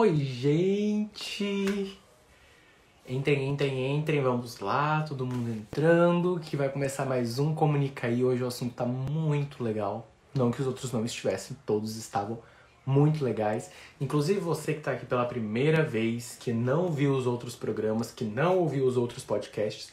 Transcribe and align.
Oi, 0.00 0.14
gente! 0.14 1.98
Entrem, 3.04 3.48
entrem, 3.48 3.96
entrem, 3.96 4.22
vamos 4.22 4.60
lá, 4.60 5.02
todo 5.02 5.26
mundo 5.26 5.50
entrando, 5.50 6.38
que 6.38 6.56
vai 6.56 6.68
começar 6.68 7.04
mais 7.04 7.40
um 7.40 7.52
Comunica 7.52 8.06
aí. 8.06 8.22
Hoje 8.22 8.44
o 8.44 8.46
assunto 8.46 8.76
tá 8.76 8.86
muito 8.86 9.60
legal. 9.60 10.08
Não 10.32 10.52
que 10.52 10.60
os 10.60 10.68
outros 10.68 10.92
não 10.92 11.04
estivessem, 11.04 11.56
todos 11.66 11.96
estavam 11.96 12.38
muito 12.86 13.24
legais. 13.24 13.72
Inclusive 14.00 14.38
você 14.38 14.72
que 14.72 14.82
tá 14.82 14.92
aqui 14.92 15.04
pela 15.04 15.24
primeira 15.24 15.82
vez, 15.82 16.36
que 16.38 16.52
não 16.52 16.92
viu 16.92 17.12
os 17.12 17.26
outros 17.26 17.56
programas, 17.56 18.12
que 18.12 18.22
não 18.22 18.56
ouviu 18.56 18.86
os 18.86 18.96
outros 18.96 19.24
podcasts, 19.24 19.92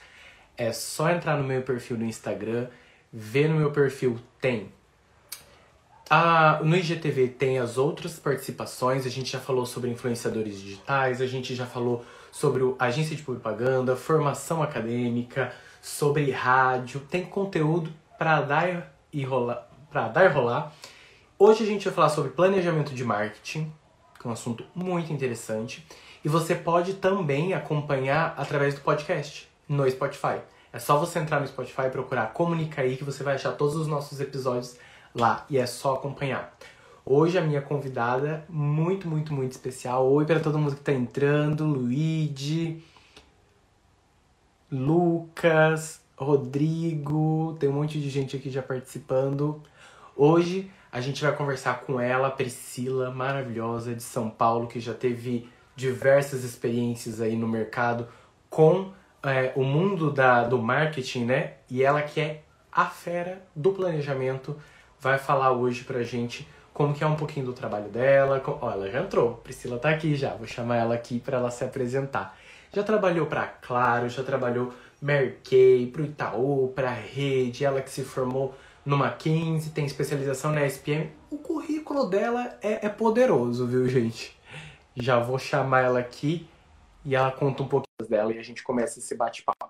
é 0.55 0.71
só 0.71 1.09
entrar 1.09 1.35
no 1.35 1.43
meu 1.43 1.63
perfil 1.63 1.97
no 1.97 2.05
Instagram, 2.05 2.67
ver 3.11 3.49
no 3.49 3.55
meu 3.55 3.71
perfil 3.71 4.19
tem 4.39 4.69
no 6.63 6.75
IGTV 6.75 7.29
tem 7.29 7.57
as 7.57 7.77
outras 7.77 8.19
participações, 8.19 9.05
a 9.05 9.09
gente 9.09 9.31
já 9.31 9.39
falou 9.39 9.65
sobre 9.65 9.89
influenciadores 9.89 10.61
digitais, 10.61 11.19
a 11.19 11.25
gente 11.25 11.55
já 11.55 11.65
falou 11.65 12.05
sobre 12.31 12.63
agência 12.77 13.15
de 13.15 13.23
propaganda, 13.23 13.95
formação 13.95 14.61
acadêmica, 14.61 15.53
sobre 15.81 16.29
rádio, 16.31 16.99
tem 16.99 17.25
conteúdo 17.25 17.91
para 18.19 18.41
dar 18.41 18.93
e 19.11 19.23
rolar, 19.23 19.67
para 19.89 20.07
dar 20.09 20.25
e 20.25 20.27
rolar. 20.27 20.73
Hoje 21.39 21.63
a 21.63 21.65
gente 21.65 21.85
vai 21.85 21.93
falar 21.93 22.09
sobre 22.09 22.31
planejamento 22.31 22.93
de 22.93 23.03
marketing, 23.03 23.71
que 24.19 24.27
é 24.27 24.29
um 24.29 24.33
assunto 24.33 24.63
muito 24.75 25.11
interessante, 25.11 25.85
e 26.23 26.29
você 26.29 26.53
pode 26.53 26.95
também 26.95 27.53
acompanhar 27.53 28.33
através 28.37 28.75
do 28.75 28.81
podcast 28.81 29.49
no 29.67 29.89
Spotify. 29.89 30.39
É 30.71 30.79
só 30.79 30.97
você 30.97 31.19
entrar 31.19 31.39
no 31.39 31.47
Spotify 31.47 31.83
e 31.87 31.89
procurar 31.89 32.33
Comunica 32.33 32.81
aí 32.81 32.97
que 32.97 33.03
você 33.03 33.23
vai 33.23 33.35
achar 33.35 33.53
todos 33.53 33.75
os 33.75 33.87
nossos 33.87 34.19
episódios 34.19 34.77
lá 35.15 35.45
e 35.49 35.57
é 35.57 35.65
só 35.65 35.95
acompanhar. 35.95 36.55
Hoje 37.05 37.37
a 37.37 37.41
minha 37.41 37.61
convidada, 37.61 38.43
muito, 38.49 39.07
muito, 39.07 39.33
muito 39.33 39.53
especial. 39.53 40.11
Oi 40.11 40.25
para 40.25 40.39
todo 40.39 40.59
mundo 40.59 40.73
que 40.73 40.81
está 40.81 40.91
entrando, 40.91 41.65
Luigi, 41.65 42.83
Lucas, 44.71 46.01
Rodrigo, 46.17 47.55
tem 47.59 47.69
um 47.69 47.73
monte 47.73 47.99
de 48.01 48.09
gente 48.09 48.35
aqui 48.35 48.49
já 48.49 48.61
participando. 48.61 49.61
Hoje 50.15 50.69
a 50.91 50.99
gente 50.99 51.21
vai 51.23 51.35
conversar 51.35 51.81
com 51.81 51.99
ela, 51.99 52.31
Priscila, 52.31 53.11
maravilhosa 53.11 53.93
de 53.93 54.03
São 54.03 54.29
Paulo, 54.29 54.67
que 54.67 54.79
já 54.79 54.93
teve 54.93 55.47
diversas 55.75 56.43
experiências 56.43 57.21
aí 57.21 57.35
no 57.35 57.47
mercado 57.47 58.07
com 58.49 58.91
é, 59.21 59.51
o 59.55 59.63
mundo 59.63 60.11
da, 60.11 60.43
do 60.43 60.57
marketing, 60.57 61.25
né? 61.25 61.53
E 61.69 61.83
ela 61.83 62.01
que 62.01 62.19
é 62.19 62.43
a 62.71 62.85
fera 62.85 63.45
do 63.55 63.71
planejamento 63.71 64.57
vai 65.05 65.19
falar 65.19 65.51
hoje 65.51 65.83
pra 65.83 66.01
gente 66.01 66.47
como 66.73 66.91
que 66.91 67.03
é 67.03 67.07
um 67.07 67.15
pouquinho 67.15 67.45
do 67.45 67.53
trabalho 67.53 67.89
dela. 67.89 68.39
Com... 68.39 68.53
Ela 68.67 68.89
já 68.89 69.01
entrou, 69.01 69.35
Priscila 69.35 69.77
tá 69.77 69.89
aqui 69.89 70.15
já, 70.15 70.33
vou 70.33 70.47
chamar 70.47 70.77
ela 70.77 70.95
aqui 70.95 71.19
para 71.19 71.37
ela 71.37 71.51
se 71.51 71.63
apresentar. 71.63 72.35
Já 72.73 72.81
trabalhou 72.83 73.27
para 73.27 73.45
Claro, 73.45 74.09
já 74.09 74.23
trabalhou 74.23 74.73
Mary 74.99 75.37
Kay, 75.43 75.91
pro 75.93 76.03
Itaú, 76.03 76.73
pra 76.75 76.89
Rede, 76.89 77.63
ela 77.63 77.81
que 77.81 77.91
se 77.91 78.03
formou 78.03 78.55
no 78.83 78.97
Mackenzie, 78.97 79.71
tem 79.71 79.85
especialização 79.85 80.51
na 80.51 80.65
SPM. 80.65 81.11
O 81.29 81.37
currículo 81.37 82.07
dela 82.07 82.57
é, 82.61 82.87
é 82.87 82.89
poderoso, 82.89 83.67
viu, 83.67 83.87
gente? 83.87 84.35
Já 84.95 85.19
vou 85.19 85.37
chamar 85.37 85.81
ela 85.81 85.99
aqui 85.99 86.49
e 87.03 87.15
ela 87.15 87.31
conta 87.31 87.61
um 87.61 87.67
pouquinho 87.67 88.09
dela 88.09 88.33
e 88.33 88.39
a 88.39 88.43
gente 88.43 88.63
começa 88.63 88.97
esse 88.97 89.15
bate-papo. 89.15 89.69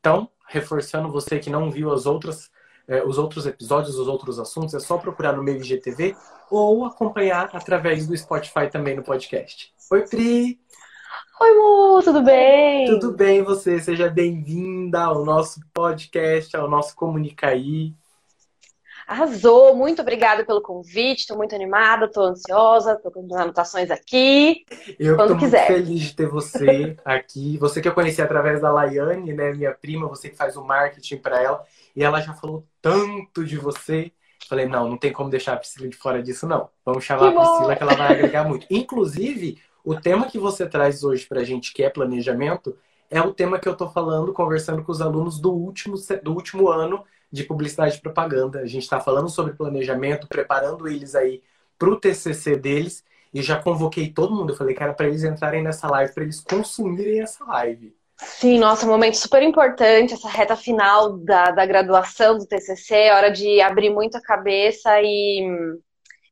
Então, 0.00 0.30
reforçando 0.48 1.12
você 1.12 1.38
que 1.38 1.50
não 1.50 1.70
viu 1.70 1.92
as 1.92 2.06
outras 2.06 2.50
é, 2.86 3.02
os 3.04 3.18
outros 3.18 3.46
episódios, 3.46 3.98
os 3.98 4.08
outros 4.08 4.38
assuntos, 4.38 4.74
é 4.74 4.80
só 4.80 4.98
procurar 4.98 5.32
no 5.32 5.42
meu 5.42 5.56
IGTV 5.56 6.16
ou 6.50 6.84
acompanhar 6.84 7.50
através 7.52 8.06
do 8.06 8.16
Spotify 8.16 8.68
também 8.70 8.96
no 8.96 9.02
podcast. 9.02 9.72
Oi, 9.90 10.02
Pri! 10.02 10.60
Oi, 11.40 11.54
Mu, 11.54 12.02
tudo 12.02 12.22
bem? 12.22 12.86
Tudo 12.86 13.12
bem, 13.12 13.42
você? 13.42 13.80
Seja 13.80 14.08
bem-vinda 14.08 15.02
ao 15.02 15.24
nosso 15.24 15.60
podcast, 15.72 16.56
ao 16.56 16.70
nosso 16.70 16.94
Comunicaí. 16.94 17.94
Arrasou, 19.06 19.76
muito 19.76 20.00
obrigada 20.00 20.44
pelo 20.44 20.62
convite, 20.62 21.20
estou 21.20 21.36
muito 21.36 21.54
animada, 21.54 22.06
estou 22.06 22.24
ansiosa, 22.24 22.94
estou 22.94 23.12
com 23.12 23.26
as 23.26 23.40
anotações 23.40 23.90
aqui. 23.90 24.64
Eu 24.98 25.12
estou 25.12 25.36
muito 25.36 25.50
feliz 25.50 26.00
de 26.00 26.14
ter 26.14 26.26
você 26.26 26.96
aqui. 27.04 27.58
Você 27.58 27.82
que 27.82 27.88
eu 27.88 27.94
conheci 27.94 28.22
através 28.22 28.60
da 28.60 28.72
Laiane, 28.72 29.32
né, 29.34 29.52
minha 29.52 29.72
prima, 29.72 30.08
você 30.08 30.30
que 30.30 30.36
faz 30.36 30.56
o 30.56 30.64
marketing 30.64 31.18
para 31.18 31.42
ela. 31.42 31.62
E 31.94 32.02
ela 32.02 32.20
já 32.20 32.32
falou 32.32 32.66
tanto 32.80 33.44
de 33.44 33.58
você. 33.58 34.10
Falei, 34.48 34.66
não, 34.66 34.88
não 34.88 34.96
tem 34.96 35.12
como 35.12 35.30
deixar 35.30 35.54
a 35.54 35.56
Priscila 35.56 35.88
de 35.88 35.96
fora 35.96 36.22
disso, 36.22 36.46
não. 36.46 36.68
Vamos 36.84 37.04
chamar 37.04 37.32
que 37.32 37.38
a 37.38 37.40
Priscila 37.40 37.76
que 37.76 37.82
ela 37.82 37.94
vai 37.94 38.12
agregar 38.12 38.44
muito. 38.48 38.66
Inclusive, 38.70 39.58
o 39.84 39.94
tema 39.94 40.26
que 40.26 40.38
você 40.38 40.66
traz 40.66 41.04
hoje 41.04 41.26
pra 41.26 41.44
gente, 41.44 41.72
que 41.72 41.82
é 41.82 41.90
planejamento, 41.90 42.76
é 43.10 43.20
o 43.20 43.32
tema 43.32 43.58
que 43.58 43.68
eu 43.68 43.76
tô 43.76 43.88
falando, 43.88 44.32
conversando 44.32 44.82
com 44.82 44.90
os 44.90 45.00
alunos 45.00 45.38
do 45.38 45.52
último, 45.52 45.96
do 46.22 46.32
último 46.32 46.68
ano 46.68 47.04
de 47.34 47.42
publicidade 47.42 47.96
e 47.96 48.00
propaganda. 48.00 48.60
A 48.60 48.66
gente 48.66 48.84
está 48.84 49.00
falando 49.00 49.28
sobre 49.28 49.54
planejamento, 49.54 50.28
preparando 50.28 50.86
eles 50.86 51.16
aí 51.16 51.42
para 51.76 51.90
o 51.90 51.96
TCC 51.98 52.56
deles. 52.56 53.04
E 53.32 53.42
já 53.42 53.60
convoquei 53.60 54.08
todo 54.08 54.32
mundo. 54.32 54.52
Eu 54.52 54.56
falei, 54.56 54.76
cara, 54.76 54.94
para 54.94 55.08
eles 55.08 55.24
entrarem 55.24 55.60
nessa 55.60 55.88
live, 55.88 56.14
para 56.14 56.22
eles 56.22 56.40
consumirem 56.40 57.20
essa 57.20 57.44
live. 57.44 57.92
Sim, 58.16 58.60
nossa, 58.60 58.86
um 58.86 58.90
momento 58.90 59.16
super 59.16 59.42
importante, 59.42 60.14
essa 60.14 60.28
reta 60.28 60.54
final 60.54 61.18
da, 61.18 61.50
da 61.50 61.66
graduação 61.66 62.38
do 62.38 62.46
TCC, 62.46 63.10
hora 63.10 63.28
de 63.28 63.60
abrir 63.60 63.90
muito 63.90 64.16
a 64.16 64.22
cabeça 64.22 65.02
e, 65.02 65.44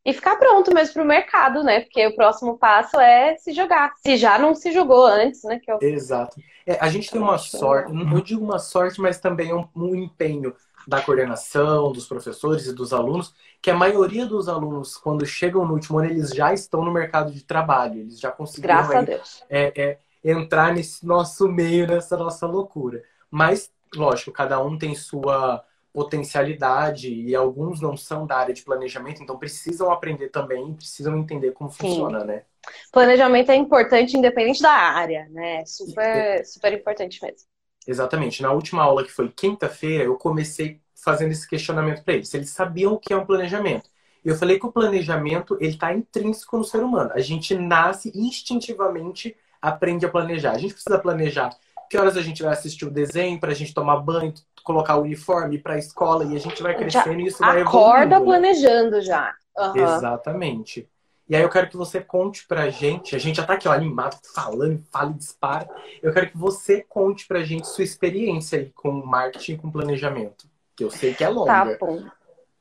e 0.07 0.13
ficar 0.13 0.37
pronto 0.37 0.73
mesmo 0.73 0.95
para 0.95 1.03
o 1.03 1.07
mercado, 1.07 1.65
né? 1.65 1.81
Porque 1.81 2.07
o 2.07 2.15
próximo 2.15 2.57
passo 2.57 3.01
é 3.01 3.35
se 3.39 3.53
jogar. 3.53 3.93
Se 3.97 4.17
já 4.17 4.39
não 4.39 4.55
se 4.55 4.71
jogou 4.71 5.05
antes, 5.05 5.43
né? 5.43 5.59
Que 5.59 5.73
eu... 5.73 5.79
Exato. 5.83 6.41
É, 6.65 6.79
a 6.81 6.89
gente 6.89 7.11
tem 7.11 7.21
uma 7.21 7.39
sorte, 7.39 7.93
não 7.93 8.21
digo 8.21 8.45
uma 8.45 8.61
sorte, 8.61 9.01
mas 9.01 9.19
também 9.19 9.53
um, 9.53 9.67
um 9.75 9.97
empenho 9.97 10.55
da 10.87 11.01
coordenação, 11.01 11.93
dos 11.93 12.07
professores 12.07 12.67
e 12.67 12.75
dos 12.75 12.93
alunos, 12.93 13.35
que 13.61 13.71
a 13.71 13.75
maioria 13.75 14.27
dos 14.27 14.49
alunos, 14.49 14.97
quando 14.97 15.25
chegam 15.25 15.67
no 15.67 15.75
último 15.75 15.99
ano, 15.99 16.11
eles 16.11 16.31
já 16.31 16.53
estão 16.53 16.85
no 16.85 16.93
mercado 16.93 17.33
de 17.33 17.45
trabalho, 17.45 18.01
eles 18.01 18.19
já 18.19 18.31
conseguiram 18.31 18.91
aí. 18.91 19.21
É, 19.49 19.83
é, 19.83 19.99
entrar 20.25 20.75
nesse 20.75 21.07
nosso 21.07 21.49
meio, 21.49 21.87
nessa 21.87 22.17
nossa 22.17 22.47
loucura. 22.47 23.03
Mas, 23.31 23.71
lógico, 23.95 24.33
cada 24.33 24.63
um 24.63 24.77
tem 24.77 24.95
sua 24.95 25.65
potencialidade 25.93 27.13
e 27.13 27.35
alguns 27.35 27.81
não 27.81 27.97
são 27.97 28.27
da 28.27 28.37
área 28.39 28.55
de 28.55 28.63
planejamento, 28.63 29.23
então 29.23 29.39
precisam 29.39 29.91
aprender 29.91 30.31
também, 30.31 30.73
precisam 30.75 31.19
entender 31.19 31.53
como 31.53 31.71
Sim. 31.71 31.79
funciona, 31.79 32.25
né? 32.25 32.43
Planejamento 32.91 33.51
é 33.51 33.57
importante 33.57 34.17
independente 34.17 34.63
da 34.63 34.71
área, 34.71 35.29
né? 35.31 35.65
Super, 35.67 36.45
super 36.47 36.73
importante 36.73 37.21
mesmo. 37.23 37.52
Exatamente. 37.87 38.43
Na 38.43 38.53
última 38.53 38.83
aula, 38.83 39.05
que 39.05 39.11
foi 39.11 39.29
quinta-feira, 39.29 40.05
eu 40.05 40.17
comecei 40.17 40.81
fazendo 40.95 41.33
esse 41.33 41.49
questionamento 41.49 42.03
para 42.05 42.15
eles. 42.15 42.33
Eles 42.33 42.51
sabiam 42.51 42.93
o 42.93 42.99
que 42.99 43.13
é 43.13 43.17
um 43.17 43.27
planejamento. 43.27 43.91
Eu 44.25 44.37
falei 44.37 44.59
que 44.59 44.67
o 44.67 44.73
planejamento 44.73 45.57
ele 45.61 45.73
está 45.73 45.93
intrínseco 45.93 46.57
no 46.57 46.65
ser 46.65 46.83
humano. 46.83 47.11
A 47.13 47.21
gente 47.21 47.57
nasce 47.57 48.13
instintivamente 48.15 49.37
aprende 49.63 50.05
a 50.05 50.09
planejar. 50.09 50.53
A 50.53 50.59
gente 50.59 50.75
precisa 50.75 50.99
planejar 50.99 51.51
que 51.89 51.97
horas 51.97 52.17
a 52.17 52.23
gente 52.23 52.43
vai 52.43 52.53
assistir 52.53 52.85
o 52.85 52.91
desenho 52.91 53.39
para 53.39 53.53
a 53.53 53.55
gente 53.55 53.73
tomar 53.73 53.99
banho, 53.99 54.35
colocar 54.65 54.97
o 54.97 55.03
uniforme 55.03 55.59
para 55.59 55.75
a 55.75 55.79
escola 55.79 56.25
e 56.25 56.35
a 56.35 56.41
gente 56.41 56.63
vai 56.63 56.75
crescendo 56.75 57.21
e 57.21 57.27
isso 57.27 57.39
vai 57.39 57.61
evoluindo. 57.61 57.79
Acorda 57.79 58.19
né? 58.19 58.25
planejando 58.25 59.01
já. 59.01 59.35
Uhum. 59.57 59.77
Exatamente. 59.77 60.89
E 61.33 61.35
aí 61.35 61.41
eu 61.41 61.49
quero 61.49 61.67
que 61.67 61.79
você 61.79 61.99
conte 61.99 62.47
pra 62.47 62.69
gente, 62.69 63.17
a 63.17 63.19
gente 63.19 63.37
já 63.37 63.43
tá 63.47 63.55
aqui 63.55 63.67
ó, 63.67 63.73
animado, 63.73 64.21
falando, 64.35 64.85
fala 64.93 65.13
e 65.13 65.15
dispara. 65.15 65.67
Eu 66.03 66.13
quero 66.13 66.31
que 66.31 66.37
você 66.37 66.85
conte 66.87 67.27
pra 67.27 67.43
gente 67.43 67.67
sua 67.69 67.85
experiência 67.85 68.59
aí 68.59 68.71
com 68.75 68.93
marketing 68.93 69.57
com 69.57 69.71
planejamento, 69.71 70.47
que 70.77 70.85
eu 70.85 70.91
sei 70.91 71.15
que 71.15 71.25
é 71.25 71.31
longa. 71.31 71.47
Tá 71.51 71.79
bom. 71.81 72.05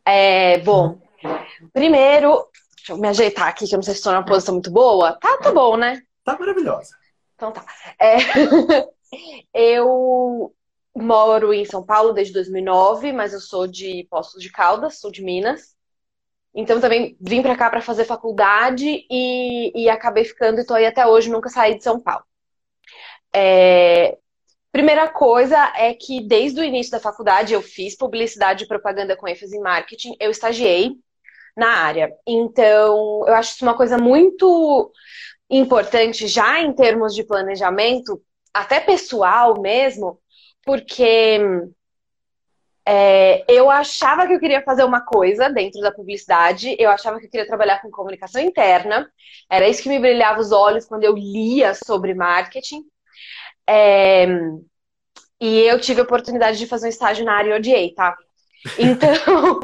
É, 0.05 0.57
bom, 0.59 1.01
primeiro, 1.73 2.47
deixa 2.77 2.93
eu 2.93 2.97
me 2.97 3.09
ajeitar 3.09 3.49
aqui, 3.49 3.67
que 3.67 3.75
eu 3.75 3.77
não 3.77 3.83
sei 3.83 3.93
se 3.93 3.99
estou 3.99 4.13
numa 4.13 4.23
posição 4.23 4.53
muito 4.53 4.71
boa. 4.71 5.17
Tá, 5.19 5.37
tá 5.39 5.51
bom, 5.51 5.75
né? 5.75 6.01
Tá 6.23 6.39
maravilhosa. 6.39 6.95
Então 7.35 7.51
tá. 7.51 7.65
É... 7.99 8.15
eu 9.53 10.55
moro 10.95 11.53
em 11.53 11.65
São 11.65 11.83
Paulo 11.85 12.13
desde 12.13 12.31
2009, 12.31 13.11
mas 13.11 13.33
eu 13.33 13.41
sou 13.41 13.67
de 13.67 14.07
Poços 14.09 14.41
de 14.41 14.49
Caldas, 14.49 14.97
sou 14.97 15.11
de 15.11 15.21
Minas. 15.21 15.75
Então 16.53 16.81
também 16.81 17.15
vim 17.19 17.41
para 17.41 17.55
cá 17.55 17.69
para 17.69 17.81
fazer 17.81 18.05
faculdade 18.05 19.05
e, 19.09 19.83
e, 19.83 19.89
acabei 19.89 20.25
ficando 20.25 20.59
e 20.59 20.65
tô 20.65 20.73
aí 20.73 20.85
até 20.85 21.07
hoje, 21.07 21.29
nunca 21.29 21.49
saí 21.49 21.77
de 21.77 21.83
São 21.83 21.99
Paulo. 21.99 22.25
É... 23.33 24.17
Primeira 24.71 25.09
coisa 25.09 25.57
é 25.75 25.93
que 25.93 26.21
desde 26.21 26.59
o 26.61 26.63
início 26.63 26.91
da 26.91 26.99
faculdade 26.99 27.53
eu 27.53 27.61
fiz 27.61 27.95
publicidade 27.95 28.63
e 28.63 28.67
propaganda 28.67 29.17
com 29.17 29.27
ênfase 29.27 29.57
em 29.57 29.61
marketing, 29.61 30.15
eu 30.19 30.31
estagiei 30.31 30.93
na 31.55 31.67
área. 31.67 32.13
Então, 32.25 33.25
eu 33.27 33.33
acho 33.33 33.53
isso 33.53 33.65
uma 33.65 33.75
coisa 33.75 33.97
muito 33.97 34.91
importante 35.49 36.27
já 36.27 36.61
em 36.61 36.73
termos 36.73 37.13
de 37.13 37.25
planejamento, 37.25 38.21
até 38.53 38.79
pessoal 38.79 39.59
mesmo, 39.59 40.19
porque 40.63 41.39
É, 42.87 43.45
eu 43.47 43.69
achava 43.69 44.25
que 44.25 44.33
eu 44.33 44.39
queria 44.39 44.63
fazer 44.63 44.83
uma 44.83 45.01
coisa 45.01 45.49
dentro 45.49 45.79
da 45.81 45.91
publicidade, 45.91 46.75
eu 46.79 46.89
achava 46.89 47.19
que 47.19 47.27
eu 47.27 47.29
queria 47.29 47.45
trabalhar 47.45 47.81
com 47.81 47.91
comunicação 47.91 48.41
interna, 48.41 49.07
era 49.49 49.67
isso 49.67 49.83
que 49.83 49.89
me 49.89 49.99
brilhava 49.99 50.39
os 50.39 50.51
olhos 50.51 50.85
quando 50.85 51.03
eu 51.03 51.13
lia 51.13 51.73
sobre 51.75 52.13
marketing. 52.13 52.83
É, 53.69 54.27
e 55.39 55.59
eu 55.61 55.79
tive 55.79 56.01
a 56.01 56.03
oportunidade 56.03 56.57
de 56.57 56.67
fazer 56.67 56.87
um 56.87 56.89
estágio 56.89 57.25
na 57.25 57.33
área 57.33 57.51
e 57.51 57.53
odiei, 57.53 57.93
tá? 57.93 58.15
Então, 58.77 59.09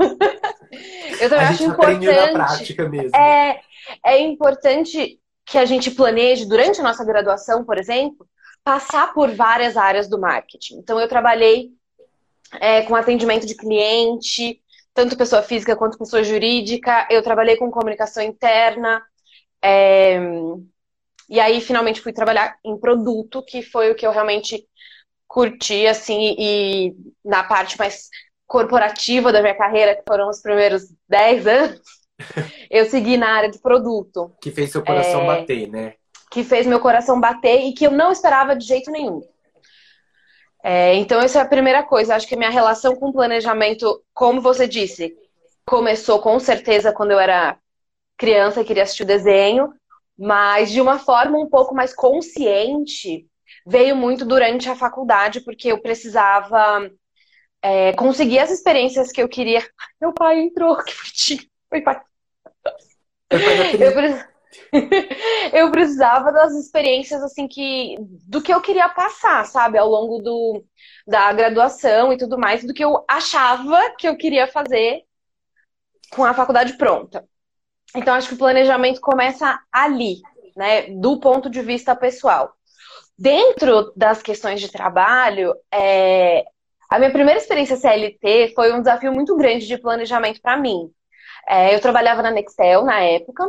eu 1.19 1.29
também 1.29 1.45
a 1.45 1.49
acho 1.49 1.63
importante. 1.63 2.05
na 2.05 2.45
prática 2.45 2.89
mesmo. 2.89 3.15
É, 3.15 3.61
é 4.05 4.19
importante 4.19 5.19
que 5.45 5.57
a 5.57 5.65
gente 5.65 5.91
planeje 5.91 6.45
durante 6.45 6.79
a 6.81 6.83
nossa 6.83 7.05
graduação, 7.05 7.63
por 7.63 7.77
exemplo, 7.77 8.27
passar 8.63 9.13
por 9.13 9.29
várias 9.31 9.77
áreas 9.77 10.09
do 10.09 10.19
marketing. 10.19 10.77
Então, 10.79 10.99
eu 10.99 11.07
trabalhei 11.07 11.71
é, 12.59 12.81
com 12.83 12.95
atendimento 12.95 13.45
de 13.45 13.55
cliente, 13.55 14.61
tanto 14.93 15.17
pessoa 15.17 15.41
física 15.41 15.75
quanto 15.75 15.97
pessoa 15.97 16.23
jurídica. 16.23 17.07
Eu 17.09 17.21
trabalhei 17.21 17.55
com 17.57 17.71
comunicação 17.71 18.23
interna. 18.23 19.03
É, 19.61 20.19
e 21.29 21.39
aí, 21.39 21.59
finalmente, 21.59 22.01
fui 22.01 22.13
trabalhar 22.13 22.57
em 22.63 22.77
produto, 22.77 23.43
que 23.43 23.61
foi 23.61 23.91
o 23.91 23.95
que 23.95 24.07
eu 24.07 24.11
realmente 24.11 24.65
curti, 25.27 25.85
assim, 25.85 26.35
e 26.39 26.95
na 27.23 27.43
parte 27.43 27.77
mais 27.77 28.09
corporativa 28.47 29.31
da 29.31 29.41
minha 29.41 29.55
carreira, 29.55 29.95
que 29.95 30.03
foram 30.07 30.29
os 30.29 30.41
primeiros 30.41 30.83
10 31.09 31.47
anos, 31.47 31.81
eu 32.71 32.85
segui 32.85 33.17
na 33.17 33.29
área 33.29 33.51
de 33.51 33.59
produto. 33.59 34.31
Que 34.41 34.51
fez 34.51 34.71
seu 34.71 34.83
coração 34.83 35.23
é, 35.23 35.25
bater, 35.27 35.67
né? 35.67 35.93
Que 36.31 36.43
fez 36.43 36.65
meu 36.65 36.79
coração 36.79 37.19
bater 37.19 37.65
e 37.65 37.73
que 37.73 37.85
eu 37.85 37.91
não 37.91 38.11
esperava 38.11 38.55
de 38.55 38.65
jeito 38.65 38.89
nenhum. 38.89 39.21
É, 40.63 40.95
então, 40.95 41.21
essa 41.21 41.39
é 41.39 41.41
a 41.41 41.47
primeira 41.47 41.83
coisa. 41.83 42.15
Acho 42.15 42.27
que 42.27 42.35
a 42.35 42.37
minha 42.37 42.49
relação 42.49 42.95
com 42.95 43.11
planejamento, 43.11 44.03
como 44.13 44.41
você 44.41 44.67
disse, 44.67 45.15
começou 45.65 46.19
com 46.19 46.39
certeza 46.39 46.91
quando 46.91 47.11
eu 47.11 47.19
era 47.19 47.57
criança 48.17 48.61
e 48.61 48.65
queria 48.65 48.83
assistir 48.83 49.03
o 49.03 49.07
desenho, 49.07 49.73
mas 50.17 50.71
de 50.71 50.81
uma 50.81 50.97
forma 50.97 51.37
um 51.37 51.49
pouco 51.49 51.75
mais 51.75 51.93
consciente, 51.93 53.27
veio 53.65 53.95
muito 53.95 54.25
durante 54.25 54.69
a 54.69 54.75
faculdade, 54.75 55.41
porque 55.41 55.71
eu 55.71 55.81
precisava 55.81 56.89
é, 57.61 57.93
conseguir 57.93 58.39
as 58.39 58.49
experiências 58.49 59.11
que 59.11 59.21
eu 59.21 59.29
queria. 59.29 59.61
Meu 60.01 60.13
pai 60.13 60.39
entrou, 60.39 60.75
que 60.77 60.93
bonitinho. 60.95 61.43
Oi, 61.71 61.81
pai. 61.81 62.01
Eu, 63.29 64.36
eu 65.53 65.71
precisava 65.71 66.31
das 66.31 66.53
experiências 66.53 67.21
assim 67.23 67.47
que 67.47 67.95
do 68.27 68.41
que 68.41 68.53
eu 68.53 68.61
queria 68.61 68.89
passar, 68.89 69.45
sabe, 69.45 69.77
ao 69.77 69.89
longo 69.89 70.19
do, 70.19 70.63
da 71.05 71.31
graduação 71.33 72.11
e 72.11 72.17
tudo 72.17 72.37
mais, 72.37 72.63
do 72.63 72.73
que 72.73 72.83
eu 72.83 73.03
achava 73.07 73.95
que 73.97 74.07
eu 74.07 74.17
queria 74.17 74.47
fazer 74.47 75.03
com 76.11 76.23
a 76.23 76.33
faculdade 76.33 76.77
pronta. 76.77 77.27
Então 77.95 78.13
acho 78.13 78.29
que 78.29 78.35
o 78.35 78.39
planejamento 78.39 79.01
começa 79.01 79.59
ali, 79.71 80.17
né, 80.55 80.83
do 80.99 81.19
ponto 81.19 81.49
de 81.49 81.61
vista 81.61 81.95
pessoal. 81.95 82.53
Dentro 83.17 83.91
das 83.95 84.21
questões 84.21 84.61
de 84.61 84.71
trabalho, 84.71 85.55
é, 85.73 86.45
a 86.89 86.99
minha 86.99 87.11
primeira 87.11 87.39
experiência 87.39 87.75
CLT 87.75 88.53
foi 88.53 88.71
um 88.73 88.79
desafio 88.79 89.11
muito 89.11 89.35
grande 89.35 89.65
de 89.65 89.77
planejamento 89.77 90.41
para 90.41 90.57
mim. 90.57 90.91
É, 91.47 91.73
eu 91.73 91.81
trabalhava 91.81 92.21
na 92.21 92.31
Nextel 92.31 92.83
na 92.83 92.99
época 92.99 93.45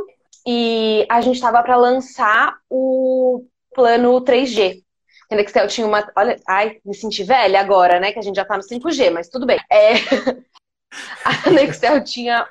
e 0.51 1.07
a 1.11 1.21
gente 1.21 1.35
estava 1.35 1.63
para 1.63 1.77
lançar 1.77 2.57
o 2.71 3.45
plano 3.75 4.19
3G. 4.25 4.83
A 5.31 5.37
Nextel 5.37 5.69
tinha 5.69 5.87
uma. 5.87 6.11
Olha, 6.17 6.41
ai, 6.49 6.81
me 6.83 6.95
senti 6.95 7.23
velha 7.23 7.61
agora, 7.61 8.01
né? 8.01 8.13
Que 8.13 8.19
a 8.19 8.23
gente 8.23 8.37
já 8.37 8.47
tá 8.47 8.57
no 8.57 8.63
5G, 8.63 9.11
mas 9.11 9.29
tudo 9.29 9.45
bem. 9.45 9.59
É... 9.71 9.93
a 11.23 11.51
Nextel 11.51 12.03
tinha 12.03 12.49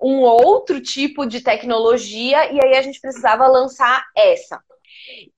um 0.00 0.18
outro 0.18 0.80
tipo 0.80 1.24
de 1.24 1.40
tecnologia 1.40 2.52
e 2.52 2.60
aí 2.60 2.76
a 2.76 2.82
gente 2.82 3.00
precisava 3.00 3.46
lançar 3.46 4.04
essa. 4.16 4.60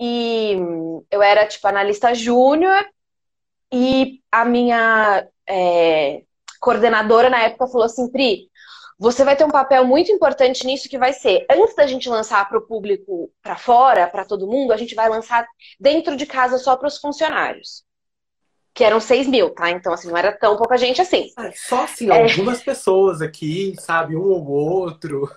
E 0.00 0.56
eu 1.10 1.20
era, 1.20 1.46
tipo, 1.46 1.68
analista 1.68 2.14
júnior 2.14 2.82
e 3.70 4.22
a 4.32 4.46
minha 4.46 5.28
é, 5.46 6.22
coordenadora 6.60 7.28
na 7.28 7.42
época 7.42 7.66
falou 7.66 7.84
assim, 7.84 8.10
Pri, 8.10 8.49
você 9.00 9.24
vai 9.24 9.34
ter 9.34 9.44
um 9.44 9.50
papel 9.50 9.86
muito 9.86 10.12
importante 10.12 10.66
nisso 10.66 10.86
que 10.86 10.98
vai 10.98 11.14
ser, 11.14 11.46
antes 11.50 11.74
da 11.74 11.86
gente 11.86 12.06
lançar 12.06 12.46
para 12.46 12.58
o 12.58 12.66
público 12.66 13.32
para 13.42 13.56
fora, 13.56 14.06
para 14.06 14.26
todo 14.26 14.46
mundo, 14.46 14.74
a 14.74 14.76
gente 14.76 14.94
vai 14.94 15.08
lançar 15.08 15.46
dentro 15.80 16.14
de 16.14 16.26
casa 16.26 16.58
só 16.58 16.76
para 16.76 16.86
os 16.86 16.98
funcionários. 16.98 17.82
Que 18.74 18.84
eram 18.84 19.00
6 19.00 19.26
mil, 19.26 19.54
tá? 19.54 19.70
Então, 19.70 19.94
assim, 19.94 20.08
não 20.08 20.18
era 20.18 20.30
tão 20.30 20.54
pouca 20.58 20.76
gente 20.76 21.00
assim. 21.00 21.32
É, 21.38 21.50
só 21.52 21.84
assim, 21.84 22.10
é... 22.10 22.30
algumas 22.30 22.62
pessoas 22.62 23.22
aqui, 23.22 23.74
sabe? 23.80 24.14
Um 24.14 24.20
ou 24.20 24.46
outro. 24.46 25.30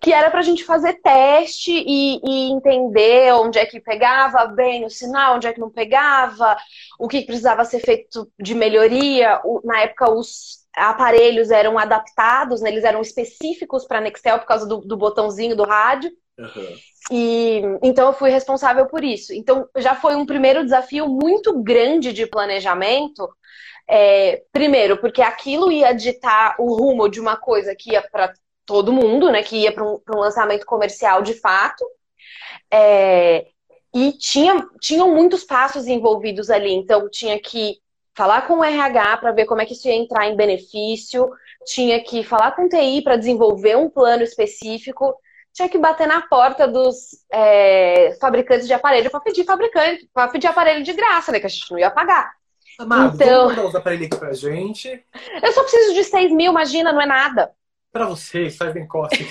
Que 0.00 0.12
era 0.12 0.28
pra 0.28 0.42
gente 0.42 0.64
fazer 0.64 0.94
teste 0.94 1.72
e, 1.72 2.20
e, 2.22 2.52
entender 2.52 3.32
onde 3.32 3.60
é 3.60 3.64
que 3.64 3.80
pegava 3.80 4.44
bem 4.46 4.84
o 4.84 4.90
sinal, 4.90 5.36
onde 5.36 5.46
é 5.46 5.52
que 5.52 5.60
não 5.60 5.70
pegava, 5.70 6.56
o 6.98 7.06
que 7.06 7.22
precisava 7.22 7.64
ser 7.64 7.78
feito 7.78 8.28
de 8.38 8.56
melhoria. 8.56 9.40
Na 9.64 9.82
época, 9.82 10.10
os 10.10 10.61
aparelhos 10.76 11.50
eram 11.50 11.78
adaptados, 11.78 12.60
né? 12.60 12.70
eles 12.70 12.84
eram 12.84 13.00
específicos 13.00 13.84
para 13.86 14.00
Nextel 14.00 14.38
por 14.38 14.46
causa 14.46 14.66
do, 14.66 14.78
do, 14.78 14.96
botãozinho 14.96 15.56
do 15.56 15.64
rádio. 15.64 16.10
Uhum. 16.38 16.76
E 17.10 17.62
então 17.82 18.06
eu 18.06 18.12
fui 18.12 18.30
responsável 18.30 18.86
por 18.86 19.04
isso. 19.04 19.32
Então 19.34 19.68
já 19.76 19.94
foi 19.94 20.14
um 20.14 20.24
primeiro 20.24 20.64
desafio 20.64 21.08
muito 21.08 21.62
grande 21.62 22.12
de 22.12 22.26
planejamento. 22.26 23.28
É, 23.88 24.42
primeiro, 24.52 24.96
porque 24.96 25.20
aquilo 25.20 25.70
ia 25.70 25.92
ditar 25.92 26.54
o 26.58 26.74
rumo 26.74 27.08
de 27.08 27.20
uma 27.20 27.36
coisa 27.36 27.74
que 27.74 27.92
ia 27.92 28.02
para 28.02 28.32
todo 28.64 28.92
mundo, 28.92 29.30
né? 29.30 29.42
Que 29.42 29.56
ia 29.56 29.72
para 29.72 29.84
um, 29.84 30.00
um, 30.14 30.18
lançamento 30.18 30.64
comercial 30.64 31.20
de 31.22 31.34
fato. 31.34 31.84
É, 32.72 33.46
e 33.94 34.12
tinha, 34.12 34.66
tinham 34.80 35.14
muitos 35.14 35.44
passos 35.44 35.86
envolvidos 35.86 36.48
ali. 36.48 36.72
Então 36.72 37.10
tinha 37.10 37.38
que 37.38 37.82
falar 38.14 38.46
com 38.46 38.58
o 38.58 38.64
RH 38.64 39.16
para 39.18 39.32
ver 39.32 39.46
como 39.46 39.60
é 39.60 39.66
que 39.66 39.72
isso 39.72 39.88
ia 39.88 39.94
entrar 39.94 40.26
em 40.26 40.36
benefício, 40.36 41.30
tinha 41.64 42.02
que 42.02 42.22
falar 42.22 42.52
com 42.52 42.66
o 42.66 42.68
TI 42.68 43.02
para 43.02 43.16
desenvolver 43.16 43.76
um 43.76 43.88
plano 43.88 44.22
específico, 44.22 45.14
tinha 45.52 45.68
que 45.68 45.78
bater 45.78 46.06
na 46.06 46.22
porta 46.22 46.66
dos 46.66 47.24
é, 47.30 48.16
fabricantes 48.20 48.66
de 48.66 48.72
aparelho 48.72 49.10
para 49.10 49.20
pedir 49.20 49.44
fabricante, 49.44 50.08
para 50.12 50.28
pedir 50.28 50.46
aparelho 50.46 50.82
de 50.82 50.92
graça, 50.92 51.30
né? 51.30 51.40
Que 51.40 51.46
a 51.46 51.48
gente 51.48 51.70
não 51.70 51.78
ia 51.78 51.90
pagar. 51.90 52.32
Amado, 52.78 53.14
então, 53.14 53.42
vamos 53.42 53.56
mandar 53.56 53.68
os 53.68 53.74
aparelhos 53.74 54.06
aqui 54.06 54.16
pra 54.16 54.32
gente. 54.32 55.04
Eu 55.42 55.52
só 55.52 55.62
preciso 55.62 55.94
de 55.94 56.04
6 56.04 56.32
mil, 56.32 56.50
imagina, 56.50 56.92
não 56.92 57.02
é 57.02 57.06
nada. 57.06 57.50
Para 57.92 58.06
você, 58.06 58.48
faz 58.50 58.72
bem 58.72 58.88
costas. 58.88 59.26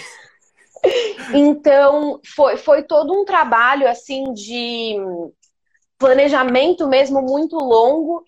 então, 1.33 2.19
foi, 2.35 2.57
foi 2.57 2.83
todo 2.83 3.19
um 3.19 3.25
trabalho, 3.25 3.87
assim, 3.87 4.31
de 4.33 4.95
planejamento 5.97 6.87
mesmo 6.87 7.21
muito 7.21 7.55
longo 7.57 8.23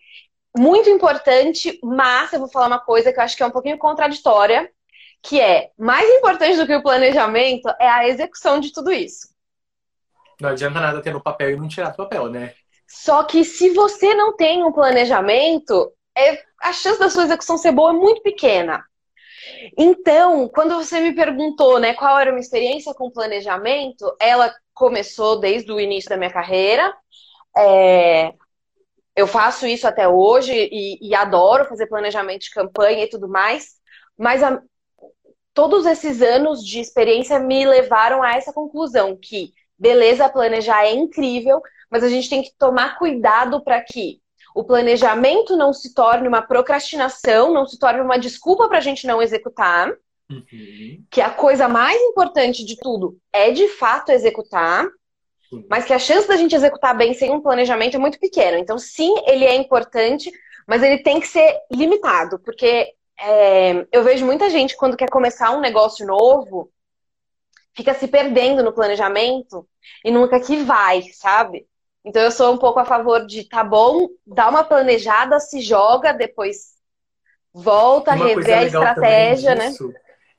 muito 0.55 0.89
importante, 0.89 1.79
mas 1.83 2.31
eu 2.31 2.39
vou 2.39 2.49
falar 2.49 2.67
uma 2.67 2.79
coisa 2.79 3.11
que 3.11 3.19
eu 3.19 3.23
acho 3.23 3.35
que 3.35 3.43
é 3.43 3.45
um 3.45 3.51
pouquinho 3.51 3.77
contraditória, 3.77 4.69
que 5.21 5.39
é 5.39 5.71
mais 5.77 6.07
importante 6.17 6.57
do 6.57 6.67
que 6.67 6.75
o 6.75 6.83
planejamento 6.83 7.67
é 7.79 7.87
a 7.87 8.07
execução 8.07 8.59
de 8.59 8.71
tudo 8.71 8.91
isso. 8.91 9.33
Não 10.39 10.49
adianta 10.49 10.79
nada 10.79 11.01
ter 11.01 11.13
no 11.13 11.23
papel 11.23 11.51
e 11.51 11.55
não 11.55 11.67
tirar 11.67 11.89
do 11.89 11.97
papel, 11.97 12.29
né? 12.29 12.53
Só 12.87 13.23
que 13.23 13.43
se 13.43 13.69
você 13.69 14.13
não 14.13 14.35
tem 14.35 14.63
um 14.63 14.71
planejamento, 14.71 15.91
é, 16.15 16.43
a 16.61 16.73
chance 16.73 16.99
da 16.99 17.09
sua 17.09 17.23
execução 17.23 17.57
ser 17.57 17.71
boa 17.71 17.91
é 17.91 17.93
muito 17.93 18.21
pequena. 18.21 18.83
Então, 19.77 20.47
quando 20.49 20.75
você 20.75 20.99
me 20.99 21.13
perguntou, 21.13 21.79
né, 21.79 21.93
qual 21.93 22.19
era 22.19 22.29
a 22.29 22.33
minha 22.33 22.43
experiência 22.43 22.93
com 22.93 23.11
planejamento, 23.11 24.15
ela 24.19 24.53
começou 24.73 25.39
desde 25.39 25.71
o 25.71 25.79
início 25.79 26.09
da 26.09 26.17
minha 26.17 26.31
carreira. 26.31 26.93
É, 27.57 28.33
eu 29.15 29.27
faço 29.27 29.67
isso 29.67 29.87
até 29.87 30.07
hoje 30.07 30.51
e, 30.53 30.97
e, 31.01 31.15
adoro 31.15 31.65
fazer 31.65 31.87
planejamento 31.87 32.41
de 32.43 32.51
campanha 32.51 33.03
e 33.03 33.09
tudo 33.09 33.27
mais, 33.27 33.75
mas 34.17 34.41
a, 34.41 34.61
todos 35.53 35.85
esses 35.85 36.21
anos 36.21 36.65
de 36.65 36.79
experiência 36.79 37.39
me 37.39 37.65
levaram 37.65 38.23
a 38.23 38.33
essa 38.35 38.51
conclusão 38.51 39.15
que 39.15 39.53
beleza, 39.77 40.29
planejar 40.29 40.85
é 40.85 40.93
incrível, 40.93 41.61
mas 41.89 42.03
a 42.03 42.09
gente 42.09 42.29
tem 42.29 42.41
que 42.41 42.53
tomar 42.57 42.97
cuidado 42.97 43.61
para 43.61 43.81
que 43.81 44.21
o 44.55 44.63
planejamento 44.63 45.57
não 45.57 45.73
se 45.73 45.93
torne 45.93 46.27
uma 46.27 46.41
procrastinação, 46.41 47.53
não 47.53 47.65
se 47.65 47.77
torne 47.77 47.99
uma 47.99 48.17
desculpa 48.17 48.67
para 48.69 48.77
a 48.77 48.81
gente 48.81 49.05
não 49.05 49.21
executar. 49.21 49.91
Uhum. 50.31 51.03
Que 51.11 51.19
a 51.19 51.29
coisa 51.29 51.67
mais 51.67 51.99
importante 52.01 52.63
de 52.63 52.77
tudo 52.77 53.17
é 53.33 53.51
de 53.51 53.67
fato 53.67 54.11
executar 54.11 54.87
mas 55.69 55.85
que 55.85 55.93
a 55.93 55.99
chance 55.99 56.27
da 56.27 56.35
gente 56.35 56.55
executar 56.55 56.95
bem 56.95 57.13
sem 57.13 57.31
um 57.31 57.41
planejamento 57.41 57.95
é 57.95 57.99
muito 57.99 58.19
pequena. 58.19 58.59
Então, 58.59 58.77
sim, 58.77 59.13
ele 59.25 59.45
é 59.45 59.55
importante, 59.55 60.31
mas 60.67 60.83
ele 60.83 60.99
tem 60.99 61.19
que 61.19 61.27
ser 61.27 61.57
limitado, 61.71 62.39
porque 62.39 62.93
é, 63.19 63.85
eu 63.91 64.03
vejo 64.03 64.25
muita 64.25 64.49
gente 64.49 64.75
quando 64.75 64.97
quer 64.97 65.09
começar 65.09 65.51
um 65.51 65.61
negócio 65.61 66.05
novo, 66.05 66.71
fica 67.75 67.93
se 67.93 68.07
perdendo 68.07 68.63
no 68.63 68.73
planejamento 68.73 69.67
e 70.03 70.11
nunca 70.11 70.39
que 70.39 70.57
vai, 70.57 71.03
sabe? 71.13 71.67
Então 72.05 72.21
eu 72.21 72.31
sou 72.31 72.53
um 72.53 72.57
pouco 72.57 72.79
a 72.79 72.85
favor 72.85 73.25
de, 73.25 73.47
tá 73.47 73.63
bom, 73.63 74.07
dá 74.25 74.49
uma 74.49 74.63
planejada, 74.63 75.39
se 75.39 75.61
joga, 75.61 76.11
depois 76.11 76.73
volta 77.53 78.13
rever 78.13 78.57
a 78.57 78.63
estratégia, 78.63 79.55
né? 79.55 79.71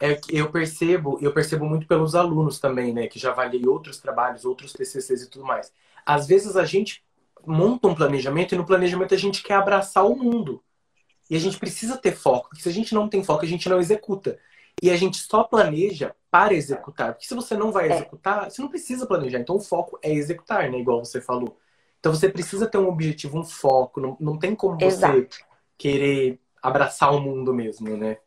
É 0.00 0.14
que 0.14 0.36
eu 0.36 0.50
percebo, 0.50 1.18
eu 1.20 1.32
percebo 1.32 1.64
muito 1.64 1.86
pelos 1.86 2.14
alunos 2.14 2.58
também, 2.58 2.92
né? 2.92 3.06
Que 3.06 3.18
já 3.18 3.30
avaliei 3.30 3.66
outros 3.66 3.98
trabalhos, 3.98 4.44
outros 4.44 4.72
TCCs 4.72 5.22
e 5.22 5.30
tudo 5.30 5.44
mais. 5.44 5.72
Às 6.04 6.26
vezes 6.26 6.56
a 6.56 6.64
gente 6.64 7.04
monta 7.46 7.88
um 7.88 7.94
planejamento 7.94 8.54
e 8.54 8.58
no 8.58 8.66
planejamento 8.66 9.14
a 9.14 9.18
gente 9.18 9.42
quer 9.42 9.54
abraçar 9.54 10.04
o 10.04 10.16
mundo. 10.16 10.62
E 11.30 11.36
a 11.36 11.40
gente 11.40 11.58
precisa 11.58 11.96
ter 11.96 12.12
foco, 12.12 12.48
porque 12.48 12.62
se 12.62 12.68
a 12.68 12.72
gente 12.72 12.94
não 12.94 13.08
tem 13.08 13.24
foco, 13.24 13.44
a 13.44 13.48
gente 13.48 13.68
não 13.68 13.80
executa. 13.80 14.38
E 14.82 14.90
a 14.90 14.96
gente 14.96 15.16
só 15.16 15.44
planeja 15.44 16.14
para 16.30 16.52
executar. 16.52 17.12
Porque 17.12 17.26
se 17.26 17.34
você 17.34 17.56
não 17.56 17.72
vai 17.72 17.88
é. 17.88 17.94
executar, 17.94 18.50
você 18.50 18.60
não 18.60 18.68
precisa 18.68 19.06
planejar. 19.06 19.38
Então 19.38 19.56
o 19.56 19.60
foco 19.60 19.98
é 20.02 20.12
executar, 20.12 20.70
né? 20.70 20.78
Igual 20.78 21.04
você 21.04 21.20
falou. 21.20 21.56
Então 22.00 22.12
você 22.12 22.28
precisa 22.28 22.66
ter 22.66 22.76
um 22.76 22.88
objetivo, 22.88 23.38
um 23.38 23.44
foco. 23.44 24.00
Não, 24.00 24.16
não 24.20 24.38
tem 24.38 24.54
como 24.54 24.74
você 24.74 24.86
Exato. 24.86 25.38
querer 25.78 26.38
abraçar 26.60 27.14
o 27.14 27.20
mundo 27.20 27.54
mesmo, 27.54 27.96
né? 27.96 28.18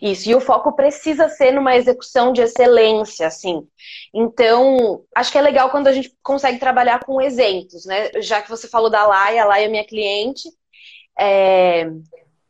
Isso, 0.00 0.28
e 0.28 0.34
o 0.34 0.40
foco 0.40 0.72
precisa 0.72 1.28
ser 1.28 1.52
numa 1.52 1.76
execução 1.76 2.32
de 2.32 2.40
excelência, 2.42 3.26
assim. 3.26 3.66
Então, 4.14 5.04
acho 5.14 5.32
que 5.32 5.38
é 5.38 5.42
legal 5.42 5.70
quando 5.70 5.88
a 5.88 5.92
gente 5.92 6.14
consegue 6.22 6.58
trabalhar 6.58 7.04
com 7.04 7.20
exemplos, 7.20 7.84
né? 7.84 8.10
Já 8.20 8.40
que 8.42 8.50
você 8.50 8.68
falou 8.68 8.90
da 8.90 9.06
Laia, 9.06 9.42
a 9.42 9.46
Laia 9.46 9.66
é 9.66 9.68
minha 9.68 9.86
cliente. 9.86 10.48
É... 11.18 11.90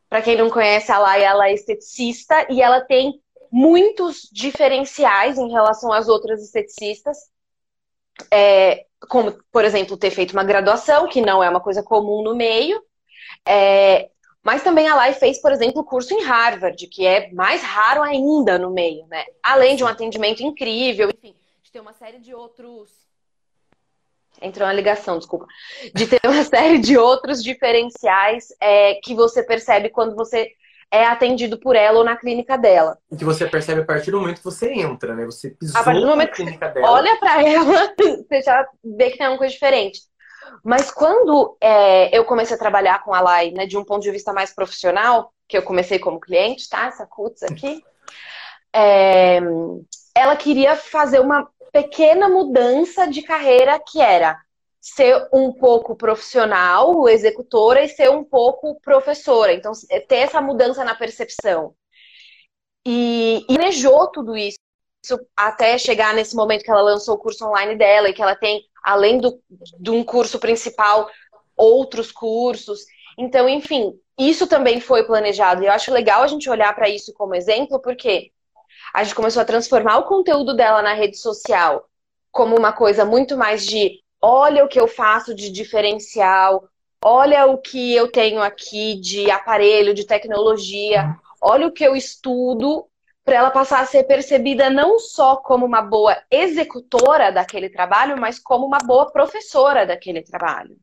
Para 0.08 0.22
quem 0.22 0.36
não 0.36 0.50
conhece, 0.50 0.90
a 0.90 0.98
Laia 0.98 1.26
ela 1.26 1.48
é 1.48 1.54
esteticista 1.54 2.46
e 2.50 2.60
ela 2.60 2.80
tem 2.80 3.20
muitos 3.50 4.28
diferenciais 4.32 5.38
em 5.38 5.50
relação 5.50 5.92
às 5.92 6.08
outras 6.08 6.42
esteticistas. 6.42 7.16
É... 8.30 8.84
Como, 9.08 9.32
por 9.50 9.64
exemplo, 9.64 9.96
ter 9.96 10.10
feito 10.10 10.32
uma 10.32 10.44
graduação, 10.44 11.08
que 11.08 11.22
não 11.22 11.42
é 11.42 11.48
uma 11.48 11.60
coisa 11.60 11.82
comum 11.82 12.22
no 12.22 12.34
meio. 12.34 12.82
É, 13.46 14.10
mas 14.42 14.62
também 14.62 14.88
a 14.88 14.94
Lai 14.94 15.12
fez, 15.12 15.40
por 15.40 15.52
exemplo, 15.52 15.82
o 15.82 15.84
curso 15.84 16.14
em 16.14 16.22
Harvard, 16.22 16.86
que 16.86 17.06
é 17.06 17.30
mais 17.32 17.62
raro 17.62 18.02
ainda 18.02 18.58
no 18.58 18.70
meio, 18.70 19.06
né? 19.06 19.24
Além 19.42 19.76
de 19.76 19.84
um 19.84 19.86
atendimento 19.86 20.42
incrível, 20.42 21.10
enfim, 21.10 21.34
de 21.62 21.70
ter 21.70 21.80
uma 21.80 21.92
série 21.92 22.18
de 22.18 22.34
outros. 22.34 22.90
Entrou 24.40 24.66
uma 24.66 24.72
ligação, 24.72 25.18
desculpa. 25.18 25.46
De 25.94 26.06
ter 26.06 26.20
uma 26.24 26.42
série 26.44 26.78
de 26.78 26.96
outros 26.96 27.42
diferenciais 27.42 28.48
é, 28.58 28.94
que 28.94 29.14
você 29.14 29.42
percebe 29.42 29.90
quando 29.90 30.16
você 30.16 30.50
é 30.90 31.04
atendido 31.04 31.58
por 31.58 31.76
ela 31.76 31.98
ou 31.98 32.04
na 32.04 32.16
clínica 32.16 32.56
dela. 32.56 32.98
E 33.12 33.16
que 33.16 33.24
você 33.24 33.46
percebe 33.46 33.82
a 33.82 33.84
partir 33.84 34.10
do 34.10 34.20
momento 34.20 34.38
que 34.38 34.44
você 34.44 34.72
entra, 34.72 35.14
né? 35.14 35.26
Você 35.26 35.50
pisou 35.50 35.80
a 35.80 35.84
partir 35.84 36.00
do 36.00 36.06
momento 36.06 36.30
na 36.30 36.34
clínica 36.34 36.68
dela. 36.68 36.90
Olha 36.90 37.16
para 37.18 37.42
ela, 37.42 37.94
você 38.26 38.42
já 38.42 38.66
vê 38.82 39.10
que 39.10 39.18
tem 39.18 39.28
uma 39.28 39.38
coisa 39.38 39.52
diferente. 39.52 40.00
Mas 40.64 40.90
quando 40.90 41.56
é, 41.60 42.16
eu 42.16 42.24
comecei 42.24 42.56
a 42.56 42.58
trabalhar 42.58 43.02
com 43.02 43.14
a 43.14 43.20
Lai, 43.20 43.50
né, 43.50 43.66
de 43.66 43.76
um 43.76 43.84
ponto 43.84 44.02
de 44.02 44.10
vista 44.10 44.32
mais 44.32 44.52
profissional, 44.52 45.32
que 45.48 45.56
eu 45.56 45.62
comecei 45.62 45.98
como 45.98 46.20
cliente, 46.20 46.68
tá? 46.68 46.86
Essa 46.86 47.06
CUTS 47.06 47.42
aqui. 47.42 47.82
É, 48.72 49.40
ela 50.14 50.36
queria 50.36 50.76
fazer 50.76 51.20
uma 51.20 51.48
pequena 51.72 52.28
mudança 52.28 53.06
de 53.06 53.22
carreira 53.22 53.78
que 53.78 54.00
era 54.00 54.38
ser 54.80 55.28
um 55.32 55.52
pouco 55.52 55.94
profissional, 55.94 57.08
executora, 57.08 57.82
e 57.82 57.88
ser 57.88 58.10
um 58.10 58.24
pouco 58.24 58.80
professora. 58.80 59.52
Então, 59.52 59.72
ter 60.08 60.16
essa 60.16 60.40
mudança 60.40 60.84
na 60.84 60.94
percepção. 60.94 61.74
E, 62.86 63.44
e 63.48 63.54
planejou 63.54 64.08
tudo 64.08 64.36
isso 64.36 64.58
até 65.36 65.78
chegar 65.78 66.14
nesse 66.14 66.34
momento 66.34 66.62
que 66.62 66.70
ela 66.70 66.82
lançou 66.82 67.14
o 67.14 67.18
curso 67.18 67.46
online 67.46 67.76
dela 67.76 68.08
e 68.08 68.12
que 68.12 68.22
ela 68.22 68.34
tem 68.34 68.62
além 68.82 69.18
do, 69.18 69.40
de 69.78 69.90
um 69.90 70.02
curso 70.04 70.38
principal, 70.38 71.08
outros 71.56 72.10
cursos. 72.10 72.80
Então, 73.18 73.48
enfim, 73.48 73.92
isso 74.18 74.46
também 74.46 74.80
foi 74.80 75.04
planejado. 75.04 75.62
E 75.62 75.66
eu 75.66 75.72
acho 75.72 75.92
legal 75.92 76.22
a 76.22 76.26
gente 76.26 76.48
olhar 76.48 76.74
para 76.74 76.88
isso 76.88 77.12
como 77.12 77.34
exemplo, 77.34 77.80
porque 77.80 78.30
a 78.94 79.04
gente 79.04 79.14
começou 79.14 79.42
a 79.42 79.46
transformar 79.46 79.98
o 79.98 80.04
conteúdo 80.04 80.54
dela 80.54 80.82
na 80.82 80.94
rede 80.94 81.16
social 81.16 81.86
como 82.30 82.56
uma 82.56 82.72
coisa 82.72 83.04
muito 83.04 83.36
mais 83.36 83.66
de 83.66 84.00
olha 84.20 84.64
o 84.64 84.68
que 84.68 84.80
eu 84.80 84.86
faço 84.86 85.34
de 85.34 85.50
diferencial, 85.50 86.68
olha 87.02 87.46
o 87.46 87.58
que 87.58 87.94
eu 87.94 88.10
tenho 88.10 88.42
aqui 88.42 88.94
de 88.96 89.30
aparelho, 89.30 89.94
de 89.94 90.04
tecnologia, 90.04 91.16
olha 91.40 91.66
o 91.66 91.72
que 91.72 91.84
eu 91.84 91.96
estudo 91.96 92.86
para 93.30 93.38
ela 93.38 93.50
passar 93.52 93.80
a 93.80 93.86
ser 93.86 94.02
percebida 94.02 94.68
não 94.68 94.98
só 94.98 95.36
como 95.36 95.64
uma 95.64 95.80
boa 95.80 96.20
executora 96.28 97.30
daquele 97.30 97.70
trabalho, 97.70 98.20
mas 98.20 98.40
como 98.40 98.66
uma 98.66 98.78
boa 98.78 99.08
professora 99.12 99.86
daquele 99.86 100.20
trabalho. 100.20 100.76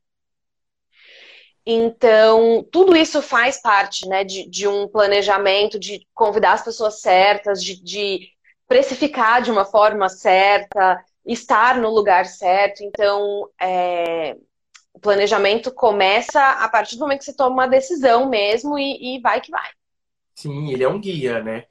Então, 1.65 2.65
tudo 2.71 2.95
isso 2.95 3.21
faz 3.21 3.61
parte 3.61 4.07
né, 4.07 4.23
de, 4.23 4.49
de 4.49 4.65
um 4.65 4.87
planejamento, 4.87 5.77
de 5.77 6.07
convidar 6.13 6.53
as 6.53 6.63
pessoas 6.63 7.01
certas, 7.01 7.61
de, 7.61 7.83
de 7.83 8.29
precificar 8.65 9.41
de 9.41 9.51
uma 9.51 9.65
forma 9.65 10.07
certa, 10.07 11.03
estar 11.25 11.77
no 11.77 11.89
lugar 11.89 12.25
certo. 12.27 12.81
Então, 12.81 13.49
é, 13.61 14.37
o 14.93 14.99
planejamento 15.01 15.69
começa 15.69 16.41
a 16.41 16.69
partir 16.69 16.95
do 16.95 17.01
momento 17.01 17.19
que 17.19 17.25
você 17.25 17.35
toma 17.35 17.49
uma 17.49 17.67
decisão 17.67 18.29
mesmo 18.29 18.79
e, 18.79 19.17
e 19.17 19.19
vai 19.19 19.41
que 19.41 19.51
vai. 19.51 19.69
Sim, 20.33 20.71
ele 20.71 20.85
é 20.85 20.87
um 20.87 21.01
guia, 21.01 21.43
né? 21.43 21.65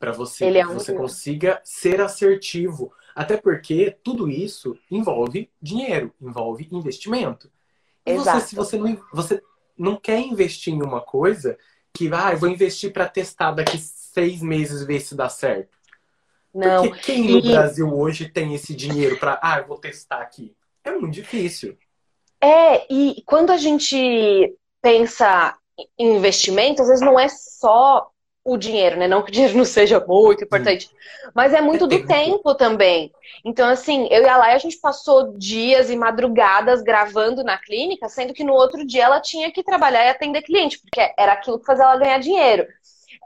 Para 0.00 0.12
você, 0.12 0.46
Ele 0.46 0.58
é 0.58 0.66
um 0.66 0.72
você 0.72 0.94
consiga 0.94 1.60
ser 1.62 2.00
assertivo. 2.00 2.90
Até 3.14 3.36
porque 3.36 3.94
tudo 4.02 4.30
isso 4.30 4.76
envolve 4.90 5.50
dinheiro, 5.60 6.10
envolve 6.18 6.66
investimento. 6.72 7.52
E 8.06 8.12
Exato. 8.12 8.40
você, 8.40 8.46
se 8.46 8.56
você 8.56 8.78
não, 8.78 8.98
você 9.12 9.42
não 9.76 9.96
quer 9.96 10.18
investir 10.18 10.72
em 10.72 10.82
uma 10.82 11.02
coisa 11.02 11.58
que, 11.92 12.08
ah, 12.14 12.32
eu 12.32 12.38
vou 12.38 12.48
investir 12.48 12.94
para 12.94 13.06
testar 13.06 13.52
daqui 13.52 13.76
seis 13.76 14.40
meses 14.40 14.86
ver 14.86 15.00
se 15.00 15.14
dá 15.14 15.28
certo. 15.28 15.76
Não. 16.52 16.88
Porque 16.88 17.00
quem 17.02 17.28
no 17.28 17.38
e... 17.38 17.52
Brasil 17.52 17.94
hoje 17.94 18.26
tem 18.26 18.54
esse 18.54 18.74
dinheiro 18.74 19.18
para, 19.18 19.38
ah, 19.42 19.58
eu 19.58 19.66
vou 19.66 19.76
testar 19.76 20.22
aqui? 20.22 20.56
É 20.82 20.92
muito 20.92 21.12
difícil. 21.12 21.76
É, 22.40 22.90
e 22.90 23.22
quando 23.26 23.50
a 23.50 23.58
gente 23.58 24.56
pensa 24.80 25.54
em 25.98 26.16
investimento, 26.16 26.80
às 26.80 26.88
vezes 26.88 27.04
não 27.04 27.20
é 27.20 27.28
só 27.28 28.10
o 28.44 28.56
dinheiro, 28.56 28.96
né? 28.96 29.06
Não 29.06 29.22
que 29.22 29.30
o 29.30 29.32
dinheiro 29.32 29.56
não 29.56 29.64
seja 29.64 30.02
muito 30.06 30.44
importante, 30.44 30.90
mas 31.34 31.52
é 31.52 31.60
muito 31.60 31.86
do 31.86 32.06
tempo 32.06 32.54
também. 32.54 33.12
Então, 33.44 33.68
assim, 33.68 34.08
eu 34.10 34.22
e 34.22 34.28
a 34.28 34.36
Laia, 34.36 34.56
a 34.56 34.58
gente 34.58 34.78
passou 34.78 35.36
dias 35.36 35.90
e 35.90 35.96
madrugadas 35.96 36.82
gravando 36.82 37.44
na 37.44 37.58
clínica, 37.58 38.08
sendo 38.08 38.32
que 38.32 38.44
no 38.44 38.54
outro 38.54 38.86
dia 38.86 39.04
ela 39.04 39.20
tinha 39.20 39.50
que 39.52 39.62
trabalhar 39.62 40.06
e 40.06 40.08
atender 40.08 40.42
cliente, 40.42 40.80
porque 40.80 41.12
era 41.18 41.32
aquilo 41.32 41.58
que 41.58 41.66
fazia 41.66 41.84
ela 41.84 41.98
ganhar 41.98 42.18
dinheiro. 42.18 42.66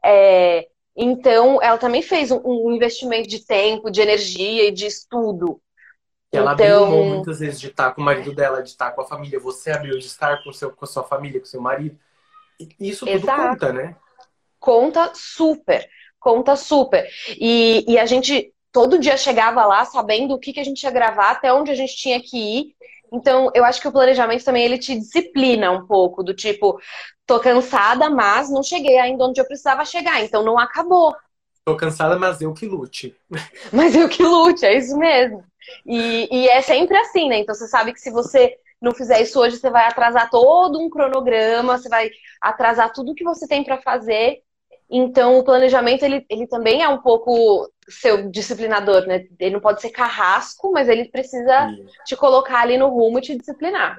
É, 0.05 0.69
então, 0.97 1.61
ela 1.63 1.79
também 1.79 2.03
fez 2.03 2.31
um, 2.31 2.41
um, 2.45 2.73
investimento 2.73 3.29
de 3.29 3.45
tempo, 3.45 3.91
de 3.91 4.01
energia 4.01 4.69
e 4.69 4.73
de 4.73 4.87
estudo. 4.87 5.61
Ela 6.31 6.55
então... 6.55 6.85
abriu 6.85 7.05
muitas 7.05 7.39
vezes 7.39 7.61
de 7.61 7.69
estar 7.69 7.93
com 7.93 8.03
o 8.03 8.05
marido 8.05 8.35
dela, 8.35 8.63
de 8.63 8.71
estar 8.71 8.91
com 8.91 9.01
a 9.01 9.07
família. 9.07 9.39
Você 9.39 9.71
abriu 9.71 9.99
de 9.99 10.07
estar 10.07 10.43
com, 10.43 10.53
seu, 10.53 10.73
com 10.73 10.85
a 10.85 10.89
sua 10.89 11.05
família, 11.05 11.39
com 11.41 11.47
seu 11.47 11.61
marido. 11.61 11.97
Isso 12.79 13.07
tudo 13.07 13.15
Exato. 13.17 13.43
conta, 13.43 13.73
né? 13.73 13.97
Conta 14.65 15.13
super, 15.15 15.87
conta 16.19 16.57
super. 16.57 17.07
E, 17.39 17.85
e 17.87 17.99
a 17.99 18.07
gente 18.07 18.51
todo 18.73 18.99
dia 18.99 19.15
chegava 19.15 19.67
lá 19.67 19.85
sabendo 19.85 20.33
o 20.33 20.39
que, 20.39 20.55
que 20.55 20.59
a 20.61 20.65
gente 20.65 20.83
ia 20.83 20.91
gravar, 20.91 21.33
até 21.33 21.53
onde 21.53 21.71
a 21.71 21.75
gente 21.75 21.95
tinha 21.95 22.19
que 22.19 22.39
ir. 22.39 22.75
Então, 23.13 23.51
eu 23.55 23.63
acho 23.63 23.79
que 23.79 23.87
o 23.87 23.93
planejamento 23.93 24.43
também 24.43 24.65
ele 24.65 24.79
te 24.79 24.99
disciplina 24.99 25.71
um 25.71 25.87
pouco, 25.87 26.23
do 26.25 26.33
tipo, 26.33 26.81
tô 27.27 27.39
cansada, 27.39 28.09
mas 28.09 28.51
não 28.51 28.63
cheguei 28.63 28.99
ainda 28.99 29.27
onde 29.27 29.39
eu 29.39 29.45
precisava 29.45 29.85
chegar, 29.85 30.25
então 30.25 30.43
não 30.43 30.59
acabou. 30.59 31.15
Tô 31.63 31.77
cansada, 31.77 32.19
mas 32.19 32.41
eu 32.41 32.55
que 32.55 32.67
lute. 32.67 33.15
Mas 33.73 33.95
eu 33.95 34.09
que 34.09 34.23
lute, 34.23 34.67
é 34.67 34.77
isso 34.77 34.97
mesmo. 34.99 35.43
E, 35.87 36.29
e 36.31 36.49
é 36.49 36.61
sempre 36.61 36.97
assim, 36.97 37.29
né? 37.29 37.39
Então 37.39 37.55
você 37.55 37.67
sabe 37.67 37.93
que 37.93 38.01
se 38.01 38.11
você 38.11 38.55
não 38.83 38.93
fizer 38.93 39.23
isso 39.23 39.41
hoje, 39.41 39.57
você 39.57 39.71
vai 39.71 39.87
atrasar 39.87 40.29
todo 40.29 40.79
um 40.79 40.91
cronograma, 40.91 41.79
você 41.79 41.89
vai 41.89 42.11
atrasar 42.41 42.93
tudo 42.93 43.15
que 43.15 43.25
você 43.25 43.49
tem 43.49 43.65
para 43.65 43.81
fazer 43.81 44.44
então, 44.97 45.39
o 45.39 45.45
planejamento, 45.45 46.05
ele, 46.05 46.25
ele 46.29 46.47
também 46.47 46.83
é 46.83 46.89
um 46.89 47.01
pouco 47.01 47.69
seu 47.89 48.31
disciplinador, 48.31 49.07
né? 49.07 49.27
Ele 49.41 49.55
não 49.55 49.61
pode 49.61 49.81
ser 49.81 49.91
carrasco, 49.91 50.71
mas 50.71 50.89
ele 50.89 51.07
precisa 51.07 51.69
Sim. 51.69 51.87
te 52.05 52.17
colocar 52.17 52.61
ali 52.61 52.79
no 52.79 52.89
rumo 52.89 53.19
e 53.19 53.23
te 53.23 53.37
disciplinar. 53.37 53.99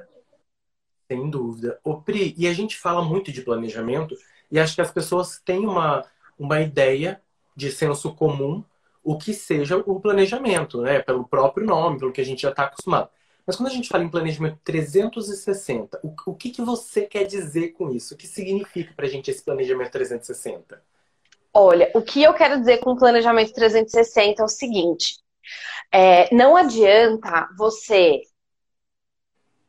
Sem 1.06 1.28
dúvida. 1.28 1.78
Ô, 1.84 2.00
Pri, 2.00 2.34
e 2.38 2.48
a 2.48 2.52
gente 2.54 2.78
fala 2.78 3.02
muito 3.02 3.30
de 3.30 3.42
planejamento, 3.42 4.16
e 4.50 4.58
acho 4.58 4.74
que 4.74 4.80
as 4.80 4.90
pessoas 4.90 5.38
têm 5.44 5.66
uma, 5.66 6.02
uma 6.38 6.62
ideia 6.62 7.20
de 7.54 7.70
senso 7.70 8.14
comum 8.14 8.64
o 9.04 9.18
que 9.18 9.34
seja 9.34 9.76
o 9.76 10.00
planejamento, 10.00 10.80
né? 10.80 11.00
Pelo 11.00 11.28
próprio 11.28 11.64
nome, 11.64 11.98
pelo 11.98 12.10
que 12.10 12.22
a 12.22 12.24
gente 12.24 12.42
já 12.42 12.50
está 12.50 12.64
acostumado. 12.64 13.08
Mas 13.46 13.54
quando 13.54 13.68
a 13.68 13.72
gente 13.72 13.88
fala 13.88 14.02
em 14.02 14.08
planejamento 14.08 14.58
360, 14.64 16.00
o, 16.02 16.14
o 16.26 16.34
que, 16.34 16.50
que 16.50 16.62
você 16.62 17.02
quer 17.02 17.24
dizer 17.24 17.68
com 17.68 17.92
isso? 17.92 18.14
O 18.14 18.16
que 18.16 18.26
significa 18.26 18.92
para 18.94 19.06
a 19.06 19.08
gente 19.08 19.30
esse 19.30 19.42
planejamento 19.42 19.92
360? 19.92 20.82
Olha, 21.54 21.90
o 21.94 22.02
que 22.02 22.22
eu 22.22 22.34
quero 22.34 22.58
dizer 22.58 22.78
com 22.78 22.96
planejamento 22.96 23.52
360 23.52 24.42
é 24.42 24.44
o 24.44 24.48
seguinte: 24.48 25.20
é, 25.92 26.34
não 26.34 26.56
adianta 26.56 27.48
você 27.56 28.20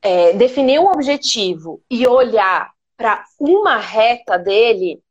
é, 0.02 0.34
definir 0.34 0.80
um 0.80 0.88
objetivo 0.88 1.82
e 1.90 2.08
olhar 2.08 2.74
para 2.98 3.24
uma 3.40 3.78
reta 3.78 4.38
dele 4.38 5.02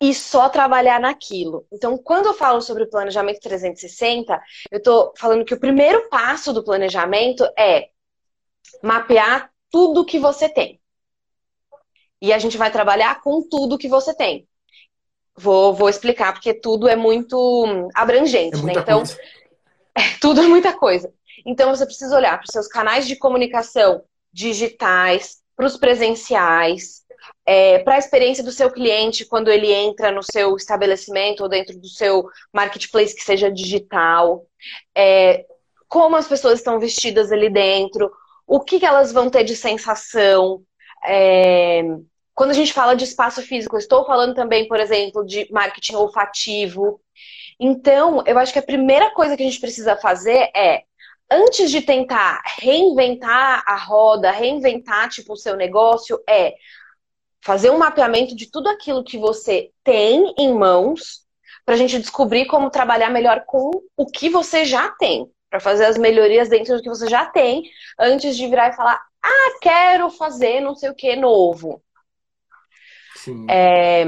e 0.00 0.12
só 0.14 0.48
trabalhar 0.48 1.00
naquilo. 1.00 1.66
Então, 1.72 1.96
quando 1.96 2.26
eu 2.26 2.34
falo 2.34 2.60
sobre 2.60 2.82
o 2.82 2.90
planejamento 2.90 3.40
360, 3.40 4.40
eu 4.70 4.78
estou 4.78 5.12
falando 5.16 5.44
que 5.44 5.54
o 5.54 5.60
primeiro 5.60 6.08
passo 6.08 6.52
do 6.52 6.62
planejamento 6.62 7.44
é 7.58 7.88
mapear 8.82 9.50
tudo 9.70 10.04
que 10.04 10.18
você 10.18 10.48
tem. 10.48 10.80
E 12.20 12.32
a 12.32 12.38
gente 12.38 12.56
vai 12.56 12.70
trabalhar 12.70 13.20
com 13.22 13.46
tudo 13.48 13.78
que 13.78 13.88
você 13.88 14.14
tem. 14.14 14.46
Vou, 15.36 15.74
vou 15.74 15.88
explicar, 15.88 16.32
porque 16.32 16.54
tudo 16.54 16.88
é 16.88 16.96
muito 16.96 17.88
abrangente, 17.94 18.58
É 18.58 18.62
né? 18.62 18.72
Então, 18.76 18.98
coisa. 18.98 19.18
tudo 20.20 20.40
é 20.40 20.46
muita 20.46 20.72
coisa. 20.72 21.12
Então, 21.44 21.74
você 21.74 21.84
precisa 21.84 22.16
olhar 22.16 22.36
para 22.36 22.46
os 22.46 22.52
seus 22.52 22.66
canais 22.66 23.06
de 23.06 23.16
comunicação 23.16 24.02
digitais, 24.32 25.42
para 25.54 25.66
os 25.66 25.76
presenciais, 25.76 27.05
para 27.84 27.94
a 27.94 27.98
experiência 27.98 28.42
do 28.42 28.50
seu 28.50 28.70
cliente 28.70 29.24
quando 29.24 29.48
ele 29.48 29.72
entra 29.72 30.10
no 30.10 30.22
seu 30.22 30.56
estabelecimento 30.56 31.42
ou 31.42 31.48
dentro 31.48 31.78
do 31.78 31.88
seu 31.88 32.24
marketplace 32.52 33.14
que 33.14 33.22
seja 33.22 33.50
digital, 33.50 34.44
é, 34.96 35.44
como 35.88 36.16
as 36.16 36.26
pessoas 36.26 36.58
estão 36.58 36.80
vestidas 36.80 37.30
ali 37.30 37.48
dentro, 37.48 38.10
o 38.46 38.60
que, 38.60 38.80
que 38.80 38.86
elas 38.86 39.12
vão 39.12 39.30
ter 39.30 39.44
de 39.44 39.56
sensação. 39.56 40.62
é, 41.04 41.82
quando 42.34 42.50
a 42.50 42.54
gente 42.54 42.72
fala 42.72 42.94
de 42.94 43.04
espaço 43.04 43.40
físico, 43.40 43.78
estou 43.78 44.04
falando 44.04 44.34
também, 44.34 44.68
por 44.68 44.78
exemplo, 44.78 45.24
de 45.24 45.48
marketing 45.50 45.94
olfativo. 45.94 47.00
Então, 47.58 48.22
eu 48.26 48.38
acho 48.38 48.52
que 48.52 48.58
a 48.58 48.62
primeira 48.62 49.10
coisa 49.12 49.34
que 49.34 49.42
a 49.42 49.46
gente 49.46 49.58
precisa 49.58 49.96
fazer 49.96 50.50
é, 50.54 50.82
antes 51.30 51.70
de 51.70 51.80
tentar 51.80 52.42
reinventar 52.58 53.64
a 53.66 53.76
roda, 53.76 54.30
reinventar 54.30 55.08
tipo 55.08 55.32
o 55.32 55.36
seu 55.36 55.56
negócio, 55.56 56.22
é 56.28 56.54
fazer 57.46 57.70
um 57.70 57.78
mapeamento 57.78 58.34
de 58.34 58.50
tudo 58.50 58.68
aquilo 58.68 59.04
que 59.04 59.16
você 59.16 59.70
tem 59.84 60.34
em 60.36 60.52
mãos 60.52 61.24
para 61.64 61.76
a 61.76 61.78
gente 61.78 61.96
descobrir 61.96 62.46
como 62.46 62.70
trabalhar 62.70 63.08
melhor 63.08 63.44
com 63.46 63.70
o 63.96 64.04
que 64.04 64.28
você 64.28 64.64
já 64.64 64.88
tem, 64.88 65.30
para 65.48 65.60
fazer 65.60 65.84
as 65.84 65.96
melhorias 65.96 66.48
dentro 66.48 66.76
do 66.76 66.82
que 66.82 66.88
você 66.88 67.08
já 67.08 67.24
tem, 67.24 67.62
antes 68.00 68.36
de 68.36 68.48
virar 68.48 68.70
e 68.70 68.76
falar, 68.76 69.00
ah, 69.22 69.58
quero 69.62 70.10
fazer 70.10 70.60
não 70.60 70.74
sei 70.74 70.90
o 70.90 70.94
que 70.94 71.14
novo. 71.14 71.80
Sim. 73.14 73.46
É, 73.48 74.04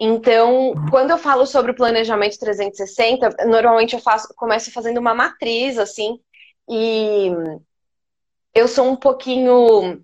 Então, 0.00 0.72
quando 0.90 1.10
eu 1.10 1.18
falo 1.18 1.44
sobre 1.46 1.72
o 1.72 1.76
planejamento 1.76 2.38
360, 2.38 3.36
normalmente 3.46 3.94
eu 3.94 4.00
faço, 4.00 4.32
começo 4.34 4.72
fazendo 4.72 4.96
uma 4.96 5.14
matriz, 5.14 5.76
assim, 5.76 6.18
e 6.70 7.30
eu 8.54 8.66
sou 8.66 8.86
um 8.88 8.96
pouquinho 8.96 10.02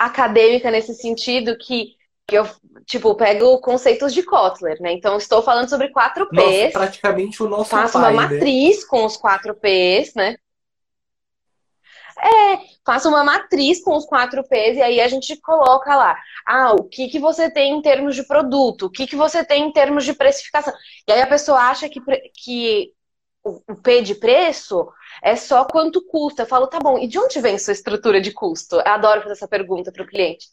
acadêmica 0.00 0.70
nesse 0.70 0.94
sentido 0.94 1.58
que, 1.58 1.94
que 2.26 2.36
eu, 2.36 2.48
tipo, 2.86 3.14
pego 3.14 3.60
conceitos 3.60 4.14
de 4.14 4.22
Kotler, 4.22 4.80
né? 4.80 4.92
Então, 4.92 5.18
estou 5.18 5.42
falando 5.42 5.68
sobre 5.68 5.90
quatro 5.90 6.26
Nossa, 6.32 6.48
P's, 6.48 6.72
praticamente 6.72 7.42
o 7.42 7.48
nosso 7.48 7.68
faço 7.68 8.00
pai, 8.00 8.14
uma 8.14 8.22
né? 8.22 8.34
matriz 8.34 8.82
com 8.82 9.04
os 9.04 9.18
quatro 9.18 9.54
P's, 9.54 10.14
né? 10.14 10.36
É, 12.22 12.58
faço 12.84 13.08
uma 13.08 13.24
matriz 13.24 13.82
com 13.82 13.94
os 13.96 14.06
quatro 14.06 14.42
P's 14.42 14.76
e 14.76 14.82
aí 14.82 15.00
a 15.00 15.08
gente 15.08 15.36
coloca 15.36 15.94
lá, 15.94 16.18
ah, 16.46 16.72
o 16.72 16.84
que 16.84 17.08
que 17.08 17.18
você 17.18 17.50
tem 17.50 17.72
em 17.72 17.82
termos 17.82 18.14
de 18.14 18.22
produto, 18.26 18.86
o 18.86 18.90
que 18.90 19.06
que 19.06 19.16
você 19.16 19.44
tem 19.44 19.64
em 19.64 19.72
termos 19.72 20.04
de 20.04 20.12
precificação. 20.14 20.72
E 21.06 21.12
aí 21.12 21.20
a 21.20 21.26
pessoa 21.26 21.58
acha 21.58 21.88
que, 21.88 22.00
que 22.34 22.92
o 23.68 23.76
P 23.76 24.02
de 24.02 24.14
preço 24.14 24.88
é 25.22 25.36
só 25.36 25.64
quanto 25.64 26.04
custa. 26.06 26.42
Eu 26.42 26.46
falo, 26.46 26.66
tá 26.66 26.78
bom, 26.78 26.98
e 26.98 27.06
de 27.06 27.18
onde 27.18 27.40
vem 27.40 27.58
sua 27.58 27.72
estrutura 27.72 28.20
de 28.20 28.32
custo? 28.32 28.76
Eu 28.76 28.82
adoro 28.86 29.22
fazer 29.22 29.32
essa 29.32 29.48
pergunta 29.48 29.92
para 29.92 30.02
o 30.02 30.06
cliente. 30.06 30.46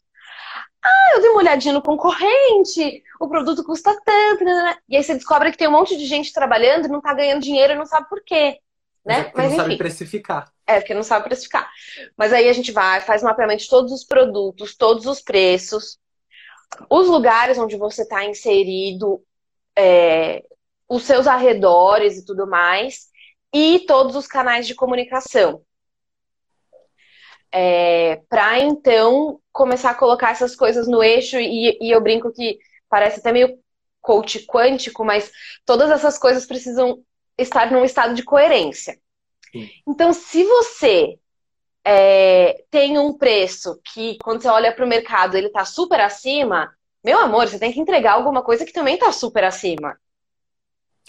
Ah, 0.84 1.16
eu 1.16 1.22
dei 1.22 1.30
uma 1.30 1.40
olhadinha 1.40 1.74
no 1.74 1.82
concorrente, 1.82 3.04
o 3.20 3.28
produto 3.28 3.64
custa 3.64 3.94
tanto, 4.06 4.44
né, 4.44 4.54
né, 4.54 4.64
né. 4.64 4.78
e 4.88 4.96
aí 4.96 5.04
você 5.04 5.16
descobre 5.16 5.52
que 5.52 5.58
tem 5.58 5.68
um 5.68 5.72
monte 5.72 5.98
de 5.98 6.06
gente 6.06 6.32
trabalhando 6.32 6.86
e 6.86 6.90
não 6.90 7.02
tá 7.02 7.14
ganhando 7.14 7.42
dinheiro 7.42 7.74
e 7.74 7.76
não 7.76 7.86
sabe 7.86 8.08
por 8.08 8.24
quê, 8.24 8.60
Mas 9.06 9.18
é 9.18 9.24
né? 9.24 9.32
Mas 9.36 9.50
não 9.50 9.58
sabe 9.58 9.78
precificar. 9.78 10.52
É, 10.66 10.80
porque 10.80 10.94
não 10.94 11.04
sabe 11.04 11.26
precificar. 11.26 11.70
Mas 12.16 12.32
aí 12.32 12.48
a 12.48 12.54
gente 12.54 12.72
vai, 12.72 13.02
faz 13.02 13.24
um 13.24 13.26
mapeamento 13.26 13.64
de 13.64 13.70
todos 13.70 13.92
os 13.92 14.04
produtos, 14.04 14.76
todos 14.76 15.06
os 15.06 15.22
preços, 15.22 15.98
os 16.90 17.08
lugares 17.08 17.58
onde 17.58 17.76
você 17.76 18.04
está 18.04 18.24
inserido, 18.26 19.22
é, 19.76 20.44
os 20.88 21.04
seus 21.04 21.28
arredores 21.28 22.18
e 22.18 22.26
tudo 22.26 22.48
mais, 22.48 23.08
e 23.54 23.80
todos 23.80 24.16
os 24.16 24.28
canais 24.28 24.68
de 24.68 24.76
comunicação. 24.76 25.62
É, 27.52 28.22
para 28.30 28.60
então 28.60 29.40
começar 29.52 29.92
a 29.92 29.96
colocar 29.96 30.32
essas 30.32 30.56
coisas 30.56 30.88
no 30.88 31.04
eixo, 31.04 31.38
e, 31.40 31.78
e 31.82 31.92
eu 31.92 32.02
brinco 32.02 32.32
que 32.32 32.60
parece 32.90 33.20
até 33.20 33.32
meio 33.32 33.60
coach 34.02 34.46
quântico, 34.46 35.04
mas 35.04 35.32
todas 35.66 35.90
essas 35.92 36.18
coisas 36.18 36.46
precisam 36.46 37.04
estar 37.38 37.72
num 37.72 37.84
estado 37.84 38.14
de 38.14 38.24
coerência. 38.24 38.98
Sim. 39.52 39.70
Então, 39.88 40.14
se 40.14 40.44
você 40.44 41.18
é, 41.84 42.64
tem 42.70 42.98
um 42.98 43.18
preço 43.18 43.80
que, 43.94 44.18
quando 44.24 44.42
você 44.42 44.50
olha 44.50 44.74
para 44.74 44.86
o 44.86 44.88
mercado, 44.88 45.36
ele 45.36 45.48
está 45.48 45.66
super 45.66 46.00
acima, 46.02 46.74
meu 47.04 47.20
amor, 47.20 47.48
você 47.48 47.58
tem 47.58 47.72
que 47.72 47.80
entregar 47.80 48.14
alguma 48.14 48.44
coisa 48.44 48.66
que 48.66 48.74
também 48.74 48.96
está 48.96 49.12
super 49.12 49.44
acima. 49.44 49.98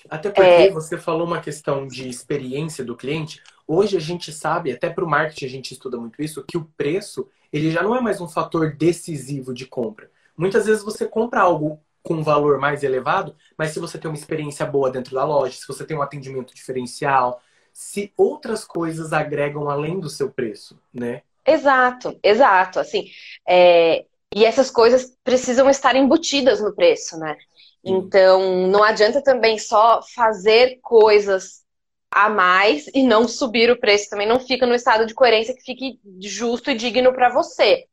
Até 0.09 0.31
porque 0.31 0.49
É. 0.49 0.71
você 0.71 0.97
falou 0.99 1.27
uma 1.27 1.41
questão 1.41 1.87
de 1.87 2.09
experiência 2.09 2.85
do 2.85 2.97
cliente. 2.97 3.43
Hoje 3.67 3.97
a 3.97 4.01
gente 4.01 4.33
sabe, 4.33 4.73
até 4.73 4.89
para 4.89 5.05
o 5.05 5.09
marketing 5.09 5.45
a 5.45 5.49
gente 5.49 5.73
estuda 5.73 5.97
muito 5.99 6.23
isso, 6.23 6.45
que 6.47 6.57
o 6.57 6.65
preço 6.77 7.29
ele 7.53 7.71
já 7.71 7.83
não 7.83 7.97
é 7.97 8.01
mais 8.01 8.21
um 8.21 8.29
fator 8.29 8.75
decisivo 8.77 9.55
de 9.55 9.67
compra. 9.67 10.11
Muitas 10.37 10.67
vezes 10.67 10.83
você 10.85 11.07
compra 11.07 11.41
algo 11.41 11.81
com 12.03 12.15
um 12.15 12.23
valor 12.23 12.59
mais 12.59 12.83
elevado, 12.83 13.35
mas 13.57 13.71
se 13.71 13.81
você 13.81 13.99
tem 13.99 14.11
uma 14.11 14.17
experiência 14.17 14.65
boa 14.65 14.91
dentro 14.91 15.15
da 15.15 15.25
loja, 15.25 15.57
se 15.57 15.67
você 15.67 15.85
tem 15.85 15.97
um 15.97 16.03
atendimento 16.03 16.55
diferencial, 16.55 17.43
se 17.73 18.13
outras 18.17 18.65
coisas 18.65 19.13
agregam 19.13 19.69
além 19.69 19.99
do 20.01 20.09
seu 20.09 20.31
preço, 20.31 20.79
né? 20.93 21.23
Exato, 21.47 22.19
exato. 22.23 22.79
Assim, 22.79 23.11
é, 23.47 24.05
e 24.35 24.45
essas 24.45 24.71
coisas 24.71 25.17
precisam 25.25 25.69
estar 25.71 25.97
embutidas 25.97 26.61
no 26.61 26.75
preço, 26.75 27.19
né? 27.19 27.37
Então, 27.85 28.67
não 28.67 28.83
adianta 28.83 29.23
também 29.23 29.59
só 29.59 30.01
fazer 30.15 30.79
coisas 30.83 31.63
a 32.11 32.29
mais 32.29 32.87
e 32.95 33.03
não 33.03 33.29
subir 33.29 33.71
o 33.71 33.79
preço. 33.79 34.11
Também 34.11 34.27
não 34.27 34.41
fica 34.41 34.67
no 34.67 34.75
estado 34.75 35.07
de 35.07 35.15
coerência 35.15 35.55
que 35.55 35.63
fique 35.63 36.01
justo 36.21 36.71
e 36.71 36.75
digno 36.75 37.13
para 37.13 37.29
você. 37.29 37.85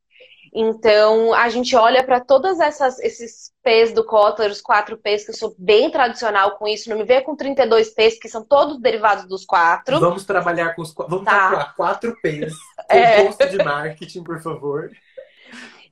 Então, 0.57 1.33
a 1.33 1.49
gente 1.49 1.75
olha 1.75 2.01
para 2.01 2.21
todas 2.21 2.61
essas 2.61 2.97
esses 2.99 3.51
P's 3.61 3.91
do 3.91 4.05
Kotler, 4.05 4.49
os 4.49 4.61
quatro 4.61 4.97
P's, 4.97 5.25
que 5.25 5.31
eu 5.31 5.35
sou 5.35 5.53
bem 5.57 5.91
tradicional 5.91 6.57
com 6.57 6.65
isso, 6.65 6.89
não 6.89 6.97
me 6.97 7.03
venha 7.03 7.21
com 7.21 7.35
32 7.35 7.89
P's, 7.89 8.17
que 8.17 8.29
são 8.29 8.41
todos 8.41 8.79
derivados 8.79 9.27
dos 9.27 9.43
quatro. 9.43 9.99
Vamos 9.99 10.23
trabalhar 10.23 10.73
com 10.73 10.81
os. 10.81 10.93
Vamos 10.93 11.25
Tá. 11.25 11.31
calcular 11.31 11.75
quatro 11.75 12.17
P's. 12.21 12.53
É. 12.87 13.23
Composto 13.23 13.49
de 13.49 13.57
marketing, 13.63 14.23
por 14.23 14.41
favor. 14.41 14.91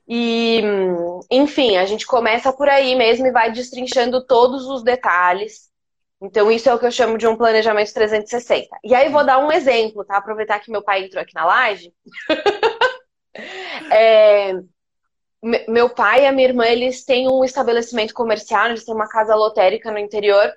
E, 0.08 0.62
enfim, 1.30 1.76
a 1.76 1.86
gente 1.86 2.06
começa 2.06 2.52
por 2.52 2.68
aí 2.68 2.94
mesmo 2.94 3.26
e 3.26 3.32
vai 3.32 3.50
destrinchando 3.52 4.24
todos 4.26 4.66
os 4.66 4.82
detalhes. 4.82 5.70
Então, 6.22 6.50
isso 6.50 6.68
é 6.68 6.74
o 6.74 6.78
que 6.78 6.86
eu 6.86 6.90
chamo 6.92 7.18
de 7.18 7.26
um 7.26 7.36
planejamento 7.36 7.92
360. 7.92 8.78
E 8.84 8.94
aí, 8.94 9.08
vou 9.10 9.24
dar 9.24 9.38
um 9.38 9.52
exemplo, 9.52 10.04
tá? 10.04 10.16
Aproveitar 10.18 10.60
que 10.60 10.70
meu 10.70 10.82
pai 10.82 11.04
entrou 11.04 11.22
aqui 11.22 11.34
na 11.34 11.44
live. 11.44 11.92
É, 13.90 14.52
me- 15.42 15.66
meu 15.68 15.90
pai 15.90 16.24
e 16.24 16.26
a 16.26 16.32
minha 16.32 16.48
irmã, 16.48 16.66
eles 16.66 17.04
têm 17.04 17.28
um 17.30 17.44
estabelecimento 17.44 18.14
comercial, 18.14 18.68
eles 18.68 18.84
têm 18.84 18.94
uma 18.94 19.08
casa 19.08 19.34
lotérica 19.34 19.90
no 19.92 19.98
interior. 19.98 20.52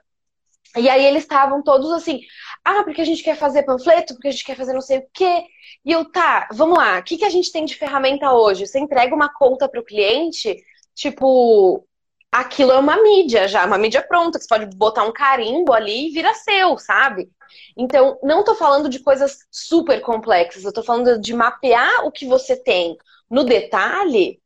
E 0.78 0.90
aí, 0.90 1.06
eles 1.06 1.24
estavam 1.24 1.64
todos 1.64 1.92
assim: 1.92 2.22
ah, 2.64 2.84
porque 2.84 3.02
a 3.02 3.06
gente 3.06 3.24
quer 3.24 3.38
fazer 3.38 3.64
panfleto, 3.64 4.14
porque 4.14 4.28
a 4.28 4.32
gente 4.32 4.44
quer 4.44 4.56
fazer 4.56 4.74
não 4.74 4.82
sei 4.82 5.00
o 5.00 5.08
quê. 5.14 5.44
E 5.86 5.92
eu, 5.92 6.06
tá, 6.12 6.48
vamos 6.52 6.78
lá, 6.78 7.00
o 7.00 7.04
que 7.04 7.18
que 7.18 7.26
a 7.26 7.30
gente 7.30 7.52
tem 7.52 7.66
de 7.66 7.76
ferramenta 7.76 8.32
hoje? 8.34 8.68
Você 8.68 8.80
entrega 8.80 9.16
uma 9.16 9.34
conta 9.34 9.70
para 9.70 9.80
o 9.80 9.86
cliente, 9.86 10.56
tipo, 10.94 11.86
aquilo 12.32 12.72
é 12.72 12.78
uma 12.78 13.02
mídia 13.02 13.48
já, 13.48 13.66
uma 13.66 13.78
mídia 13.78 14.02
pronta, 14.02 14.38
que 14.38 14.46
você 14.46 14.50
pode 14.50 14.76
botar 14.76 15.04
um 15.04 15.14
carimbo 15.14 15.74
ali 15.74 16.08
e 16.08 16.12
vira 16.12 16.34
seu, 16.34 16.78
sabe? 16.78 17.30
Então, 17.76 18.20
não 18.24 18.44
tô 18.44 18.56
falando 18.56 18.90
de 18.90 19.00
coisas 19.00 19.40
super 19.52 20.02
complexas, 20.02 20.64
eu 20.64 20.74
tô 20.74 20.84
falando 20.84 21.20
de 21.20 21.34
mapear 21.34 22.06
o 22.06 22.12
que 22.12 22.26
você 22.26 22.56
tem 22.56 22.98
no 23.30 23.44
detalhe 23.44 24.42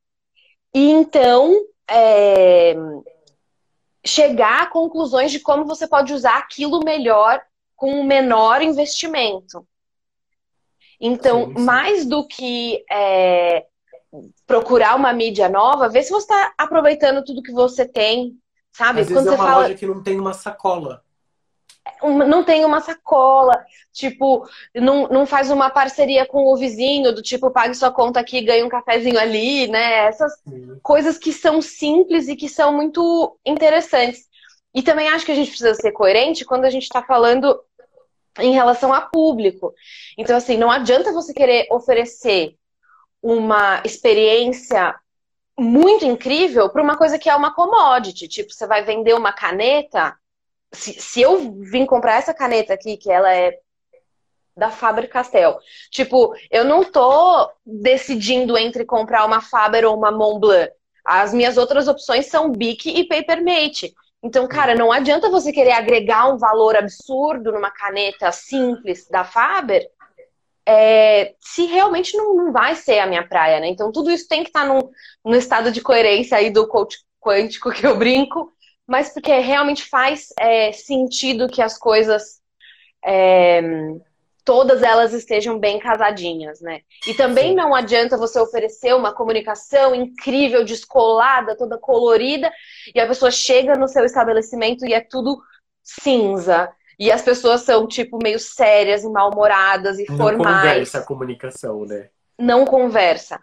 e 0.74 0.90
então 0.90 1.54
é, 1.90 2.76
chegar 4.06 4.64
a 4.64 4.68
conclusões 4.68 5.32
de 5.32 5.40
como 5.40 5.66
você 5.66 5.88
pode 5.88 6.14
usar 6.14 6.38
aquilo 6.38 6.84
melhor 6.84 7.42
com 7.82 8.00
o 8.00 8.04
menor 8.04 8.62
investimento. 8.62 9.68
Então, 11.00 11.48
Sim, 11.48 11.56
sim. 11.58 11.64
mais 11.64 12.06
do 12.06 12.28
que 12.28 12.86
é, 12.92 13.66
procurar 14.46 14.96
uma 14.96 15.12
mídia 15.12 15.50
nova, 15.50 15.90
vê 15.90 16.04
se 16.04 16.12
você 16.12 16.26
está 16.32 16.54
aproveitando 16.56 17.26
tudo 17.26 17.42
que 17.42 17.52
você 17.52 17.84
tem, 17.84 18.38
sabe? 18.72 19.02
Às 19.02 19.08
vezes 19.10 19.24
Quando 19.24 19.34
é 19.34 19.36
você 19.36 19.42
uma 19.42 19.48
fala. 19.50 19.62
loja 19.64 19.74
que 19.74 19.88
não 19.88 20.04
tem 20.04 20.20
uma 20.20 20.32
sacola. 20.32 21.02
não 22.04 22.44
tem 22.44 22.64
uma 22.66 22.82
sacola, 22.82 23.66
tipo, 23.92 24.48
não, 24.76 25.08
não 25.08 25.26
faz 25.26 25.50
uma 25.50 25.72
parceria 25.72 26.24
com 26.28 26.54
o 26.54 26.58
vizinho, 26.58 27.12
do 27.12 27.24
tipo, 27.24 27.50
pague 27.50 27.74
sua 27.74 27.90
conta 27.90 28.20
aqui 28.20 28.38
e 28.38 28.44
ganhe 28.46 28.64
um 28.64 28.70
cafezinho 28.70 29.18
ali, 29.20 29.68
né? 29.68 30.06
Essas 30.06 30.34
Sim. 30.48 30.80
coisas 30.84 31.18
que 31.18 31.34
são 31.34 31.64
simples 31.64 32.28
e 32.28 32.36
que 32.36 32.48
são 32.48 32.72
muito 32.72 33.40
interessantes. 33.44 34.30
E 34.74 34.82
também 34.82 35.10
acho 35.10 35.26
que 35.26 35.32
a 35.32 35.36
gente 35.36 35.50
precisa 35.50 35.74
ser 35.74 35.92
coerente 35.92 36.46
quando 36.46 36.64
a 36.66 36.70
gente 36.70 36.84
está 36.84 37.02
falando 37.04 37.60
em 38.40 38.54
relação 38.54 38.94
a 38.94 39.02
público. 39.02 39.74
Então, 40.18 40.38
assim, 40.38 40.58
não 40.58 40.72
adianta 40.72 41.12
você 41.12 41.34
querer 41.34 41.68
oferecer 41.72 42.56
uma 43.22 43.82
experiência 43.86 44.96
muito 45.60 46.06
incrível 46.06 46.70
para 46.70 46.82
uma 46.82 46.98
coisa 46.98 47.20
que 47.20 47.30
é 47.30 47.36
uma 47.36 47.54
commodity. 47.54 48.28
Tipo, 48.28 48.54
você 48.54 48.66
vai 48.66 48.84
vender 48.84 49.14
uma 49.14 49.34
caneta. 49.34 50.16
Se, 50.74 50.94
se 50.94 51.22
eu 51.22 51.54
vim 51.62 51.86
comprar 51.86 52.16
essa 52.16 52.34
caneta 52.34 52.74
aqui, 52.74 52.98
que 52.98 53.12
ela 53.12 53.34
é 53.34 53.60
da 54.56 54.70
Faber-Castell. 54.70 55.58
Tipo, 55.90 56.34
eu 56.50 56.64
não 56.64 56.84
tô 56.84 57.50
decidindo 57.66 58.58
entre 58.58 58.86
comprar 58.86 59.26
uma 59.26 59.42
Faber 59.42 59.86
ou 59.86 59.96
uma 59.96 60.12
Montblanc. 60.12 60.72
As 61.04 61.34
minhas 61.34 61.58
outras 61.58 61.88
opções 61.88 62.28
são 62.28 62.52
Bic 62.52 62.90
e 62.90 63.08
Papermate. 63.08 63.94
Então, 64.24 64.48
cara, 64.48 64.76
não 64.76 64.92
adianta 64.92 65.30
você 65.30 65.52
querer 65.52 65.72
agregar 65.72 66.32
um 66.32 66.38
valor 66.38 66.76
absurdo 66.76 67.52
numa 67.52 67.72
caneta 67.72 68.32
simples 68.32 69.08
da 69.10 69.24
Faber 69.24 69.90
é, 70.66 71.34
se 71.40 71.66
realmente 71.66 72.16
não, 72.16 72.36
não, 72.36 72.52
vai 72.52 72.76
ser 72.76 73.00
a 73.00 73.08
minha 73.08 73.28
praia, 73.28 73.60
né? 73.60 73.68
Então, 73.68 73.92
tudo 73.92 74.12
isso 74.12 74.28
tem 74.28 74.44
que 74.44 74.50
estar 74.50 74.68
tá 74.68 74.80
num, 75.26 75.36
estado 75.36 75.72
de 75.72 75.82
coerência 75.82 76.38
aí 76.38 76.50
do 76.50 76.68
coach 76.68 77.00
quântico 77.20 77.72
que 77.72 77.86
eu 77.86 77.98
brinco, 77.98 78.52
mas 78.88 79.14
porque 79.14 79.36
realmente 79.40 79.84
faz 79.84 80.28
é, 80.40 80.72
sentido 80.72 81.50
que 81.50 81.62
as 81.62 81.78
coisas. 81.78 82.40
É, 83.04 83.62
todas 84.52 84.84
elas 84.84 85.14
estejam 85.14 85.58
bem 85.58 85.80
casadinhas, 85.80 86.60
né? 86.60 86.82
E 87.08 87.14
também 87.14 87.52
Sim. 87.52 87.56
não 87.56 87.74
adianta 87.74 88.18
você 88.18 88.38
oferecer 88.38 88.94
uma 88.94 89.14
comunicação 89.14 89.96
incrível, 89.96 90.66
descolada, 90.66 91.56
toda 91.56 91.78
colorida, 91.78 92.52
e 92.94 93.00
a 93.00 93.08
pessoa 93.08 93.32
chega 93.32 93.76
no 93.76 93.88
seu 93.88 94.04
estabelecimento 94.04 94.86
e 94.86 94.94
é 94.94 95.00
tudo 95.00 95.42
cinza. 95.82 96.70
E 97.00 97.10
as 97.10 97.22
pessoas 97.22 97.62
são, 97.62 97.88
tipo, 97.88 98.20
meio 98.22 98.38
sérias 98.38 99.06
e 99.06 99.10
mal-humoradas 99.10 99.98
e 99.98 100.06
não 100.10 100.18
formais. 100.18 100.38
Não 100.38 100.62
conversa 100.62 100.98
a 100.98 101.06
comunicação, 101.06 101.86
né? 101.86 102.10
Não 102.38 102.66
conversa. 102.66 103.40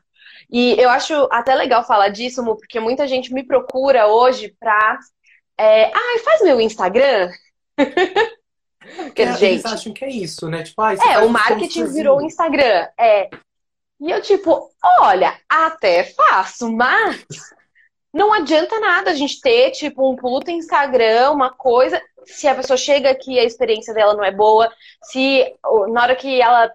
E 0.51 0.79
eu 0.79 0.91
acho 0.91 1.27
até 1.33 1.55
legal 1.55 1.87
falar 1.87 2.11
disso, 2.11 2.43
Mu, 2.43 2.55
porque 2.55 2.79
muita 2.79 3.09
gente 3.09 3.33
me 3.33 3.43
procura 3.43 4.09
hoje 4.09 4.55
pra. 4.61 4.99
É, 5.57 5.87
ah, 5.87 6.19
faz 6.23 6.43
meu 6.43 6.61
Instagram? 6.61 7.31
Porque 8.81 9.23
é, 9.23 9.33
gente... 9.33 9.45
Eles 9.45 9.65
acham 9.65 9.93
que 9.93 10.05
é 10.05 10.09
isso, 10.09 10.49
né? 10.49 10.63
Tipo, 10.63 10.83
ah, 10.83 10.95
é, 10.95 11.19
o 11.19 11.29
marketing 11.29 11.85
virou 11.87 12.19
o 12.19 12.23
Instagram. 12.23 12.89
É. 12.99 13.29
E 14.01 14.11
eu, 14.11 14.23
tipo, 14.23 14.71
olha, 15.01 15.37
até 15.49 16.05
faço, 16.05 16.71
mas 16.71 17.27
não 18.13 18.33
adianta 18.33 18.79
nada 18.79 19.11
a 19.11 19.15
gente 19.15 19.41
ter, 19.41 19.73
tipo, 19.73 20.09
um 20.09 20.17
puto 20.17 20.51
Instagram, 20.51 21.33
uma 21.33 21.51
coisa. 21.51 22.01
Se 22.25 22.47
a 22.47 22.55
pessoa 22.55 22.77
chega 22.77 23.11
aqui 23.11 23.35
e 23.35 23.39
a 23.39 23.45
experiência 23.45 23.93
dela 23.93 24.15
não 24.15 24.25
é 24.25 24.31
boa, 24.31 24.73
se 25.05 25.53
na 25.91 26.03
hora 26.03 26.17
que 26.17 26.41
ela 26.41 26.73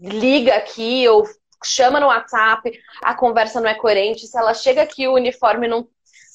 liga 0.00 0.54
aqui 0.54 1.06
ou 1.08 1.24
chama 1.64 2.00
no 2.00 2.06
WhatsApp, 2.06 2.78
a 3.02 3.14
conversa 3.14 3.60
não 3.60 3.68
é 3.68 3.74
coerente, 3.74 4.26
se 4.26 4.38
ela 4.38 4.54
chega 4.54 4.82
aqui 4.82 5.08
o 5.08 5.14
uniforme 5.14 5.66
não, 5.66 5.88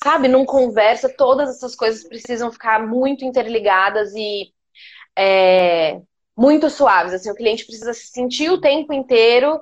sabe, 0.03 0.27
não 0.27 0.45
conversa, 0.45 1.09
todas 1.09 1.49
essas 1.49 1.75
coisas 1.75 2.03
precisam 2.03 2.51
ficar 2.51 2.85
muito 2.85 3.23
interligadas 3.23 4.13
e 4.15 4.51
é, 5.17 6.01
muito 6.37 6.69
suaves. 6.69 7.13
Assim, 7.13 7.29
o 7.29 7.35
cliente 7.35 7.65
precisa 7.65 7.93
se 7.93 8.07
sentir 8.07 8.49
o 8.49 8.61
tempo 8.61 8.93
inteiro 8.93 9.61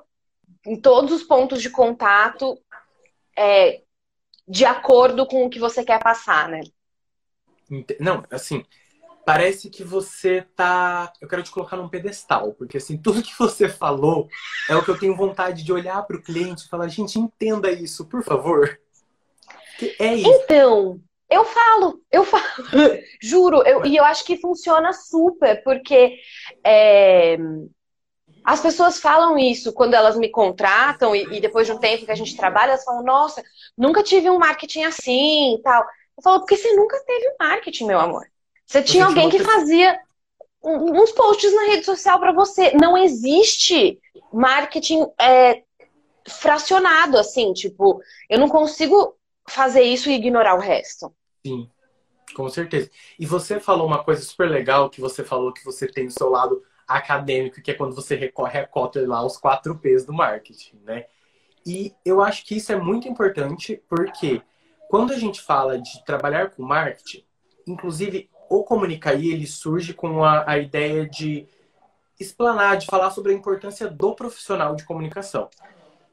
em 0.66 0.80
todos 0.80 1.12
os 1.12 1.22
pontos 1.22 1.62
de 1.62 1.70
contato 1.70 2.58
é, 3.36 3.82
de 4.46 4.64
acordo 4.64 5.26
com 5.26 5.44
o 5.44 5.50
que 5.50 5.58
você 5.58 5.84
quer 5.84 6.02
passar, 6.02 6.48
né? 6.48 6.60
Não, 8.00 8.24
assim, 8.30 8.64
parece 9.24 9.70
que 9.70 9.84
você 9.84 10.42
tá. 10.56 11.12
Eu 11.20 11.28
quero 11.28 11.42
te 11.42 11.50
colocar 11.50 11.76
num 11.76 11.88
pedestal, 11.88 12.52
porque 12.54 12.78
assim, 12.78 12.96
tudo 13.00 13.22
que 13.22 13.38
você 13.38 13.68
falou 13.68 14.28
é 14.68 14.74
o 14.74 14.84
que 14.84 14.90
eu 14.90 14.98
tenho 14.98 15.16
vontade 15.16 15.62
de 15.62 15.72
olhar 15.72 16.02
para 16.02 16.16
o 16.16 16.22
cliente 16.22 16.64
e 16.64 16.68
falar, 16.68 16.88
gente, 16.88 17.18
entenda 17.18 17.70
isso, 17.70 18.04
por 18.06 18.22
favor. 18.24 18.80
é 19.98 20.14
isso. 20.14 20.28
Então, 20.28 21.00
eu 21.30 21.44
falo, 21.44 22.02
eu 22.10 22.24
falo, 22.24 22.44
juro, 23.22 23.62
eu, 23.66 23.86
e 23.86 23.96
eu 23.96 24.04
acho 24.04 24.24
que 24.24 24.36
funciona 24.36 24.92
super, 24.92 25.62
porque 25.62 26.18
é, 26.64 27.38
as 28.44 28.60
pessoas 28.60 28.98
falam 28.98 29.38
isso 29.38 29.72
quando 29.72 29.94
elas 29.94 30.16
me 30.16 30.28
contratam 30.28 31.14
e, 31.14 31.22
e, 31.36 31.40
depois 31.40 31.66
de 31.66 31.72
um 31.72 31.78
tempo 31.78 32.04
que 32.04 32.10
a 32.10 32.16
gente 32.16 32.36
trabalha, 32.36 32.70
elas 32.70 32.84
falam, 32.84 33.04
nossa, 33.04 33.42
nunca 33.78 34.02
tive 34.02 34.28
um 34.28 34.38
marketing 34.38 34.82
assim 34.82 35.54
e 35.54 35.62
tal. 35.62 35.82
Eu 36.16 36.22
falo, 36.22 36.40
porque 36.40 36.56
você 36.56 36.72
nunca 36.74 36.98
teve 37.06 37.28
um 37.28 37.36
marketing, 37.38 37.86
meu 37.86 38.00
amor. 38.00 38.26
Você 38.66 38.82
tinha 38.82 39.06
alguém 39.06 39.30
que 39.30 39.38
fazia 39.38 39.98
uns 40.62 41.12
posts 41.12 41.54
na 41.54 41.64
rede 41.64 41.84
social 41.84 42.18
para 42.18 42.32
você. 42.32 42.72
Não 42.72 42.96
existe 42.96 43.98
marketing 44.32 45.06
é, 45.20 45.62
fracionado, 46.28 47.18
assim, 47.18 47.52
tipo, 47.52 48.00
eu 48.28 48.38
não 48.38 48.48
consigo 48.48 49.16
fazer 49.48 49.82
isso 49.82 50.10
e 50.10 50.14
ignorar 50.14 50.54
o 50.54 50.60
resto. 50.60 51.12
Sim, 51.44 51.70
com 52.34 52.48
certeza. 52.48 52.90
E 53.18 53.26
você 53.26 53.58
falou 53.58 53.86
uma 53.86 54.02
coisa 54.02 54.22
super 54.22 54.48
legal, 54.48 54.90
que 54.90 55.00
você 55.00 55.24
falou 55.24 55.52
que 55.52 55.64
você 55.64 55.86
tem 55.86 56.06
o 56.06 56.10
seu 56.10 56.28
lado 56.28 56.62
acadêmico, 56.86 57.62
que 57.62 57.70
é 57.70 57.74
quando 57.74 57.94
você 57.94 58.14
recorre 58.14 58.58
a 58.58 58.66
cota 58.66 59.06
lá 59.06 59.24
os 59.24 59.36
quatro 59.36 59.78
P's 59.78 60.04
do 60.04 60.12
marketing, 60.12 60.80
né? 60.84 61.06
E 61.64 61.94
eu 62.04 62.20
acho 62.20 62.44
que 62.44 62.56
isso 62.56 62.72
é 62.72 62.76
muito 62.76 63.08
importante, 63.08 63.82
porque 63.88 64.42
quando 64.88 65.12
a 65.12 65.18
gente 65.18 65.40
fala 65.40 65.80
de 65.80 66.04
trabalhar 66.04 66.50
com 66.50 66.62
marketing, 66.62 67.24
inclusive 67.66 68.28
o 68.48 68.64
Comunicaí, 68.64 69.30
ele 69.30 69.46
surge 69.46 69.94
com 69.94 70.24
a, 70.24 70.50
a 70.50 70.58
ideia 70.58 71.08
de 71.08 71.46
explanar, 72.18 72.76
de 72.76 72.86
falar 72.86 73.10
sobre 73.10 73.32
a 73.32 73.34
importância 73.34 73.88
do 73.88 74.14
profissional 74.14 74.74
de 74.74 74.84
comunicação. 74.84 75.48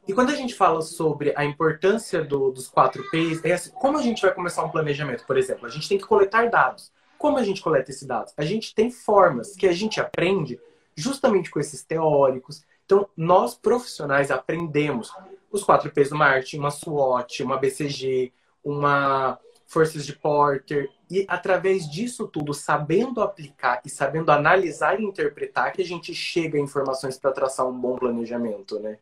E 0.08 0.14
quando 0.14 0.30
a 0.30 0.34
gente 0.34 0.54
fala 0.54 0.80
sobre 0.80 1.34
a 1.36 1.44
importância 1.44 2.24
do, 2.24 2.50
dos 2.50 2.66
quatro 2.66 3.04
P's, 3.10 3.44
é 3.44 3.52
assim, 3.52 3.70
como 3.72 3.98
a 3.98 4.02
gente 4.02 4.22
vai 4.22 4.32
começar 4.32 4.64
um 4.64 4.70
planejamento, 4.70 5.26
por 5.26 5.36
exemplo? 5.36 5.66
A 5.66 5.68
gente 5.68 5.86
tem 5.86 5.98
que 5.98 6.06
coletar 6.06 6.48
dados. 6.48 6.90
Como 7.18 7.36
a 7.36 7.42
gente 7.42 7.60
coleta 7.60 7.90
esses 7.90 8.08
dados? 8.08 8.32
A 8.34 8.42
gente 8.42 8.74
tem 8.74 8.90
formas 8.90 9.54
que 9.54 9.68
a 9.68 9.72
gente 9.72 10.00
aprende 10.00 10.58
justamente 10.96 11.50
com 11.50 11.60
esses 11.60 11.84
teóricos. 11.84 12.64
Então, 12.86 13.06
nós 13.14 13.54
profissionais 13.54 14.30
aprendemos 14.30 15.12
os 15.52 15.62
quatro 15.62 15.90
P's 15.90 16.08
do 16.08 16.16
marketing, 16.16 16.60
uma 16.60 16.70
SWOT, 16.70 17.42
uma 17.42 17.58
BCG, 17.58 18.32
uma 18.64 19.38
Forças 19.66 20.06
de 20.06 20.14
Porter, 20.14 20.88
e 21.10 21.26
através 21.28 21.86
disso 21.86 22.26
tudo, 22.26 22.54
sabendo 22.54 23.20
aplicar 23.20 23.82
e 23.84 23.90
sabendo 23.90 24.32
analisar 24.32 24.98
e 24.98 25.04
interpretar, 25.04 25.74
que 25.74 25.82
a 25.82 25.84
gente 25.84 26.14
chega 26.14 26.56
a 26.56 26.60
informações 26.62 27.18
para 27.18 27.30
traçar 27.30 27.68
um 27.68 27.78
bom 27.78 27.96
planejamento, 27.96 28.80
né? 28.80 28.98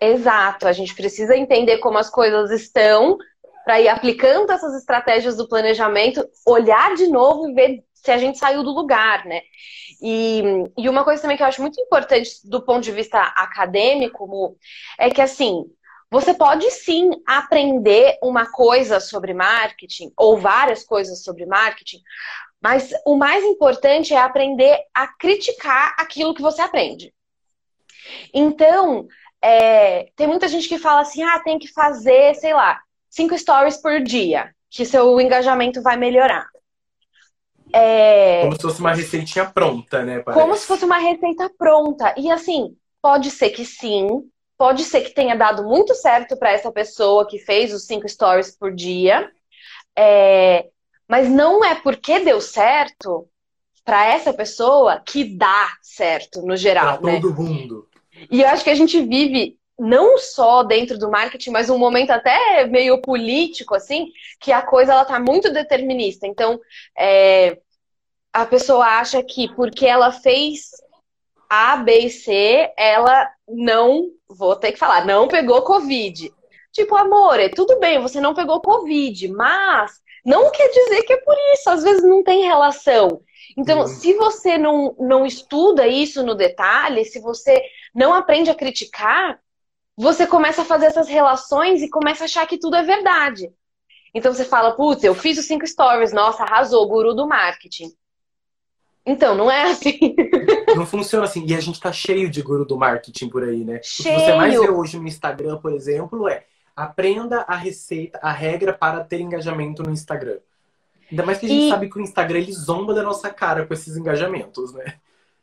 Exato, 0.00 0.66
a 0.66 0.72
gente 0.72 0.94
precisa 0.94 1.36
entender 1.36 1.78
como 1.78 1.98
as 1.98 2.08
coisas 2.08 2.50
estão 2.50 3.18
para 3.64 3.80
ir 3.80 3.88
aplicando 3.88 4.50
essas 4.50 4.74
estratégias 4.74 5.36
do 5.36 5.46
planejamento, 5.46 6.26
olhar 6.46 6.94
de 6.94 7.06
novo 7.06 7.48
e 7.48 7.54
ver 7.54 7.84
se 7.92 8.10
a 8.10 8.16
gente 8.16 8.38
saiu 8.38 8.62
do 8.62 8.70
lugar, 8.70 9.26
né? 9.26 9.42
E, 10.02 10.42
e 10.78 10.88
uma 10.88 11.04
coisa 11.04 11.20
também 11.20 11.36
que 11.36 11.42
eu 11.42 11.46
acho 11.46 11.60
muito 11.60 11.78
importante 11.78 12.30
do 12.44 12.62
ponto 12.62 12.80
de 12.80 12.92
vista 12.92 13.20
acadêmico 13.20 14.56
é 14.98 15.10
que 15.10 15.20
assim 15.20 15.66
você 16.10 16.34
pode 16.34 16.68
sim 16.70 17.10
aprender 17.26 18.18
uma 18.22 18.50
coisa 18.50 18.98
sobre 18.98 19.32
marketing 19.32 20.12
ou 20.16 20.38
várias 20.38 20.82
coisas 20.82 21.22
sobre 21.22 21.46
marketing, 21.46 22.00
mas 22.60 22.92
o 23.06 23.16
mais 23.16 23.44
importante 23.44 24.12
é 24.12 24.18
aprender 24.18 24.76
a 24.92 25.06
criticar 25.06 25.94
aquilo 25.98 26.34
que 26.34 26.42
você 26.42 26.60
aprende. 26.62 27.14
Então, 28.34 29.06
é, 29.42 30.10
tem 30.16 30.26
muita 30.26 30.48
gente 30.48 30.68
que 30.68 30.78
fala 30.78 31.00
assim: 31.00 31.22
ah, 31.22 31.40
tem 31.40 31.58
que 31.58 31.68
fazer, 31.68 32.34
sei 32.34 32.52
lá, 32.52 32.80
cinco 33.08 33.36
stories 33.36 33.78
por 33.78 34.00
dia, 34.00 34.54
que 34.68 34.84
seu 34.84 35.20
engajamento 35.20 35.82
vai 35.82 35.96
melhorar. 35.96 36.46
É... 37.72 38.42
Como 38.42 38.56
se 38.56 38.62
fosse 38.62 38.80
uma 38.80 38.92
receitinha 38.92 39.46
pronta, 39.46 40.04
né? 40.04 40.20
Parece. 40.20 40.42
Como 40.42 40.56
se 40.56 40.66
fosse 40.66 40.84
uma 40.84 40.98
receita 40.98 41.50
pronta. 41.56 42.14
E 42.16 42.30
assim, 42.30 42.76
pode 43.00 43.30
ser 43.30 43.50
que 43.50 43.64
sim, 43.64 44.08
pode 44.58 44.84
ser 44.84 45.02
que 45.02 45.14
tenha 45.14 45.36
dado 45.36 45.64
muito 45.64 45.94
certo 45.94 46.36
para 46.36 46.52
essa 46.52 46.70
pessoa 46.72 47.26
que 47.26 47.38
fez 47.38 47.72
os 47.72 47.86
cinco 47.86 48.08
stories 48.08 48.56
por 48.56 48.74
dia, 48.74 49.30
é... 49.96 50.68
mas 51.08 51.28
não 51.28 51.64
é 51.64 51.74
porque 51.76 52.20
deu 52.20 52.40
certo 52.40 53.28
para 53.84 54.06
essa 54.06 54.32
pessoa 54.32 55.00
que 55.00 55.24
dá 55.24 55.68
certo 55.80 56.42
no 56.42 56.56
geral. 56.56 56.98
Pra 56.98 57.12
né? 57.12 57.20
todo 57.20 57.34
mundo. 57.34 57.88
E 58.30 58.42
eu 58.42 58.48
acho 58.48 58.64
que 58.64 58.70
a 58.70 58.74
gente 58.74 59.00
vive 59.00 59.58
não 59.78 60.18
só 60.18 60.62
dentro 60.62 60.98
do 60.98 61.10
marketing, 61.10 61.50
mas 61.50 61.70
um 61.70 61.78
momento 61.78 62.10
até 62.10 62.66
meio 62.66 63.00
político, 63.00 63.74
assim, 63.74 64.08
que 64.38 64.52
a 64.52 64.60
coisa 64.60 64.92
ela 64.92 65.04
tá 65.04 65.18
muito 65.18 65.50
determinista. 65.50 66.26
Então, 66.26 66.60
é, 66.98 67.58
a 68.32 68.44
pessoa 68.44 68.84
acha 68.84 69.22
que 69.22 69.48
porque 69.54 69.86
ela 69.86 70.12
fez 70.12 70.70
A, 71.48 71.76
B 71.78 71.98
e 71.98 72.10
C, 72.10 72.70
ela 72.76 73.30
não, 73.48 74.10
vou 74.28 74.54
ter 74.54 74.72
que 74.72 74.78
falar, 74.78 75.06
não 75.06 75.26
pegou 75.26 75.62
Covid. 75.62 76.30
Tipo, 76.72 76.96
amor, 76.96 77.40
é 77.40 77.48
tudo 77.48 77.80
bem, 77.80 78.00
você 78.00 78.20
não 78.20 78.34
pegou 78.34 78.60
Covid, 78.60 79.28
mas 79.28 79.92
não 80.24 80.50
quer 80.52 80.68
dizer 80.68 81.02
que 81.04 81.14
é 81.14 81.16
por 81.16 81.36
isso, 81.54 81.70
às 81.70 81.82
vezes 81.82 82.02
não 82.02 82.22
tem 82.22 82.44
relação. 82.44 83.22
Então, 83.56 83.80
uhum. 83.80 83.86
se 83.86 84.12
você 84.14 84.56
não, 84.58 84.94
não 84.98 85.26
estuda 85.26 85.86
isso 85.86 86.22
no 86.22 86.34
detalhe, 86.34 87.04
se 87.04 87.18
você 87.18 87.60
não 87.94 88.14
aprende 88.14 88.50
a 88.50 88.54
criticar, 88.54 89.38
você 89.96 90.26
começa 90.26 90.62
a 90.62 90.64
fazer 90.64 90.86
essas 90.86 91.08
relações 91.08 91.82
e 91.82 91.90
começa 91.90 92.24
a 92.24 92.26
achar 92.26 92.46
que 92.46 92.58
tudo 92.58 92.76
é 92.76 92.82
verdade. 92.82 93.52
Então 94.14 94.32
você 94.32 94.44
fala, 94.44 94.72
putz, 94.72 95.04
eu 95.04 95.14
fiz 95.14 95.38
os 95.38 95.46
cinco 95.46 95.66
stories, 95.66 96.12
nossa, 96.12 96.42
arrasou, 96.42 96.88
guru 96.88 97.14
do 97.14 97.28
marketing. 97.28 97.92
Então, 99.04 99.34
não 99.34 99.50
é 99.50 99.64
assim. 99.70 100.14
Não 100.76 100.86
funciona 100.86 101.24
assim. 101.24 101.44
E 101.46 101.54
a 101.54 101.60
gente 101.60 101.80
tá 101.80 101.92
cheio 101.92 102.30
de 102.30 102.42
guru 102.42 102.64
do 102.64 102.76
marketing 102.76 103.28
por 103.28 103.42
aí, 103.42 103.64
né? 103.64 103.80
Cheio. 103.82 104.14
O 104.14 104.18
que 104.18 104.24
você 104.24 104.34
mais 104.34 104.58
vê 104.58 104.70
hoje 104.70 104.98
no 104.98 105.06
Instagram, 105.06 105.58
por 105.58 105.72
exemplo, 105.72 106.28
é 106.28 106.44
aprenda 106.74 107.42
a 107.42 107.56
receita, 107.56 108.18
a 108.22 108.32
regra 108.32 108.72
para 108.72 109.04
ter 109.04 109.20
engajamento 109.20 109.82
no 109.82 109.90
Instagram. 109.90 110.38
Ainda 111.10 111.24
mais 111.24 111.38
que 111.38 111.46
a 111.46 111.48
gente 111.48 111.66
e... 111.66 111.68
sabe 111.68 111.90
que 111.90 111.98
o 111.98 112.00
Instagram 112.00 112.38
ele 112.38 112.52
zomba 112.52 112.94
da 112.94 113.02
nossa 113.02 113.30
cara 113.30 113.66
com 113.66 113.74
esses 113.74 113.96
engajamentos, 113.96 114.72
né? 114.72 114.98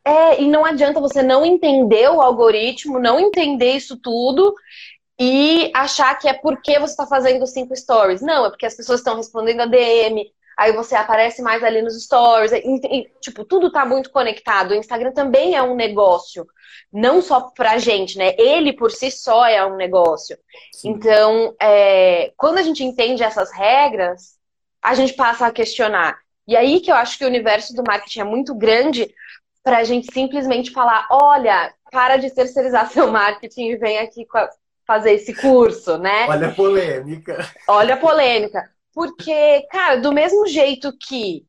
É, 0.08 0.41
e 0.41 0.48
não 0.48 0.63
adianta 0.63 1.02
você 1.02 1.22
não 1.22 1.46
entender 1.46 2.10
o 2.10 2.22
algoritmo, 2.22 2.98
não 2.98 3.20
entender 3.20 3.74
isso 3.74 3.98
tudo 3.98 4.56
e 5.20 5.70
achar 5.76 6.17
que 6.17 6.30
é 6.30 6.34
porque 6.34 6.80
você 6.80 6.93
está 6.93 7.06
fazendo 7.06 7.46
cinco 7.46 7.76
stories. 7.76 8.22
Não, 8.22 8.46
é 8.46 8.50
porque 8.50 8.65
as 8.65 8.74
pessoas 8.74 9.02
estão 9.02 9.17
respondendo 9.17 9.60
a 9.60 9.65
DM, 9.65 10.32
aí 10.56 10.72
você 10.72 10.96
aparece 10.96 11.41
mais 11.41 11.62
ali 11.62 11.82
nos 11.82 12.02
stories. 12.02 12.54
E, 12.54 12.60
e, 12.60 13.12
tipo, 13.20 13.43
tudo 13.43 13.70
tá 13.70 13.86
muito 13.86 14.10
conectado. 14.10 14.72
O 14.72 14.76
Instagram 14.76 15.12
também 15.12 15.56
é 15.56 15.62
um 15.62 15.76
negócio, 15.76 16.48
não 16.89 17.22
só 17.22 17.41
pra 17.41 17.78
gente, 17.78 18.17
né? 18.17 18.34
Ele 18.38 18.72
por 18.72 18.91
si 18.91 19.12
só 19.12 19.46
é 19.46 19.65
um 19.65 19.76
negócio. 19.76 20.38
Sim. 20.72 20.91
Então, 20.91 21.54
é, 21.62 22.32
quando 22.38 22.60
a 22.60 22.63
gente 22.63 22.82
entende 22.82 23.24
essas 23.24 23.52
regras, 23.52 24.38
a 24.82 24.93
gente 24.93 25.12
passa 25.15 25.48
a 25.48 25.52
questionar. 25.52 26.17
E 26.48 26.56
aí 26.56 26.80
que 26.80 26.89
eu 26.89 26.96
acho 26.96 27.17
que 27.17 27.26
o 27.26 27.28
universo 27.28 27.76
do 27.76 27.84
marketing 27.86 28.22
é 28.22 28.24
muito 28.24 28.56
grande 28.56 29.13
para 29.67 29.80
a 29.80 29.84
gente 29.84 30.08
simplesmente 30.13 30.71
falar: 30.71 31.06
olha, 31.12 31.73
para 31.91 32.15
de 32.15 32.32
terceirizar 32.32 32.88
seu 32.89 33.12
marketing 33.12 33.71
e 33.71 33.75
vem 33.75 33.99
aqui 33.99 34.25
fazer 34.86 35.12
esse 35.12 35.34
curso, 35.36 35.97
né? 35.97 36.25
Olha 36.30 36.47
a 36.47 36.53
polêmica. 36.53 37.51
Olha 37.67 37.95
a 37.95 37.97
polêmica. 37.97 38.63
Porque, 38.93 39.67
cara, 39.69 39.97
do 39.97 40.13
mesmo 40.13 40.47
jeito 40.47 40.97
que 40.97 41.45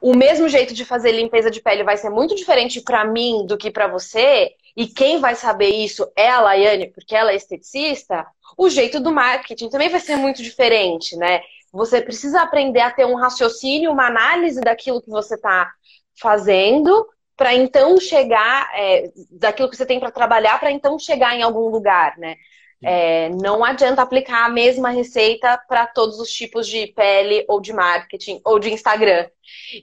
o 0.00 0.14
mesmo 0.14 0.48
jeito 0.48 0.74
de 0.74 0.84
fazer 0.84 1.12
limpeza 1.12 1.48
de 1.48 1.62
pele 1.62 1.84
vai 1.84 1.96
ser 1.96 2.10
muito 2.10 2.34
diferente 2.34 2.80
para 2.80 3.04
mim 3.04 3.46
do 3.46 3.56
que 3.56 3.70
para 3.70 3.86
você, 3.86 4.50
e 4.76 4.86
quem 4.88 5.20
vai 5.20 5.36
saber 5.36 5.70
isso 5.70 6.06
é 6.16 6.28
a 6.28 6.40
Laiane, 6.40 6.92
porque 6.92 7.14
ela 7.14 7.30
é 7.30 7.36
esteticista, 7.36 8.26
o 8.58 8.68
jeito 8.68 9.00
do 9.00 9.12
marketing 9.12 9.70
também 9.70 9.88
vai 9.88 10.00
ser 10.00 10.16
muito 10.16 10.42
diferente, 10.42 11.16
né? 11.16 11.40
Você 11.72 12.02
precisa 12.02 12.42
aprender 12.42 12.80
a 12.80 12.90
ter 12.90 13.06
um 13.06 13.16
raciocínio, 13.16 13.90
uma 13.90 14.06
análise 14.06 14.60
daquilo 14.60 15.00
que 15.00 15.10
você 15.10 15.34
está 15.34 15.70
fazendo, 16.20 17.06
para 17.36 17.54
então 17.54 18.00
chegar, 18.00 18.70
é, 18.74 19.10
daquilo 19.30 19.68
que 19.68 19.76
você 19.76 19.86
tem 19.86 20.00
para 20.00 20.10
trabalhar, 20.10 20.58
para 20.58 20.70
então 20.70 20.98
chegar 20.98 21.36
em 21.36 21.42
algum 21.42 21.68
lugar, 21.68 22.16
né? 22.16 22.36
É, 22.82 23.30
não 23.30 23.64
adianta 23.64 24.02
aplicar 24.02 24.44
a 24.44 24.50
mesma 24.50 24.90
receita 24.90 25.58
para 25.66 25.86
todos 25.86 26.20
os 26.20 26.30
tipos 26.30 26.66
de 26.66 26.86
pele, 26.88 27.44
ou 27.48 27.60
de 27.60 27.72
marketing, 27.72 28.40
ou 28.44 28.58
de 28.58 28.72
Instagram. 28.72 29.28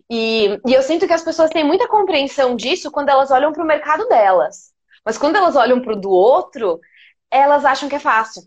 E, 0.10 0.60
e 0.66 0.74
eu 0.74 0.82
sinto 0.82 1.08
que 1.08 1.14
as 1.14 1.24
pessoas 1.24 1.50
têm 1.50 1.64
muita 1.64 1.88
compreensão 1.88 2.56
disso 2.56 2.92
quando 2.92 3.10
elas 3.10 3.32
olham 3.32 3.52
para 3.52 3.64
o 3.64 3.68
mercado 3.68 4.08
delas. 4.08 4.72
Mas 5.04 5.18
quando 5.18 5.36
elas 5.36 5.56
olham 5.56 5.82
para 5.82 5.94
o 5.94 6.00
do 6.00 6.12
outro, 6.12 6.80
elas 7.30 7.66
acham 7.66 7.90
que 7.90 7.96
é 7.96 8.00
fácil. 8.00 8.44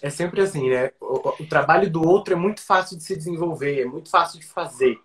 É 0.00 0.08
sempre 0.08 0.40
assim, 0.40 0.70
né? 0.70 0.90
O, 1.00 1.42
o, 1.42 1.48
trabalho 1.48 1.90
do 1.90 2.06
outro 2.06 2.34
é 2.34 2.36
muito 2.36 2.60
fácil 2.64 2.96
de 2.96 3.04
se 3.04 3.16
desenvolver, 3.16 3.82
é 3.82 3.84
muito 3.84 4.10
fácil 4.10 4.40
de 4.40 4.46
fazer. 4.46 4.98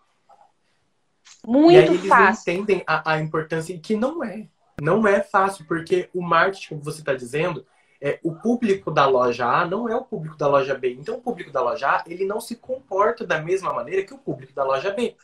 Muito 1.48 1.72
e 1.72 1.78
aí 1.78 1.86
eles 1.86 2.08
fácil. 2.08 2.54
não 2.54 2.62
entendem 2.62 2.84
a, 2.86 3.14
a 3.14 3.20
importância 3.20 3.80
que 3.80 3.96
não 3.96 4.22
é. 4.22 4.48
Não 4.82 5.08
é 5.08 5.22
fácil, 5.22 5.66
porque 5.66 6.10
o 6.14 6.22
marketing, 6.22 6.68
como 6.70 6.84
você 6.84 7.00
está 7.00 7.14
dizendo, 7.14 7.66
é, 8.02 8.20
o 8.22 8.36
público 8.36 8.92
da 8.92 9.08
loja 9.08 9.46
A 9.46 9.66
não 9.66 9.88
é 9.88 9.96
o 9.96 10.04
público 10.04 10.38
da 10.38 10.46
loja 10.46 10.76
B. 10.76 10.98
Então, 11.00 11.16
o 11.16 11.22
público 11.22 11.50
da 11.50 11.62
loja 11.62 11.88
A, 11.88 12.04
ele 12.06 12.26
não 12.26 12.42
se 12.42 12.58
comporta 12.58 13.26
da 13.26 13.42
mesma 13.42 13.74
maneira 13.74 14.04
que 14.04 14.14
o 14.14 14.18
público 14.18 14.54
da 14.54 14.66
loja 14.66 14.92
B. 14.92 15.16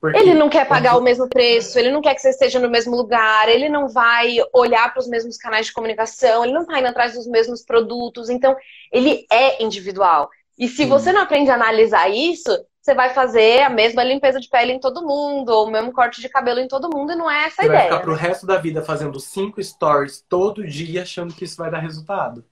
Porque 0.00 0.16
ele 0.16 0.34
não 0.34 0.48
quer 0.48 0.68
pagar 0.68 0.96
o 0.96 1.02
mesmo 1.02 1.28
preço, 1.28 1.78
ele 1.78 1.90
não 1.90 2.02
quer 2.02 2.14
que 2.14 2.20
você 2.20 2.28
esteja 2.28 2.60
no 2.60 2.70
mesmo 2.70 2.94
lugar, 2.94 3.48
ele 3.48 3.68
não 3.68 3.88
vai 3.88 4.36
olhar 4.52 4.92
para 4.92 5.00
os 5.00 5.08
mesmos 5.08 5.36
canais 5.36 5.66
de 5.66 5.72
comunicação, 5.72 6.44
ele 6.44 6.52
não 6.52 6.62
está 6.62 6.78
indo 6.78 6.88
atrás 6.88 7.14
dos 7.14 7.26
mesmos 7.26 7.64
produtos. 7.64 8.30
Então, 8.30 8.54
ele 8.92 9.26
é 9.30 9.62
individual. 9.62 10.30
E 10.56 10.68
se 10.68 10.84
Sim. 10.84 10.88
você 10.88 11.12
não 11.12 11.22
aprende 11.22 11.50
a 11.50 11.54
analisar 11.54 12.08
isso, 12.08 12.50
você 12.84 12.94
vai 12.94 13.14
fazer 13.14 13.62
a 13.62 13.70
mesma 13.70 14.04
limpeza 14.04 14.38
de 14.38 14.46
pele 14.46 14.74
em 14.74 14.78
todo 14.78 15.00
mundo, 15.00 15.48
ou 15.48 15.66
o 15.66 15.70
mesmo 15.70 15.90
corte 15.90 16.20
de 16.20 16.28
cabelo 16.28 16.60
em 16.60 16.68
todo 16.68 16.94
mundo, 16.94 17.12
e 17.12 17.16
não 17.16 17.30
é 17.30 17.46
essa 17.46 17.56
você 17.56 17.62
a 17.62 17.64
ideia. 17.64 17.78
Vai 17.78 17.90
ficar 17.92 18.00
pro 18.00 18.14
resto 18.14 18.46
da 18.46 18.58
vida 18.58 18.82
fazendo 18.82 19.18
cinco 19.18 19.62
stories 19.62 20.22
todo 20.28 20.66
dia 20.66 21.00
achando 21.00 21.32
que 21.32 21.46
isso 21.46 21.56
vai 21.56 21.70
dar 21.70 21.78
resultado. 21.78 22.44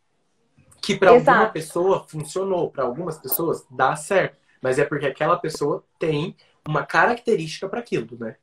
Que 0.80 0.96
para 0.96 1.10
alguma 1.10 1.50
pessoa 1.50 2.06
funcionou, 2.08 2.70
para 2.70 2.82
algumas 2.82 3.18
pessoas 3.18 3.66
dá 3.70 3.94
certo, 3.94 4.38
mas 4.62 4.78
é 4.78 4.86
porque 4.86 5.04
aquela 5.04 5.36
pessoa 5.36 5.84
tem 5.98 6.34
uma 6.66 6.82
característica 6.82 7.68
para 7.68 7.80
aquilo, 7.80 8.16
né? 8.18 8.36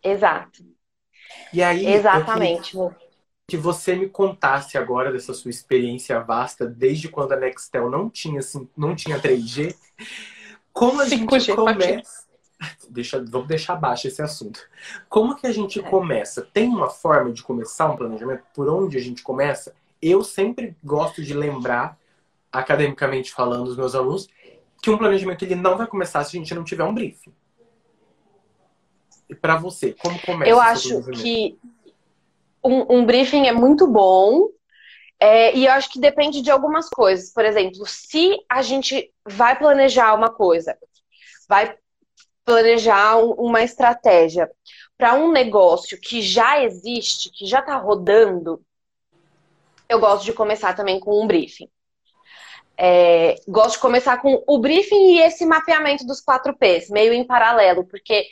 Exato. 0.00 0.64
E 1.52 1.60
aí, 1.60 1.84
exatamente. 1.88 2.76
Que 3.48 3.56
você 3.56 3.96
me 3.96 4.08
contasse 4.08 4.78
agora 4.78 5.10
dessa 5.10 5.34
sua 5.34 5.50
experiência 5.50 6.20
vasta, 6.20 6.64
desde 6.64 7.08
quando 7.08 7.32
a 7.32 7.36
Nextel 7.36 7.90
não 7.90 8.08
tinha, 8.08 8.38
assim, 8.38 8.68
não 8.76 8.94
tinha 8.94 9.18
3G, 9.18 9.74
como 10.76 11.00
a 11.00 11.08
gente 11.08 11.54
começa. 11.54 12.26
Deixa, 12.90 13.24
vamos 13.26 13.48
deixar 13.48 13.76
baixo 13.76 14.08
esse 14.08 14.20
assunto. 14.20 14.60
Como 15.08 15.34
que 15.34 15.46
a 15.46 15.52
gente 15.52 15.80
é. 15.80 15.82
começa? 15.82 16.42
Tem 16.42 16.68
uma 16.68 16.90
forma 16.90 17.32
de 17.32 17.42
começar 17.42 17.90
um 17.90 17.96
planejamento? 17.96 18.42
Por 18.54 18.68
onde 18.68 18.98
a 18.98 19.00
gente 19.00 19.22
começa? 19.22 19.74
Eu 20.02 20.22
sempre 20.22 20.76
gosto 20.84 21.22
de 21.22 21.32
lembrar, 21.32 21.98
academicamente 22.52 23.32
falando, 23.32 23.68
os 23.68 23.76
meus 23.76 23.94
alunos, 23.94 24.28
que 24.82 24.90
um 24.90 24.98
planejamento 24.98 25.42
ele 25.46 25.54
não 25.54 25.78
vai 25.78 25.86
começar 25.86 26.22
se 26.24 26.36
a 26.36 26.38
gente 26.38 26.54
não 26.54 26.62
tiver 26.62 26.84
um 26.84 26.92
briefing. 26.92 27.32
E 29.30 29.34
para 29.34 29.56
você, 29.56 29.94
como 29.94 30.20
começa? 30.20 30.50
Eu 30.50 30.60
acho 30.60 31.02
que 31.04 31.58
um, 32.62 32.98
um 32.98 33.06
briefing 33.06 33.46
é 33.46 33.52
muito 33.52 33.86
bom 33.86 34.50
é, 35.18 35.56
e 35.56 35.66
eu 35.66 35.72
acho 35.72 35.90
que 35.90 36.00
depende 36.00 36.42
de 36.42 36.50
algumas 36.50 36.88
coisas. 36.88 37.32
Por 37.32 37.44
exemplo, 37.44 37.86
se 37.86 38.36
a 38.48 38.62
gente 38.62 39.12
vai 39.24 39.58
planejar 39.58 40.14
uma 40.14 40.30
coisa, 40.30 40.76
vai 41.48 41.76
planejar 42.44 43.16
uma 43.18 43.62
estratégia 43.62 44.50
para 44.96 45.14
um 45.14 45.32
negócio 45.32 46.00
que 46.00 46.22
já 46.22 46.62
existe, 46.62 47.30
que 47.30 47.46
já 47.46 47.60
está 47.60 47.76
rodando, 47.76 48.62
eu 49.88 50.00
gosto 50.00 50.24
de 50.24 50.32
começar 50.32 50.74
também 50.74 51.00
com 51.00 51.22
um 51.22 51.26
briefing. 51.26 51.68
É, 52.78 53.36
gosto 53.48 53.72
de 53.72 53.78
começar 53.80 54.20
com 54.20 54.42
o 54.46 54.58
briefing 54.58 55.14
e 55.14 55.20
esse 55.20 55.46
mapeamento 55.46 56.06
dos 56.06 56.20
quatro 56.20 56.54
P's, 56.56 56.90
meio 56.90 57.12
em 57.12 57.24
paralelo, 57.24 57.86
porque 57.86 58.26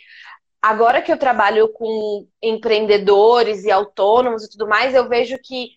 agora 0.61 1.01
que 1.01 1.11
eu 1.11 1.19
trabalho 1.19 1.69
com 1.69 2.27
empreendedores 2.43 3.65
e 3.65 3.71
autônomos 3.71 4.45
e 4.45 4.51
tudo 4.51 4.69
mais, 4.69 4.95
eu 4.95 5.09
vejo 5.09 5.39
que 5.43 5.71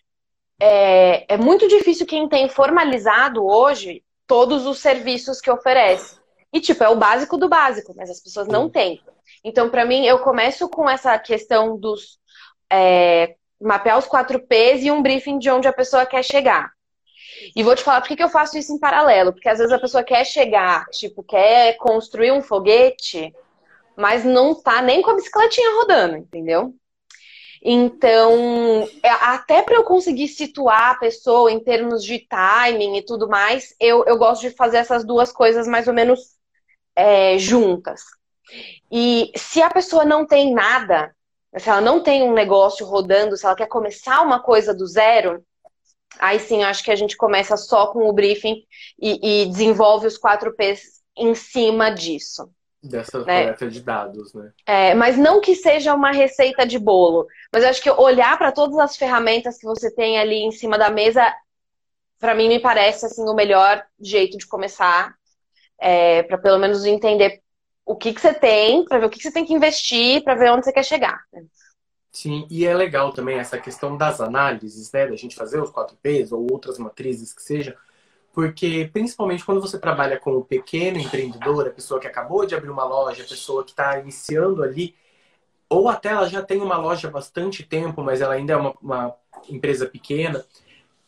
é, 0.60 1.34
é 1.34 1.38
muito 1.38 1.68
difícil 1.68 2.06
quem 2.06 2.28
tem 2.28 2.50
formalizado 2.50 3.46
hoje 3.46 4.04
todos 4.26 4.66
os 4.66 4.80
serviços 4.80 5.40
que 5.40 5.52
oferece. 5.52 6.18
E, 6.54 6.60
tipo, 6.60 6.84
é 6.84 6.90
o 6.90 6.96
básico 6.96 7.38
do 7.38 7.50
básico, 7.50 7.94
mas 7.96 8.10
as 8.10 8.20
pessoas 8.20 8.48
não 8.48 8.70
têm. 8.70 9.02
Então, 9.44 9.70
para 9.70 9.86
mim, 9.86 10.06
eu 10.06 10.20
começo 10.20 10.68
com 10.70 10.90
essa 10.90 11.18
questão 11.20 11.78
dos. 11.78 12.20
É, 12.72 13.36
mapear 13.60 13.98
os 13.98 14.06
quatro 14.06 14.40
P's 14.40 14.84
e 14.84 14.92
um 14.92 15.02
briefing 15.02 15.40
de 15.40 15.50
onde 15.50 15.68
a 15.68 15.74
pessoa 15.74 16.06
quer 16.06 16.24
chegar. 16.24 16.72
E 17.56 17.64
vou 17.64 17.76
te 17.76 17.84
falar 17.84 18.02
por 18.02 18.16
que 18.16 18.22
eu 18.22 18.30
faço 18.30 18.58
isso 18.58 18.74
em 18.74 18.80
paralelo. 18.80 19.34
Porque 19.34 19.50
às 19.50 19.58
vezes 19.58 19.74
a 19.74 19.80
pessoa 19.80 20.04
quer 20.04 20.26
chegar, 20.26 20.86
tipo, 20.88 21.24
quer 21.24 21.76
construir 21.78 22.32
um 22.32 22.42
foguete, 22.42 23.34
mas 23.96 24.24
não 24.24 24.56
tá 24.56 24.82
nem 24.82 25.02
com 25.02 25.12
a 25.12 25.16
bicicletinha 25.16 25.80
rodando, 25.80 26.18
entendeu? 26.18 26.74
Então, 27.64 28.88
é, 29.04 29.10
até 29.10 29.62
para 29.62 29.76
eu 29.76 29.84
conseguir 29.84 30.28
situar 30.28 30.92
a 30.92 30.96
pessoa 30.96 31.52
em 31.52 31.60
termos 31.60 32.04
de 32.04 32.20
timing 32.20 32.98
e 32.98 33.06
tudo 33.06 33.28
mais, 33.28 33.76
eu, 33.80 34.06
eu 34.06 34.18
gosto 34.18 34.42
de 34.42 34.52
fazer 34.52 34.78
essas 34.78 35.06
duas 35.06 35.32
coisas 35.32 35.68
mais 35.68 35.88
ou 35.88 35.94
menos 35.94 36.20
é, 36.96 37.38
juntas. 37.38 38.02
E 38.92 39.32
se 39.36 39.62
a 39.62 39.70
pessoa 39.70 40.06
não 40.06 40.26
tem 40.26 40.54
nada, 40.54 41.14
se 41.58 41.70
ela 41.70 41.82
não 41.82 42.02
tem 42.02 42.24
um 42.24 42.34
negócio 42.34 42.86
rodando, 42.86 43.36
se 43.36 43.46
ela 43.46 43.56
quer 43.56 43.68
começar 43.68 44.22
uma 44.22 44.42
coisa 44.42 44.74
do 44.74 44.86
zero, 44.86 45.44
aí 46.20 46.40
sim 46.40 46.64
acho 46.64 46.84
que 46.84 46.92
a 46.92 46.96
gente 46.96 47.18
começa 47.18 47.58
só 47.58 47.88
com 47.88 48.08
o 48.08 48.14
briefing 48.14 48.64
e, 49.00 49.44
e 49.44 49.46
desenvolve 49.48 50.08
os 50.08 50.18
quatro 50.18 50.56
P's 50.56 51.02
em 51.16 51.34
cima 51.34 51.90
disso. 51.90 52.50
Dessa 52.88 53.24
né? 53.24 53.44
coleta 53.44 53.70
de 53.70 53.82
dados, 53.82 54.34
né? 54.34 54.52
É, 54.66 54.94
mas 54.94 55.18
não 55.18 55.42
que 55.42 55.56
seja 55.56 55.94
uma 55.94 56.12
receita 56.12 56.66
de 56.66 56.80
bolo. 56.80 57.28
Mas 57.52 57.64
eu 57.64 57.70
acho 57.70 57.82
que 57.82 57.92
olhar 57.92 58.38
para 58.38 58.52
todas 58.52 58.78
as 58.78 58.96
ferramentas 58.96 59.58
que 59.58 59.66
você 59.66 59.94
tem 59.94 60.18
ali 60.18 60.38
em 60.38 60.52
cima 60.52 60.78
da 60.78 60.90
mesa, 60.90 61.34
para 62.20 62.34
mim 62.34 62.48
me 62.48 62.60
parece 62.60 63.06
assim 63.06 63.24
o 63.28 63.34
melhor 63.34 63.84
jeito 64.00 64.38
de 64.38 64.48
começar, 64.48 65.16
é, 65.80 66.24
para 66.24 66.38
pelo 66.38 66.60
menos 66.60 66.86
entender 66.86 67.42
o 67.86 67.96
que, 67.96 68.14
que 68.14 68.22
você 68.22 68.34
tem, 68.34 68.84
para 68.86 69.00
ver 69.00 69.06
o 69.06 69.10
que, 69.10 69.18
que 69.18 69.24
você 69.24 69.32
tem 69.32 69.46
que 69.46 69.54
investir, 69.54 70.24
para 70.24 70.36
ver 70.36 70.52
onde 70.52 70.66
você 70.66 70.74
quer 70.74 70.84
chegar. 70.84 71.24
Né? 71.32 71.46
Sim, 72.12 72.48
e 72.50 72.66
é 72.66 72.74
legal 72.74 73.14
também 73.14 73.38
essa 73.38 73.60
questão 73.60 73.96
das 73.96 74.20
análises, 74.20 74.92
né? 74.92 75.08
Da 75.08 75.16
gente 75.16 75.36
fazer 75.36 75.62
os 75.62 75.70
4Ps 75.72 76.32
ou 76.32 76.52
outras 76.52 76.80
matrizes 76.80 77.34
que 77.34 77.44
seja, 77.44 77.78
porque 78.38 78.88
principalmente 78.94 79.44
quando 79.44 79.60
você 79.60 79.80
trabalha 79.80 80.20
com 80.20 80.38
o 80.38 80.46
pequeno 80.46 81.00
empreendedor, 81.00 81.66
a 81.66 81.72
pessoa 81.72 82.00
que 82.00 82.06
acabou 82.06 82.46
de 82.46 82.54
abrir 82.54 82.70
uma 82.70 82.86
loja, 82.86 83.24
a 83.24 83.28
pessoa 83.28 83.64
que 83.64 83.72
está 83.72 83.98
iniciando 83.98 84.62
ali, 84.62 84.94
ou 85.68 85.90
até 85.90 86.10
ela 86.10 86.30
já 86.30 86.44
tem 86.44 86.62
uma 86.62 86.78
loja 86.78 87.08
há 87.08 87.12
bastante 87.12 87.64
tempo, 87.64 88.04
mas 88.04 88.22
ela 88.22 88.36
ainda 88.36 88.54
é 88.54 88.56
uma, 88.56 88.76
uma 88.80 89.16
empresa 89.50 89.88
pequena, 89.88 90.46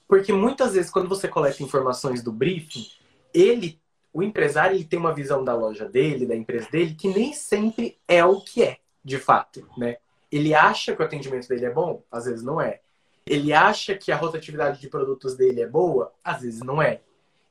porque 0.07 0.33
muitas 0.33 0.73
vezes 0.73 0.89
quando 0.89 1.07
você 1.07 1.27
coleta 1.27 1.61
informações 1.61 2.23
do 2.23 2.31
briefing, 2.31 2.87
ele, 3.31 3.79
o 4.11 4.23
empresário, 4.23 4.75
ele 4.75 4.83
tem 4.83 4.97
uma 4.97 5.13
visão 5.13 5.43
da 5.43 5.53
loja 5.53 5.87
dele, 5.87 6.25
da 6.25 6.35
empresa 6.35 6.67
dele, 6.71 6.95
que 6.95 7.09
nem 7.09 7.31
sempre 7.33 7.99
é 8.07 8.25
o 8.25 8.41
que 8.41 8.63
é, 8.63 8.77
de 9.05 9.19
fato, 9.19 9.69
né? 9.77 9.97
Ele 10.31 10.55
acha 10.55 10.95
que 10.95 11.01
o 11.03 11.05
atendimento 11.05 11.47
dele 11.47 11.65
é 11.65 11.71
bom, 11.71 12.01
às 12.11 12.25
vezes 12.25 12.41
não 12.41 12.59
é. 12.59 12.79
Ele 13.23 13.53
acha 13.53 13.93
que 13.93 14.11
a 14.11 14.17
rotatividade 14.17 14.81
de 14.81 14.89
produtos 14.89 15.35
dele 15.35 15.61
é 15.61 15.67
boa, 15.67 16.11
às 16.23 16.41
vezes 16.41 16.61
não 16.61 16.81
é. 16.81 17.01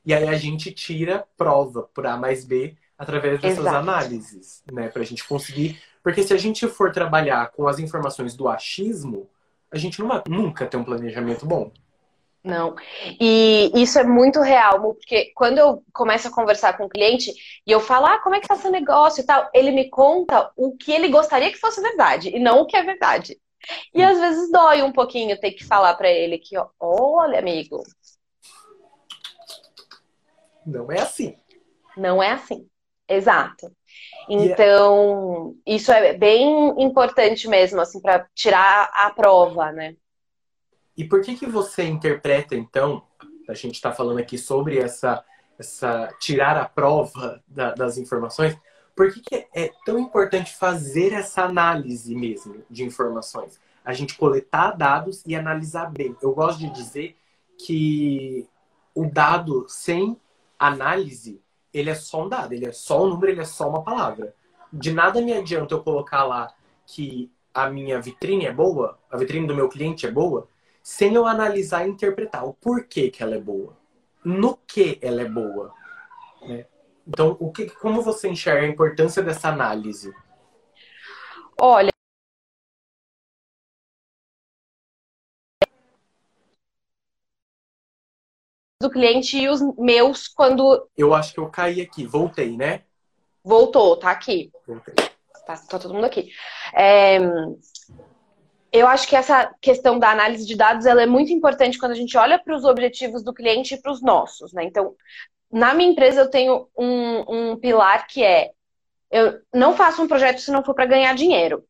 E 0.09 0.13
aí 0.13 0.27
a 0.27 0.33
gente 0.33 0.71
tira 0.71 1.23
prova 1.37 1.83
por 1.93 2.07
A 2.07 2.17
mais 2.17 2.43
B 2.43 2.75
através 2.97 3.39
dessas 3.39 3.59
Exato. 3.59 3.77
análises, 3.77 4.63
né? 4.73 4.87
Pra 4.89 5.03
gente 5.03 5.23
conseguir. 5.23 5.79
Porque 6.01 6.23
se 6.23 6.33
a 6.33 6.37
gente 6.37 6.67
for 6.67 6.91
trabalhar 6.91 7.51
com 7.51 7.67
as 7.67 7.77
informações 7.77 8.35
do 8.35 8.49
achismo, 8.49 9.29
a 9.71 9.77
gente 9.77 9.99
não 9.99 10.07
vai 10.07 10.23
nunca 10.27 10.65
ter 10.65 10.77
um 10.77 10.83
planejamento 10.83 11.45
bom. 11.45 11.71
Não. 12.43 12.75
E 13.21 13.71
isso 13.75 13.99
é 13.99 14.03
muito 14.03 14.41
real, 14.41 14.95
porque 14.95 15.31
quando 15.35 15.59
eu 15.59 15.83
começo 15.93 16.27
a 16.27 16.31
conversar 16.31 16.75
com 16.75 16.85
o 16.85 16.89
cliente 16.89 17.31
e 17.67 17.71
eu 17.71 17.79
falo, 17.79 18.07
ah, 18.07 18.17
como 18.17 18.33
é 18.33 18.39
que 18.39 18.47
tá 18.47 18.55
seu 18.55 18.71
negócio 18.71 19.21
e 19.21 19.25
tal, 19.27 19.47
ele 19.53 19.69
me 19.69 19.91
conta 19.91 20.51
o 20.57 20.75
que 20.75 20.91
ele 20.91 21.09
gostaria 21.09 21.51
que 21.51 21.59
fosse 21.59 21.83
verdade 21.83 22.35
e 22.35 22.39
não 22.39 22.61
o 22.61 22.65
que 22.65 22.75
é 22.75 22.81
verdade. 22.81 23.39
E 23.93 24.01
às 24.01 24.19
vezes 24.19 24.51
dói 24.51 24.81
um 24.81 24.91
pouquinho 24.91 25.39
ter 25.39 25.51
que 25.51 25.63
falar 25.63 25.93
para 25.93 26.09
ele 26.09 26.39
que, 26.39 26.57
ó, 26.57 26.67
olha, 26.79 27.37
amigo. 27.37 27.83
Não 30.69 30.91
é 30.91 31.01
assim. 31.01 31.37
Não 31.97 32.21
é 32.21 32.31
assim. 32.31 32.67
Exato. 33.07 33.65
É 33.67 33.71
então, 34.33 35.55
isso 35.65 35.91
é 35.91 36.13
bem 36.13 36.75
importante 36.81 37.47
mesmo, 37.47 37.81
assim, 37.81 37.99
para 37.99 38.27
tirar 38.35 38.91
a 38.93 39.09
prova, 39.09 39.71
né? 39.71 39.95
E 40.95 41.03
por 41.03 41.21
que 41.21 41.35
que 41.35 41.47
você 41.47 41.83
interpreta, 41.83 42.55
então, 42.55 43.01
a 43.47 43.53
gente 43.53 43.75
está 43.75 43.91
falando 43.91 44.19
aqui 44.19 44.37
sobre 44.37 44.77
essa, 44.77 45.23
essa 45.57 46.13
tirar 46.19 46.55
a 46.55 46.65
prova 46.65 47.41
da, 47.47 47.73
das 47.73 47.97
informações, 47.97 48.55
por 48.95 49.11
que, 49.11 49.21
que 49.21 49.47
é 49.55 49.71
tão 49.85 49.97
importante 49.97 50.55
fazer 50.55 51.13
essa 51.13 51.43
análise 51.43 52.13
mesmo 52.13 52.63
de 52.69 52.83
informações? 52.83 53.59
A 53.83 53.93
gente 53.93 54.17
coletar 54.17 54.71
dados 54.71 55.23
e 55.25 55.35
analisar 55.35 55.89
bem. 55.89 56.15
Eu 56.21 56.33
gosto 56.33 56.59
de 56.59 56.69
dizer 56.69 57.15
que 57.57 58.45
o 58.93 59.05
dado 59.05 59.65
sem 59.69 60.19
análise, 60.59 61.41
ele 61.73 61.89
é 61.89 61.95
só 61.95 62.25
um 62.25 62.29
dado, 62.29 62.53
ele 62.53 62.65
é 62.65 62.71
só 62.71 63.03
um 63.03 63.07
número, 63.07 63.31
ele 63.31 63.41
é 63.41 63.45
só 63.45 63.69
uma 63.69 63.83
palavra. 63.83 64.35
De 64.71 64.91
nada 64.93 65.21
me 65.21 65.33
adianta 65.33 65.73
eu 65.73 65.81
colocar 65.81 66.23
lá 66.25 66.53
que 66.85 67.31
a 67.53 67.69
minha 67.69 67.99
vitrine 68.01 68.45
é 68.45 68.53
boa, 68.53 68.99
a 69.09 69.17
vitrine 69.17 69.47
do 69.47 69.55
meu 69.55 69.69
cliente 69.69 70.05
é 70.05 70.11
boa, 70.11 70.47
sem 70.83 71.13
eu 71.13 71.25
analisar 71.25 71.85
e 71.85 71.89
interpretar 71.89 72.45
o 72.45 72.53
porquê 72.53 73.09
que 73.09 73.23
ela 73.23 73.35
é 73.35 73.39
boa, 73.39 73.77
no 74.23 74.57
que 74.67 74.99
ela 75.01 75.21
é 75.21 75.25
boa. 75.25 75.73
Né? 76.41 76.65
Então, 77.07 77.35
o 77.39 77.51
que, 77.51 77.69
como 77.69 78.01
você 78.01 78.29
enxerga 78.29 78.65
a 78.65 78.69
importância 78.69 79.23
dessa 79.23 79.49
análise? 79.49 80.13
Olha, 81.59 81.89
do 88.81 88.89
cliente 88.89 89.37
e 89.37 89.49
os 89.49 89.61
meus 89.77 90.27
quando. 90.29 90.87
Eu 90.95 91.13
acho 91.13 91.33
que 91.33 91.39
eu 91.39 91.49
caí 91.49 91.81
aqui, 91.81 92.05
voltei, 92.05 92.55
né? 92.55 92.83
Voltou, 93.43 93.97
tá 93.97 94.09
aqui. 94.09 94.51
Voltei. 94.65 94.95
Tá, 95.45 95.57
tá 95.57 95.77
todo 95.77 95.93
mundo 95.93 96.05
aqui. 96.05 96.31
É, 96.73 97.17
eu 98.71 98.87
acho 98.87 99.05
que 99.05 99.17
essa 99.17 99.53
questão 99.59 99.99
da 99.99 100.09
análise 100.11 100.45
de 100.45 100.55
dados 100.55 100.85
ela 100.85 101.01
é 101.01 101.05
muito 101.05 101.33
importante 101.33 101.77
quando 101.77 101.91
a 101.91 101.95
gente 101.95 102.17
olha 102.17 102.39
para 102.39 102.55
os 102.55 102.63
objetivos 102.63 103.21
do 103.21 103.33
cliente 103.33 103.73
e 103.73 103.81
para 103.81 103.91
os 103.91 104.01
nossos, 104.01 104.53
né? 104.53 104.63
Então, 104.63 104.95
na 105.51 105.73
minha 105.73 105.91
empresa 105.91 106.21
eu 106.21 106.29
tenho 106.29 106.69
um, 106.77 107.51
um 107.51 107.57
pilar 107.57 108.07
que 108.07 108.23
é 108.23 108.51
eu 109.11 109.41
não 109.53 109.75
faço 109.75 110.01
um 110.01 110.07
projeto 110.07 110.39
se 110.39 110.51
não 110.51 110.63
for 110.63 110.73
para 110.73 110.85
ganhar 110.85 111.13
dinheiro. 111.15 111.65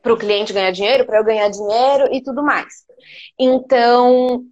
Para 0.00 0.12
o 0.12 0.18
cliente 0.18 0.52
ganhar 0.52 0.70
dinheiro, 0.70 1.06
para 1.06 1.18
eu 1.18 1.24
ganhar 1.24 1.48
dinheiro 1.48 2.12
e 2.12 2.22
tudo 2.22 2.42
mais. 2.42 2.84
Então, 3.38 4.44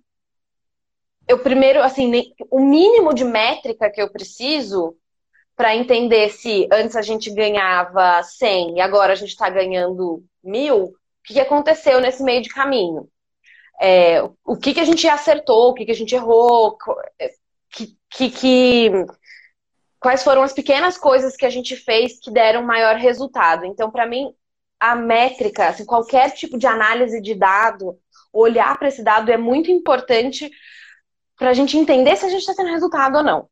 eu 1.30 1.38
primeiro, 1.38 1.80
assim, 1.80 2.10
o 2.50 2.58
mínimo 2.58 3.14
de 3.14 3.24
métrica 3.24 3.88
que 3.88 4.02
eu 4.02 4.10
preciso 4.10 4.96
para 5.56 5.76
entender 5.76 6.30
se 6.30 6.66
antes 6.72 6.96
a 6.96 7.02
gente 7.02 7.30
ganhava 7.30 8.20
100 8.20 8.78
e 8.78 8.80
agora 8.80 9.12
a 9.12 9.16
gente 9.16 9.28
está 9.28 9.48
ganhando 9.48 10.24
mil, 10.42 10.86
o 10.86 10.92
que, 11.22 11.38
aconteceu 11.38 12.00
nesse 12.00 12.22
meio 12.24 12.42
de 12.42 12.48
caminho. 12.48 13.08
É, 13.80 14.22
o 14.44 14.56
que, 14.56 14.74
que 14.74 14.80
a 14.80 14.84
gente 14.84 15.06
acertou, 15.06 15.70
o 15.70 15.74
que, 15.74 15.84
que 15.84 15.92
a 15.92 15.94
gente 15.94 16.14
errou, 16.16 16.76
é, 17.16 17.30
que, 17.70 17.96
que, 18.10 18.30
que, 18.30 18.90
quais 20.00 20.24
foram 20.24 20.42
as 20.42 20.52
pequenas 20.52 20.98
coisas 20.98 21.36
que 21.36 21.46
a 21.46 21.50
gente 21.50 21.76
fez 21.76 22.18
que 22.18 22.32
deram 22.32 22.64
maior 22.64 22.96
resultado. 22.96 23.64
Então, 23.64 23.88
para 23.88 24.06
mim, 24.06 24.34
a 24.80 24.96
métrica, 24.96 25.68
assim, 25.68 25.84
qualquer 25.84 26.32
tipo 26.32 26.58
de 26.58 26.66
análise 26.66 27.20
de 27.20 27.36
dado, 27.36 27.96
olhar 28.32 28.76
para 28.76 28.88
esse 28.88 29.04
dado 29.04 29.30
é 29.30 29.36
muito 29.36 29.70
importante 29.70 30.50
para 31.40 31.50
a 31.50 31.54
gente 31.54 31.78
entender 31.78 32.14
se 32.16 32.26
a 32.26 32.28
gente 32.28 32.40
está 32.40 32.54
tendo 32.54 32.68
resultado 32.68 33.16
ou 33.16 33.22
não. 33.22 33.48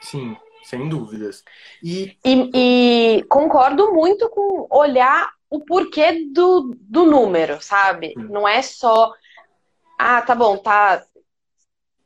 Sim, 0.00 0.34
sem 0.64 0.88
dúvidas. 0.88 1.44
E... 1.82 2.16
E, 2.24 2.50
e 2.54 3.22
concordo 3.24 3.92
muito 3.92 4.30
com 4.30 4.66
olhar 4.70 5.30
o 5.50 5.60
porquê 5.60 6.24
do, 6.32 6.74
do 6.80 7.04
número, 7.04 7.60
sabe? 7.60 8.14
Hum. 8.16 8.28
Não 8.30 8.48
é 8.48 8.62
só, 8.62 9.12
ah, 9.98 10.22
tá 10.22 10.34
bom, 10.34 10.56
tá. 10.56 11.04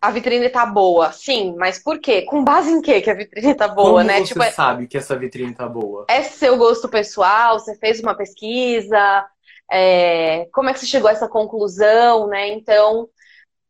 A 0.01 0.11
vitrine 0.11 0.51
tá 0.51 0.67
boa. 0.67 1.13
Sim, 1.13 1.55
mas 1.57 1.79
por 1.79 2.01
quê? 2.01 2.23
Com 2.23 2.43
base 2.43 2.73
em 2.73 2.83
quê 2.83 3.01
que 3.01 3.09
a 3.09 3.15
vitrine 3.15 3.55
tá 3.55 3.69
boa, 3.69 4.03
Como 4.03 4.03
né? 4.03 4.19
Você 4.19 4.25
tipo, 4.25 4.43
é 4.43 4.51
sabe 4.51 4.89
que 4.89 4.99
essa 4.99 5.17
vitrine 5.17 5.55
tá 5.55 5.69
boa? 5.69 6.05
É 6.09 6.25
seu 6.25 6.57
gosto 6.59 6.89
pessoal, 6.89 7.61
você 7.61 7.77
fez 7.77 8.01
uma 8.01 8.17
pesquisa, 8.17 9.25
é... 9.71 10.49
como 10.53 10.69
é 10.69 10.73
que 10.73 10.81
você 10.81 10.87
chegou 10.87 11.09
a 11.09 11.13
essa 11.13 11.29
conclusão, 11.29 12.27
né? 12.27 12.49
Então, 12.49 13.09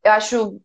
eu 0.03 0.13
acho 0.13 0.61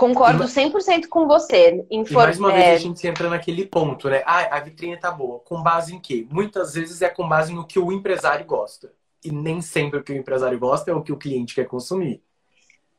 Concordo 0.00 0.44
100% 0.44 1.08
com 1.08 1.26
você. 1.26 1.84
E 1.90 2.14
mais 2.14 2.38
uma 2.38 2.50
vez 2.50 2.68
a 2.68 2.78
gente 2.78 3.06
entra 3.06 3.28
naquele 3.28 3.66
ponto, 3.66 4.08
né? 4.08 4.22
Ah, 4.24 4.56
a 4.56 4.58
vitrine 4.58 4.96
tá 4.96 5.10
boa. 5.10 5.40
Com 5.40 5.62
base 5.62 5.94
em 5.94 6.00
quê? 6.00 6.26
Muitas 6.30 6.72
vezes 6.72 7.02
é 7.02 7.10
com 7.10 7.28
base 7.28 7.52
no 7.52 7.66
que 7.66 7.78
o 7.78 7.92
empresário 7.92 8.46
gosta. 8.46 8.94
E 9.22 9.30
nem 9.30 9.60
sempre 9.60 10.00
o 10.00 10.02
que 10.02 10.10
o 10.10 10.16
empresário 10.16 10.58
gosta 10.58 10.90
é 10.90 10.94
o 10.94 11.02
que 11.02 11.12
o 11.12 11.18
cliente 11.18 11.54
quer 11.54 11.66
consumir. 11.66 12.22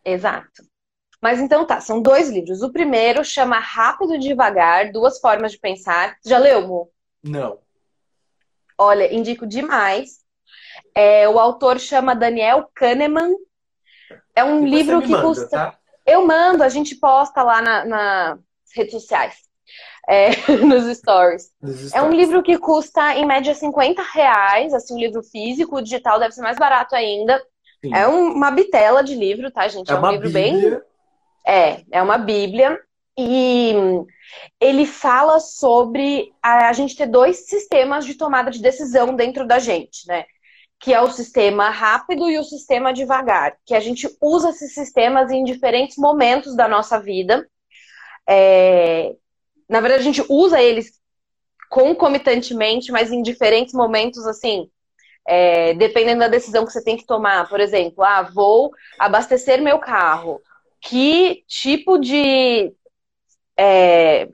Exato. 0.05 0.63
Mas 1.19 1.39
então 1.39 1.65
tá, 1.65 1.81
são 1.81 2.03
dois 2.03 2.29
livros. 2.29 2.61
O 2.61 2.71
primeiro 2.71 3.25
chama 3.25 3.57
Rápido 3.57 4.13
e 4.13 4.19
Devagar, 4.19 4.91
Duas 4.91 5.19
Formas 5.19 5.53
de 5.53 5.57
Pensar. 5.57 6.15
Já 6.23 6.37
leu, 6.37 6.67
Mo? 6.67 6.91
Não. 7.23 7.57
Olha, 8.77 9.11
indico 9.11 9.47
demais. 9.47 10.19
É, 10.93 11.27
o 11.27 11.39
autor 11.39 11.79
chama 11.79 12.15
Daniel 12.15 12.69
Kahneman. 12.75 13.33
É 14.35 14.43
um 14.43 14.63
Depois 14.63 14.71
livro 14.71 15.01
que 15.01 15.07
manda, 15.07 15.23
custa. 15.23 15.49
Tá? 15.49 15.80
Eu 16.11 16.25
mando, 16.25 16.63
a 16.63 16.69
gente 16.69 16.95
posta 16.95 17.41
lá 17.41 17.61
na, 17.61 17.85
nas 17.85 18.39
redes 18.75 18.91
sociais. 18.91 19.35
É, 20.09 20.29
nos, 20.65 20.97
stories. 20.97 21.51
nos, 21.61 21.75
stories. 21.75 21.93
É 21.93 22.01
um 22.01 22.11
livro 22.11 22.43
que 22.43 22.57
custa, 22.57 23.15
em 23.15 23.25
média, 23.25 23.53
50 23.53 24.01
reais, 24.13 24.73
assim, 24.73 24.93
um 24.93 24.99
livro 24.99 25.23
físico, 25.23 25.77
o 25.77 25.81
digital 25.81 26.19
deve 26.19 26.33
ser 26.33 26.41
mais 26.41 26.57
barato 26.57 26.95
ainda. 26.95 27.41
Sim. 27.81 27.95
É 27.95 28.07
um, 28.07 28.33
uma 28.33 28.51
bitela 28.51 29.03
de 29.03 29.15
livro, 29.15 29.49
tá, 29.51 29.67
gente? 29.67 29.89
É, 29.89 29.95
é 29.95 29.99
um 29.99 30.11
livro 30.11 30.29
bíblia. 30.29 30.69
bem. 30.69 30.81
É, 31.47 31.83
é 31.91 32.01
uma 32.01 32.17
bíblia. 32.17 32.77
E 33.17 33.73
ele 34.59 34.85
fala 34.85 35.39
sobre 35.39 36.33
a 36.41 36.71
gente 36.73 36.95
ter 36.95 37.07
dois 37.07 37.47
sistemas 37.47 38.05
de 38.05 38.15
tomada 38.15 38.51
de 38.51 38.61
decisão 38.61 39.15
dentro 39.15 39.45
da 39.45 39.59
gente, 39.59 40.07
né? 40.07 40.25
Que 40.81 40.93
é 40.93 40.99
o 40.99 41.11
sistema 41.11 41.69
rápido 41.69 42.27
e 42.29 42.39
o 42.39 42.43
sistema 42.43 42.91
devagar, 42.91 43.55
que 43.65 43.75
a 43.75 43.79
gente 43.79 44.09
usa 44.19 44.49
esses 44.49 44.73
sistemas 44.73 45.31
em 45.31 45.43
diferentes 45.43 45.95
momentos 45.95 46.55
da 46.55 46.67
nossa 46.67 46.99
vida. 46.99 47.47
É... 48.27 49.15
Na 49.69 49.79
verdade, 49.79 50.01
a 50.01 50.05
gente 50.05 50.25
usa 50.27 50.61
eles 50.61 50.99
concomitantemente, 51.69 52.91
mas 52.91 53.11
em 53.11 53.21
diferentes 53.21 53.73
momentos, 53.73 54.25
assim, 54.27 54.69
é, 55.25 55.73
dependendo 55.75 56.19
da 56.19 56.27
decisão 56.27 56.65
que 56.65 56.71
você 56.73 56.83
tem 56.83 56.97
que 56.97 57.05
tomar. 57.05 57.47
Por 57.47 57.59
exemplo, 57.59 58.03
ah, 58.03 58.23
vou 58.23 58.71
abastecer 58.99 59.61
meu 59.61 59.79
carro. 59.79 60.41
Que 60.81 61.43
tipo 61.47 61.99
de 61.99 62.73
é, 63.55 64.27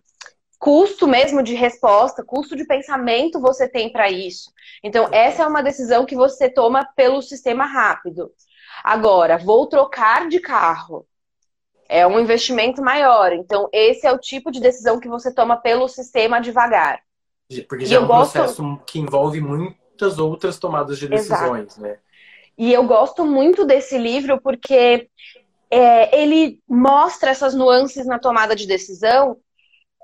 custo 0.59 1.07
mesmo 1.07 1.43
de 1.43 1.53
resposta, 1.53 2.23
custo 2.23 2.55
de 2.55 2.65
pensamento 2.65 3.39
você 3.39 3.67
tem 3.67 3.91
para 3.91 4.09
isso? 4.09 4.51
Então, 4.83 5.07
essa 5.11 5.43
é 5.43 5.47
uma 5.47 5.61
decisão 5.61 6.05
que 6.05 6.15
você 6.15 6.49
toma 6.49 6.87
pelo 6.95 7.21
sistema 7.21 7.65
rápido. 7.65 8.31
Agora, 8.83 9.37
vou 9.37 9.67
trocar 9.67 10.27
de 10.27 10.39
carro. 10.39 11.05
É 11.89 12.05
um 12.05 12.19
investimento 12.19 12.81
maior. 12.81 13.31
Então, 13.33 13.69
esse 13.71 14.05
é 14.05 14.11
o 14.11 14.19
tipo 14.19 14.51
de 14.51 14.59
decisão 14.59 14.99
que 14.99 15.07
você 15.07 15.33
toma 15.33 15.57
pelo 15.57 15.87
sistema 15.87 16.39
devagar. 16.39 16.99
Porque 17.67 17.85
já 17.85 17.95
e 17.95 17.97
é 17.97 18.01
um 18.01 18.07
gosto... 18.07 18.33
processo 18.33 18.81
que 18.85 18.99
envolve 18.99 19.39
muitas 19.39 20.19
outras 20.19 20.59
tomadas 20.59 20.99
de 20.99 21.07
decisões, 21.07 21.77
Exato. 21.77 21.81
né? 21.81 21.97
E 22.57 22.73
eu 22.73 22.83
gosto 22.85 23.23
muito 23.23 23.63
desse 23.65 23.97
livro 23.97 24.41
porque 24.41 25.07
é, 25.69 26.19
ele 26.19 26.59
mostra 26.67 27.29
essas 27.29 27.53
nuances 27.53 28.05
na 28.05 28.17
tomada 28.17 28.55
de 28.55 28.65
decisão 28.65 29.37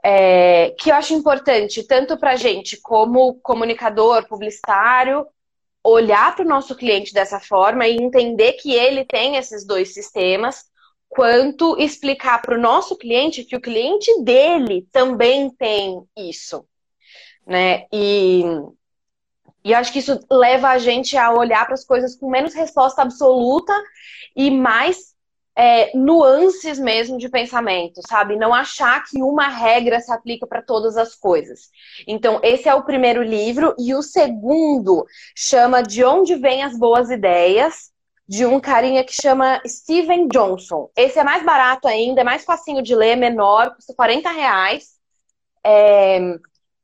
é, 0.03 0.71
que 0.71 0.91
eu 0.91 0.95
acho 0.95 1.13
importante, 1.13 1.87
tanto 1.87 2.17
para 2.17 2.35
gente 2.35 2.77
como 2.81 3.35
comunicador, 3.35 4.27
publicitário, 4.27 5.25
olhar 5.81 6.35
para 6.35 6.45
o 6.45 6.47
nosso 6.47 6.75
cliente 6.75 7.13
dessa 7.13 7.39
forma 7.39 7.87
e 7.87 7.95
entender 7.95 8.53
que 8.53 8.73
ele 8.73 9.05
tem 9.05 9.37
esses 9.37 9.65
dois 9.65 9.93
sistemas, 9.93 10.65
quanto 11.09 11.77
explicar 11.79 12.41
para 12.41 12.57
o 12.57 12.61
nosso 12.61 12.97
cliente 12.97 13.43
que 13.43 13.55
o 13.55 13.61
cliente 13.61 14.21
dele 14.23 14.87
também 14.91 15.49
tem 15.51 16.03
isso, 16.17 16.65
né? 17.45 17.85
E, 17.91 18.43
e 19.63 19.73
acho 19.73 19.93
que 19.93 19.99
isso 19.99 20.19
leva 20.29 20.69
a 20.69 20.77
gente 20.77 21.15
a 21.15 21.31
olhar 21.31 21.65
para 21.65 21.75
as 21.75 21.85
coisas 21.85 22.15
com 22.15 22.29
menos 22.29 22.53
resposta 22.53 23.01
absoluta 23.01 23.73
e 24.35 24.49
mais 24.49 25.12
é, 25.55 25.95
nuances 25.95 26.79
mesmo 26.79 27.17
de 27.17 27.29
pensamento, 27.29 28.01
sabe? 28.07 28.35
Não 28.35 28.53
achar 28.53 29.03
que 29.03 29.21
uma 29.21 29.47
regra 29.47 29.99
se 29.99 30.11
aplica 30.11 30.47
para 30.47 30.61
todas 30.61 30.97
as 30.97 31.15
coisas. 31.15 31.69
Então, 32.07 32.39
esse 32.43 32.67
é 32.67 32.73
o 32.73 32.83
primeiro 32.83 33.21
livro, 33.21 33.75
e 33.77 33.93
o 33.93 34.01
segundo 34.01 35.05
chama 35.35 35.83
De 35.83 36.03
Onde 36.03 36.35
Vêm 36.35 36.63
as 36.63 36.77
Boas 36.77 37.11
Ideias, 37.11 37.91
de 38.27 38.45
um 38.45 38.59
carinha 38.59 39.03
que 39.03 39.13
chama 39.13 39.61
Steven 39.67 40.27
Johnson. 40.27 40.89
Esse 40.95 41.19
é 41.19 41.23
mais 41.23 41.45
barato 41.45 41.87
ainda, 41.87 42.21
é 42.21 42.23
mais 42.23 42.43
facinho 42.43 42.81
de 42.81 42.95
ler, 42.95 43.15
menor, 43.15 43.75
custa 43.75 43.93
40 43.93 44.29
reais. 44.31 44.93
É... 45.63 46.19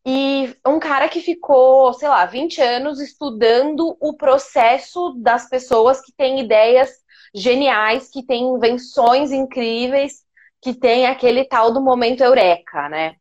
E 0.06 0.56
um 0.66 0.80
cara 0.80 1.10
que 1.10 1.20
ficou, 1.20 1.94
sei 1.94 2.08
lá, 2.08 2.26
20 2.26 2.62
anos 2.62 3.00
estudando 3.00 3.98
o 4.00 4.14
processo 4.14 5.14
das 5.18 5.50
pessoas 5.50 6.02
que 6.02 6.12
têm 6.14 6.40
ideias 6.40 6.90
geniais, 7.34 8.10
que 8.10 8.24
têm 8.24 8.44
invenções 8.56 9.32
incríveis, 9.32 10.24
que 10.62 10.74
tem 10.74 11.08
aquele 11.08 11.46
tal 11.46 11.72
do 11.72 11.82
momento 11.82 12.22
eureka, 12.22 12.90
né? 12.90 13.16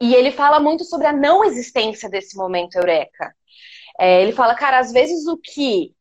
E 0.00 0.14
ele 0.14 0.30
fala 0.30 0.60
muito 0.60 0.84
sobre 0.84 1.06
a 1.06 1.12
não 1.12 1.44
existência 1.44 2.08
desse 2.08 2.36
momento 2.36 2.76
eureka. 2.76 3.34
É, 3.98 4.22
ele 4.22 4.32
fala, 4.32 4.54
cara, 4.54 4.78
às 4.78 4.92
vezes 4.92 5.26
o 5.26 5.36
que, 5.36 5.94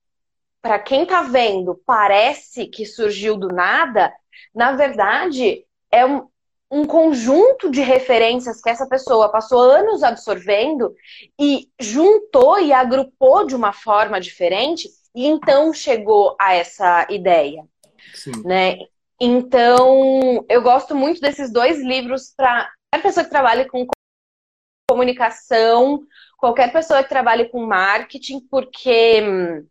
para 0.61 0.79
quem 0.79 1.05
tá 1.05 1.21
vendo, 1.21 1.79
parece 1.85 2.67
que 2.67 2.85
surgiu 2.85 3.37
do 3.37 3.49
nada, 3.49 4.11
na 4.53 4.71
verdade, 4.73 5.65
é 5.91 6.05
um, 6.05 6.27
um 6.71 6.85
conjunto 6.85 7.69
de 7.69 7.81
referências 7.81 8.61
que 8.61 8.69
essa 8.69 8.87
pessoa 8.87 9.29
passou 9.29 9.59
anos 9.59 10.01
absorvendo 10.01 10.93
e 11.39 11.69
juntou 11.79 12.59
e 12.59 12.73
agrupou 12.73 13.45
de 13.45 13.55
uma 13.55 13.73
forma 13.73 14.19
diferente 14.19 14.89
e 15.15 15.27
então 15.27 15.73
chegou 15.73 16.35
a 16.39 16.53
essa 16.53 17.07
ideia. 17.09 17.65
Sim. 18.13 18.43
Né? 18.43 18.79
Então, 19.19 20.45
eu 20.49 20.61
gosto 20.61 20.95
muito 20.95 21.21
desses 21.21 21.51
dois 21.51 21.79
livros 21.79 22.33
para 22.35 22.69
qualquer 22.91 23.07
pessoa 23.07 23.23
que 23.23 23.29
trabalhe 23.29 23.65
com 23.65 23.87
comunicação, 24.89 26.03
qualquer 26.37 26.71
pessoa 26.71 27.01
que 27.01 27.09
trabalhe 27.09 27.49
com 27.49 27.65
marketing, 27.65 28.41
porque 28.41 29.21
hum, 29.21 29.65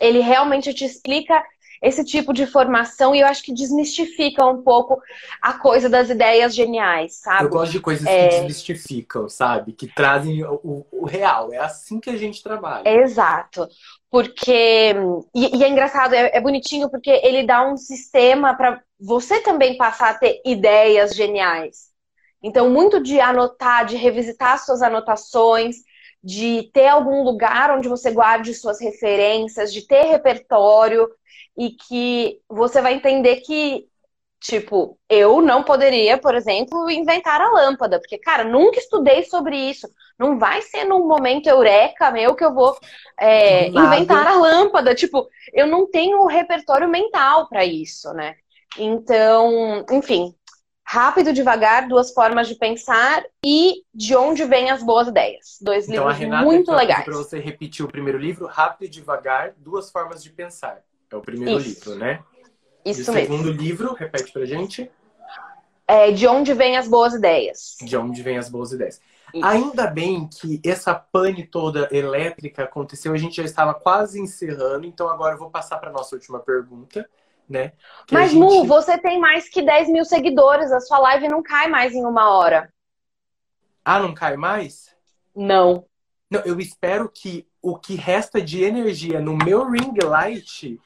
ele 0.00 0.20
realmente 0.20 0.74
te 0.74 0.84
explica 0.84 1.42
esse 1.82 2.04
tipo 2.04 2.32
de 2.32 2.46
formação 2.46 3.14
e 3.14 3.20
eu 3.20 3.26
acho 3.26 3.42
que 3.42 3.52
desmistifica 3.52 4.46
um 4.46 4.62
pouco 4.62 5.02
a 5.40 5.54
coisa 5.54 5.88
das 5.88 6.10
ideias 6.10 6.54
geniais, 6.54 7.16
sabe? 7.16 7.46
Eu 7.46 7.50
gosto 7.50 7.72
de 7.72 7.80
coisas 7.80 8.06
é... 8.06 8.28
que 8.28 8.34
desmistificam, 8.36 9.28
sabe? 9.28 9.72
Que 9.72 9.88
trazem 9.88 10.44
o, 10.44 10.86
o, 10.92 11.04
real. 11.04 11.52
É 11.52 11.58
assim 11.58 11.98
que 11.98 12.08
a 12.08 12.16
gente 12.16 12.40
trabalha. 12.40 12.88
Exato. 12.88 13.68
Porque. 14.12 14.94
E, 15.34 15.56
e 15.56 15.64
é 15.64 15.68
engraçado, 15.70 16.14
é, 16.14 16.36
é 16.36 16.40
bonitinho 16.40 16.90
porque 16.90 17.10
ele 17.24 17.44
dá 17.46 17.66
um 17.66 17.78
sistema 17.78 18.54
para 18.54 18.82
você 19.00 19.40
também 19.40 19.78
passar 19.78 20.10
a 20.10 20.18
ter 20.18 20.42
ideias 20.44 21.16
geniais. 21.16 21.90
Então, 22.42 22.68
muito 22.68 23.02
de 23.02 23.18
anotar, 23.20 23.86
de 23.86 23.96
revisitar 23.96 24.62
suas 24.62 24.82
anotações, 24.82 25.76
de 26.22 26.70
ter 26.74 26.88
algum 26.88 27.24
lugar 27.24 27.70
onde 27.70 27.88
você 27.88 28.10
guarde 28.10 28.52
suas 28.52 28.80
referências, 28.82 29.72
de 29.72 29.86
ter 29.86 30.02
repertório 30.02 31.08
e 31.56 31.70
que 31.70 32.38
você 32.48 32.82
vai 32.82 32.94
entender 32.94 33.36
que, 33.36 33.86
tipo, 34.40 34.98
eu 35.08 35.40
não 35.40 35.62
poderia, 35.62 36.18
por 36.18 36.34
exemplo, 36.34 36.90
inventar 36.90 37.40
a 37.40 37.50
lâmpada, 37.50 37.98
porque, 37.98 38.18
cara, 38.18 38.44
nunca 38.44 38.78
estudei 38.78 39.24
sobre 39.24 39.56
isso. 39.56 39.88
Não 40.22 40.38
vai 40.38 40.62
ser 40.62 40.84
num 40.84 41.06
momento 41.06 41.48
eureka 41.48 42.10
meu 42.10 42.34
que 42.34 42.44
eu 42.44 42.54
vou 42.54 42.78
é, 43.18 43.68
inventar 43.68 44.26
a 44.26 44.34
lâmpada. 44.34 44.94
Tipo, 44.94 45.28
eu 45.52 45.66
não 45.66 45.90
tenho 45.90 46.20
o 46.20 46.28
repertório 46.28 46.88
mental 46.88 47.48
para 47.48 47.64
isso, 47.64 48.12
né? 48.12 48.36
Então, 48.78 49.84
enfim, 49.90 50.34
Rápido, 50.84 51.32
devagar, 51.32 51.88
duas 51.88 52.12
formas 52.12 52.46
de 52.46 52.54
pensar 52.54 53.24
e 53.42 53.82
de 53.94 54.14
onde 54.14 54.44
vêm 54.44 54.70
as 54.70 54.82
boas 54.82 55.08
ideias. 55.08 55.56
Dois 55.58 55.88
então, 55.88 56.04
livros 56.04 56.18
Renata, 56.18 56.44
muito 56.44 56.62
então, 56.64 56.74
legais. 56.74 57.04
Para 57.04 57.16
você 57.16 57.38
repetir 57.38 57.82
o 57.82 57.88
primeiro 57.88 58.18
livro, 58.18 58.46
Rápido 58.46 58.84
e 58.84 58.90
devagar, 58.90 59.54
duas 59.56 59.90
formas 59.90 60.22
de 60.22 60.28
pensar. 60.28 60.82
É 61.10 61.16
o 61.16 61.22
primeiro 61.22 61.58
Isso. 61.58 61.88
livro, 61.88 61.94
né? 61.94 62.22
Isso 62.84 63.00
e 63.00 63.10
o 63.10 63.14
mesmo. 63.14 63.36
segundo 63.36 63.50
livro, 63.50 63.94
repete 63.94 64.32
pra 64.32 64.44
gente. 64.44 64.90
É 65.88 66.10
De 66.10 66.26
onde 66.26 66.52
vêm 66.52 66.76
as 66.76 66.86
boas 66.86 67.14
ideias. 67.14 67.76
De 67.80 67.96
onde 67.96 68.22
vêm 68.22 68.36
as 68.36 68.50
boas 68.50 68.72
ideias. 68.72 69.00
Ainda 69.42 69.86
bem 69.86 70.28
que 70.28 70.60
essa 70.64 70.94
pane 70.94 71.46
toda 71.46 71.88
elétrica 71.90 72.64
aconteceu, 72.64 73.12
a 73.12 73.18
gente 73.18 73.36
já 73.36 73.44
estava 73.44 73.72
quase 73.72 74.20
encerrando, 74.20 74.86
então 74.86 75.08
agora 75.08 75.34
eu 75.34 75.38
vou 75.38 75.50
passar 75.50 75.78
para 75.78 75.92
nossa 75.92 76.14
última 76.14 76.40
pergunta 76.40 77.08
né? 77.48 77.72
Que 78.06 78.14
Mas, 78.14 78.30
gente... 78.30 78.40
Mu, 78.40 78.64
você 78.64 78.98
tem 78.98 79.20
mais 79.20 79.48
que 79.48 79.62
10 79.62 79.88
mil 79.90 80.04
seguidores, 80.04 80.72
a 80.72 80.80
sua 80.80 80.98
live 80.98 81.28
não 81.28 81.42
cai 81.42 81.68
mais 81.68 81.94
em 81.94 82.04
uma 82.04 82.30
hora. 82.30 82.72
Ah, 83.84 83.98
não 83.98 84.14
cai 84.14 84.36
mais? 84.36 84.94
Não. 85.34 85.84
Não, 86.30 86.40
eu 86.40 86.58
espero 86.58 87.08
que 87.08 87.46
o 87.60 87.76
que 87.76 87.94
resta 87.94 88.40
de 88.40 88.64
energia 88.64 89.20
no 89.20 89.36
meu 89.36 89.68
ring 89.68 89.94
light 90.02 90.80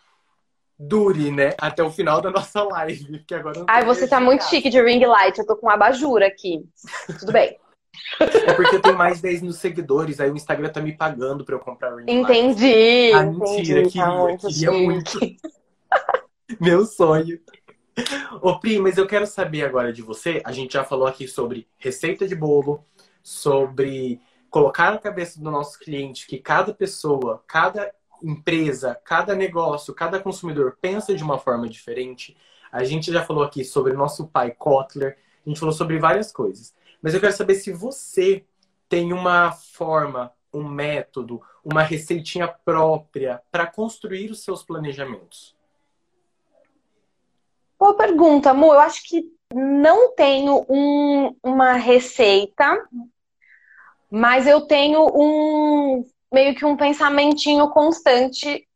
dure, 0.79 1.31
né? 1.31 1.53
Até 1.59 1.83
o 1.83 1.91
final 1.91 2.21
da 2.21 2.31
nossa 2.31 2.63
live. 2.65 3.25
Que 3.25 3.35
agora 3.35 3.65
Ai, 3.69 3.85
você 3.85 4.09
tá 4.09 4.21
muito 4.21 4.45
chique 4.45 4.69
de 4.69 4.83
ring 4.83 5.05
light. 5.05 5.39
Eu 5.39 5.47
tô 5.47 5.57
com 5.57 5.71
abajur 5.71 6.23
aqui. 6.23 6.65
Tudo 7.21 7.33
bem. 7.33 7.59
É 8.21 8.53
porque 8.53 8.77
eu 8.77 8.83
tenho 8.83 8.97
mais 8.97 9.21
10 9.21 9.43
mil 9.43 9.53
seguidores, 9.53 10.21
aí 10.21 10.31
o 10.31 10.37
Instagram 10.37 10.71
tá 10.71 10.81
me 10.81 10.93
pagando 10.93 11.45
pra 11.45 11.55
eu 11.55 11.61
comprar 11.61 11.91
light. 11.91 12.11
Entendi. 12.11 13.13
Ah, 13.13 13.23
mentira, 13.25 13.81
entendi, 13.81 13.91
queria, 13.91 14.39
tá 14.39 14.49
queria 14.49 14.73
muito. 14.73 15.19
Meu 16.61 16.85
sonho. 16.85 17.39
Ô, 18.43 18.59
Pri, 18.59 18.79
mas 18.79 18.99
eu 18.99 19.07
quero 19.07 19.27
saber 19.27 19.65
agora 19.65 19.93
de 19.93 20.03
você. 20.03 20.43
A 20.45 20.53
gente 20.53 20.75
já 20.75 20.85
falou 20.85 21.07
aqui 21.07 21.27
sobre 21.27 21.67
receita 21.79 22.27
de 22.27 22.35
bolo, 22.35 22.85
sobre 23.23 24.21
colocar 24.51 24.93
na 24.93 24.99
cabeça 24.99 25.41
do 25.41 25.51
nosso 25.51 25.79
cliente 25.79 26.27
que 26.27 26.39
cada 26.39 26.73
pessoa, 26.73 27.43
cada 27.47 27.93
empresa, 28.23 28.99
cada 29.05 29.35
negócio, 29.35 29.95
cada 29.95 30.21
consumidor 30.21 30.79
pensa 30.81 31.15
de 31.15 31.23
uma 31.23 31.39
forma 31.39 31.69
diferente. 31.69 32.37
A 32.71 32.85
gente 32.85 33.13
já 33.13 33.25
falou 33.25 33.45
aqui 33.45 33.65
sobre 33.65 33.93
o 33.93 33.97
nosso 33.97 34.27
pai 34.29 34.51
Kotler, 34.51 35.19
a 35.45 35.49
gente 35.49 35.59
falou 35.59 35.75
sobre 35.75 35.99
várias 35.99 36.33
coisas. 36.33 36.75
Mas 37.03 37.15
eu 37.15 37.21
quero 37.21 37.33
saber 37.33 37.55
se 37.55 37.73
você 37.73 38.45
tem 38.89 39.13
uma 39.13 39.53
forma, 39.53 40.33
um 40.53 40.67
método, 40.67 41.43
uma 41.65 41.83
receitinha 41.83 42.49
própria 42.49 43.43
para 43.51 43.67
construir 43.67 44.31
os 44.31 44.43
seus 44.43 44.63
planejamentos. 44.63 45.55
Boa 47.79 47.95
pergunta, 47.95 48.51
amor. 48.51 48.75
Eu 48.75 48.81
acho 48.81 49.03
que 49.05 49.31
não 49.55 50.15
tenho 50.15 50.65
um, 50.69 51.37
uma 51.43 51.75
receita, 51.75 52.89
mas 54.11 54.47
eu 54.47 54.63
tenho 54.63 55.07
um 55.15 56.05
meio 56.33 56.55
que 56.55 56.65
um 56.65 56.77
pensamentinho 56.77 57.71
constante 57.71 58.67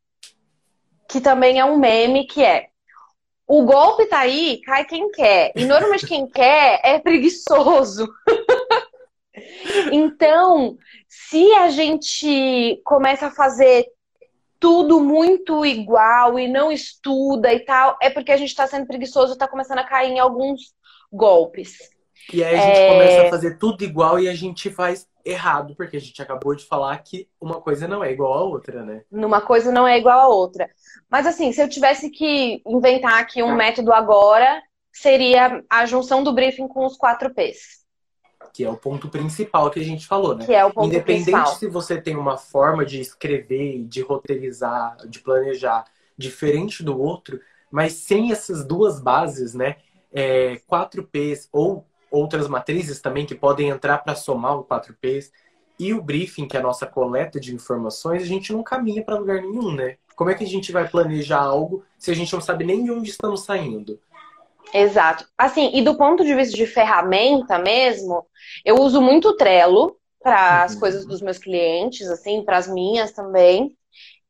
que 1.08 1.20
também 1.20 1.58
é 1.58 1.64
um 1.64 1.76
meme 1.76 2.26
que 2.26 2.44
é 2.44 2.69
o 3.50 3.64
golpe 3.64 4.06
tá 4.06 4.20
aí, 4.20 4.60
cai 4.60 4.84
quem 4.84 5.10
quer. 5.10 5.50
E 5.56 5.64
normalmente 5.64 6.06
quem 6.06 6.24
quer 6.30 6.80
é 6.84 6.98
preguiçoso. 6.98 8.08
Então, 9.92 10.76
se 11.08 11.52
a 11.54 11.70
gente 11.70 12.80
começa 12.84 13.28
a 13.28 13.30
fazer 13.30 13.86
tudo 14.58 15.00
muito 15.00 15.64
igual 15.64 16.38
e 16.38 16.46
não 16.46 16.70
estuda 16.70 17.52
e 17.52 17.60
tal, 17.60 17.96
é 18.02 18.10
porque 18.10 18.32
a 18.32 18.36
gente 18.36 18.50
está 18.50 18.66
sendo 18.66 18.86
preguiçoso 18.86 19.32
e 19.32 19.34
está 19.34 19.48
começando 19.48 19.78
a 19.78 19.84
cair 19.84 20.10
em 20.10 20.18
alguns 20.18 20.74
golpes. 21.10 21.78
E 22.32 22.44
aí 22.44 22.54
a 22.54 22.60
gente 22.60 22.78
é... 22.78 22.88
começa 22.88 23.22
a 23.22 23.30
fazer 23.30 23.58
tudo 23.58 23.84
igual 23.84 24.18
e 24.18 24.28
a 24.28 24.34
gente 24.34 24.70
faz 24.70 25.08
errado, 25.24 25.74
porque 25.76 25.96
a 25.96 26.00
gente 26.00 26.20
acabou 26.20 26.54
de 26.54 26.64
falar 26.64 26.96
que 26.98 27.28
uma 27.40 27.60
coisa 27.60 27.86
não 27.86 28.02
é 28.02 28.12
igual 28.12 28.34
à 28.34 28.42
outra, 28.42 28.84
né? 28.84 29.02
Numa 29.10 29.40
coisa 29.40 29.70
não 29.70 29.86
é 29.86 29.98
igual 29.98 30.18
à 30.18 30.28
outra. 30.28 30.68
Mas 31.10 31.26
assim, 31.26 31.52
se 31.52 31.62
eu 31.62 31.68
tivesse 31.68 32.10
que 32.10 32.62
inventar 32.66 33.20
aqui 33.20 33.42
um 33.42 33.54
método 33.54 33.92
agora, 33.92 34.62
seria 34.92 35.62
a 35.68 35.86
junção 35.86 36.22
do 36.22 36.32
briefing 36.32 36.68
com 36.68 36.84
os 36.86 36.96
quatro 36.96 37.32
P's. 37.34 37.80
Que 38.52 38.64
é 38.64 38.70
o 38.70 38.76
ponto 38.76 39.08
principal 39.08 39.70
que 39.70 39.78
a 39.78 39.84
gente 39.84 40.06
falou, 40.06 40.34
né? 40.34 40.46
Que 40.46 40.54
é 40.54 40.64
o 40.64 40.72
ponto 40.72 40.86
Independente 40.86 41.30
principal. 41.30 41.54
se 41.54 41.68
você 41.68 42.00
tem 42.00 42.16
uma 42.16 42.36
forma 42.36 42.84
de 42.84 43.00
escrever, 43.00 43.84
de 43.84 44.00
roteirizar, 44.00 44.96
de 45.06 45.20
planejar 45.20 45.84
diferente 46.16 46.82
do 46.82 47.00
outro, 47.00 47.40
mas 47.70 47.92
sem 47.92 48.32
essas 48.32 48.64
duas 48.66 49.00
bases, 49.00 49.54
né? 49.54 49.76
É, 50.12 50.60
4Ps 50.68 51.48
ou 51.52 51.86
outras 52.10 52.48
matrizes 52.48 53.00
também 53.00 53.26
que 53.26 53.34
podem 53.34 53.68
entrar 53.68 53.98
para 53.98 54.14
somar 54.14 54.58
o 54.58 54.64
4Ps. 54.64 55.30
E 55.78 55.94
o 55.94 56.02
briefing, 56.02 56.46
que 56.46 56.56
é 56.56 56.60
a 56.60 56.62
nossa 56.62 56.86
coleta 56.86 57.40
de 57.40 57.54
informações, 57.54 58.22
a 58.22 58.26
gente 58.26 58.52
não 58.52 58.62
caminha 58.62 59.02
para 59.02 59.18
lugar 59.18 59.40
nenhum, 59.40 59.72
né? 59.74 59.96
Como 60.14 60.28
é 60.28 60.34
que 60.34 60.44
a 60.44 60.46
gente 60.46 60.70
vai 60.70 60.86
planejar 60.86 61.40
algo 61.40 61.82
se 61.96 62.10
a 62.10 62.14
gente 62.14 62.32
não 62.34 62.40
sabe 62.40 62.64
nem 62.64 62.84
de 62.84 62.90
onde 62.90 63.08
estamos 63.08 63.44
saindo? 63.44 63.98
Exato. 64.74 65.26
Assim, 65.36 65.70
e 65.74 65.82
do 65.82 65.96
ponto 65.96 66.24
de 66.24 66.34
vista 66.34 66.54
de 66.54 66.66
ferramenta 66.66 67.58
mesmo, 67.58 68.26
eu 68.64 68.76
uso 68.76 69.00
muito 69.00 69.30
o 69.30 69.36
Trello 69.36 69.96
para 70.22 70.64
as 70.64 70.74
uhum. 70.74 70.80
coisas 70.80 71.06
dos 71.06 71.22
meus 71.22 71.38
clientes, 71.38 72.08
assim, 72.08 72.44
para 72.44 72.58
as 72.58 72.68
minhas 72.68 73.12
também. 73.12 73.76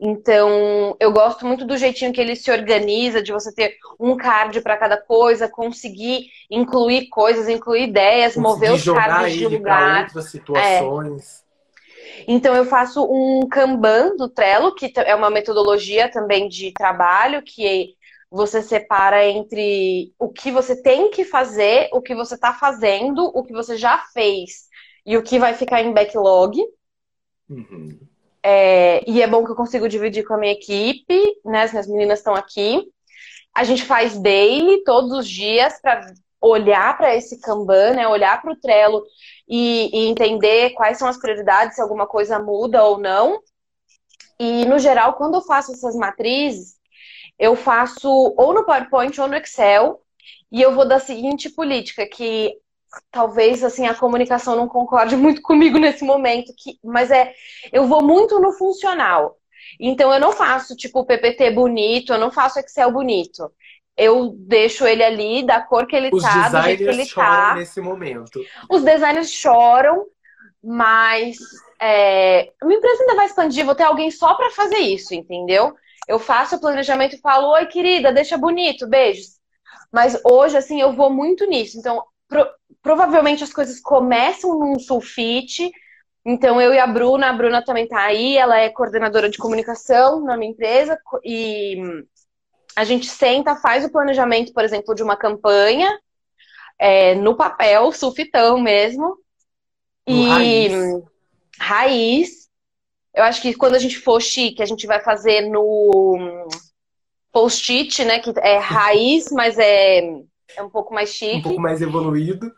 Então, 0.02 0.96
eu 0.98 1.12
gosto 1.12 1.44
muito 1.44 1.66
do 1.66 1.76
jeitinho 1.76 2.12
que 2.12 2.20
ele 2.20 2.34
se 2.34 2.50
organiza, 2.50 3.22
de 3.22 3.32
você 3.32 3.54
ter 3.54 3.76
um 3.98 4.16
card 4.16 4.58
para 4.62 4.78
cada 4.78 4.96
coisa, 4.96 5.46
conseguir 5.46 6.30
incluir 6.50 7.08
coisas, 7.08 7.48
incluir 7.48 7.88
ideias, 7.88 8.34
conseguir 8.34 8.40
mover 8.42 8.72
os 8.72 8.84
cards 8.84 9.34
de 9.34 9.46
lugar. 9.46 10.04
outras 10.04 10.30
situações. 10.30 11.44
É. 11.46 12.24
Então, 12.26 12.54
eu 12.54 12.64
faço 12.64 13.04
um 13.04 13.46
Kanban 13.46 14.16
do 14.16 14.26
Trello, 14.26 14.74
que 14.74 14.90
é 14.96 15.14
uma 15.14 15.28
metodologia 15.28 16.10
também 16.10 16.48
de 16.48 16.72
trabalho, 16.72 17.42
que 17.42 17.94
você 18.30 18.62
separa 18.62 19.26
entre 19.26 20.14
o 20.18 20.30
que 20.30 20.50
você 20.50 20.80
tem 20.80 21.10
que 21.10 21.24
fazer, 21.24 21.90
o 21.92 22.00
que 22.00 22.14
você 22.14 22.36
está 22.36 22.54
fazendo, 22.54 23.24
o 23.34 23.42
que 23.42 23.52
você 23.52 23.76
já 23.76 23.98
fez 24.14 24.68
e 25.04 25.18
o 25.18 25.22
que 25.22 25.38
vai 25.38 25.52
ficar 25.52 25.82
em 25.82 25.92
backlog. 25.92 26.58
Uhum. 27.50 28.09
É, 28.42 29.08
e 29.08 29.20
é 29.22 29.26
bom 29.26 29.44
que 29.44 29.50
eu 29.50 29.56
consigo 29.56 29.88
dividir 29.88 30.24
com 30.24 30.34
a 30.34 30.38
minha 30.38 30.52
equipe, 30.52 31.20
né? 31.44 31.62
As 31.62 31.72
minhas 31.72 31.86
meninas 31.86 32.20
estão 32.20 32.34
aqui. 32.34 32.86
A 33.54 33.64
gente 33.64 33.84
faz 33.84 34.18
daily, 34.18 34.82
todos 34.84 35.12
os 35.12 35.28
dias, 35.28 35.80
para 35.80 36.06
olhar 36.40 36.96
para 36.96 37.14
esse 37.14 37.40
Kanban, 37.40 37.94
né? 37.94 38.08
Olhar 38.08 38.40
para 38.40 38.52
o 38.52 38.56
Trello 38.56 39.02
e, 39.48 39.90
e 39.92 40.08
entender 40.08 40.70
quais 40.70 40.98
são 40.98 41.08
as 41.08 41.18
prioridades, 41.18 41.74
se 41.74 41.82
alguma 41.82 42.06
coisa 42.06 42.38
muda 42.38 42.84
ou 42.84 42.98
não. 42.98 43.40
E, 44.38 44.64
no 44.64 44.78
geral, 44.78 45.14
quando 45.14 45.34
eu 45.34 45.42
faço 45.42 45.72
essas 45.72 45.94
matrizes, 45.94 46.76
eu 47.38 47.54
faço 47.54 48.08
ou 48.08 48.54
no 48.54 48.64
PowerPoint 48.64 49.20
ou 49.20 49.28
no 49.28 49.36
Excel, 49.36 50.00
e 50.50 50.62
eu 50.62 50.74
vou 50.74 50.86
da 50.86 50.98
seguinte 50.98 51.50
política, 51.50 52.06
que 52.06 52.56
talvez 53.10 53.62
assim 53.62 53.86
a 53.86 53.94
comunicação 53.94 54.56
não 54.56 54.68
concorde 54.68 55.16
muito 55.16 55.42
comigo 55.42 55.78
nesse 55.78 56.04
momento, 56.04 56.52
que, 56.56 56.78
mas 56.82 57.10
é 57.10 57.32
eu 57.72 57.86
vou 57.86 58.02
muito 58.02 58.38
no 58.40 58.52
funcional. 58.52 59.36
Então 59.78 60.12
eu 60.12 60.20
não 60.20 60.32
faço 60.32 60.76
tipo 60.76 61.04
PPT 61.04 61.50
bonito, 61.50 62.12
eu 62.12 62.18
não 62.18 62.30
faço 62.30 62.58
Excel 62.58 62.90
bonito. 62.90 63.50
Eu 63.96 64.34
deixo 64.34 64.86
ele 64.86 65.04
ali 65.04 65.42
da 65.44 65.60
cor 65.60 65.86
que 65.86 65.94
ele 65.94 66.10
Os 66.12 66.22
tá, 66.22 66.48
do 66.48 66.62
jeito 66.62 66.84
que 66.84 66.88
ele 66.88 67.06
tá. 67.06 67.54
nesse 67.54 67.80
momento. 67.80 68.40
Os 68.70 68.82
designers 68.82 69.30
choram, 69.30 70.06
mas 70.62 71.36
é, 71.80 72.50
minha 72.62 72.78
empresa 72.78 73.02
ainda 73.02 73.16
vai 73.16 73.26
expandir, 73.26 73.64
vou 73.64 73.74
ter 73.74 73.84
alguém 73.84 74.10
só 74.10 74.34
para 74.34 74.50
fazer 74.50 74.78
isso, 74.78 75.14
entendeu? 75.14 75.74
Eu 76.08 76.18
faço 76.18 76.56
o 76.56 76.60
planejamento 76.60 77.16
e 77.16 77.20
falo: 77.20 77.48
"Oi, 77.52 77.66
querida, 77.66 78.12
deixa 78.12 78.38
bonito, 78.38 78.88
beijos". 78.88 79.38
Mas 79.92 80.18
hoje 80.24 80.56
assim 80.56 80.80
eu 80.80 80.92
vou 80.92 81.10
muito 81.10 81.46
nisso. 81.46 81.78
Então, 81.78 82.02
pro, 82.30 82.48
provavelmente 82.80 83.44
as 83.44 83.52
coisas 83.52 83.80
começam 83.80 84.58
num 84.58 84.78
sulfite. 84.78 85.70
Então, 86.24 86.60
eu 86.60 86.72
e 86.72 86.78
a 86.78 86.86
Bruna, 86.86 87.28
a 87.28 87.32
Bruna 87.32 87.62
também 87.62 87.88
tá 87.88 88.00
aí, 88.00 88.36
ela 88.36 88.58
é 88.58 88.70
coordenadora 88.70 89.28
de 89.28 89.38
comunicação 89.38 90.22
na 90.22 90.36
minha 90.36 90.52
empresa 90.52 90.98
e 91.24 91.76
a 92.76 92.84
gente 92.84 93.06
senta, 93.06 93.56
faz 93.56 93.84
o 93.84 93.90
planejamento, 93.90 94.52
por 94.52 94.62
exemplo, 94.62 94.94
de 94.94 95.02
uma 95.02 95.16
campanha 95.16 95.98
é, 96.78 97.14
no 97.14 97.36
papel, 97.36 97.90
sulfitão 97.92 98.60
mesmo. 98.60 99.18
E 100.06 100.28
raiz. 100.28 101.02
raiz. 101.58 102.30
Eu 103.14 103.24
acho 103.24 103.42
que 103.42 103.54
quando 103.54 103.74
a 103.74 103.78
gente 103.78 103.98
for 103.98 104.20
chique, 104.20 104.62
a 104.62 104.66
gente 104.66 104.86
vai 104.86 105.00
fazer 105.00 105.42
no 105.48 106.46
post-it, 107.32 108.04
né? 108.04 108.20
Que 108.20 108.32
é 108.38 108.58
raiz, 108.58 109.30
mas 109.32 109.58
é, 109.58 110.00
é 110.56 110.62
um 110.62 110.70
pouco 110.70 110.92
mais 110.94 111.10
chique. 111.10 111.36
Um 111.38 111.42
pouco 111.42 111.60
mais 111.60 111.80
evoluído. 111.80 112.52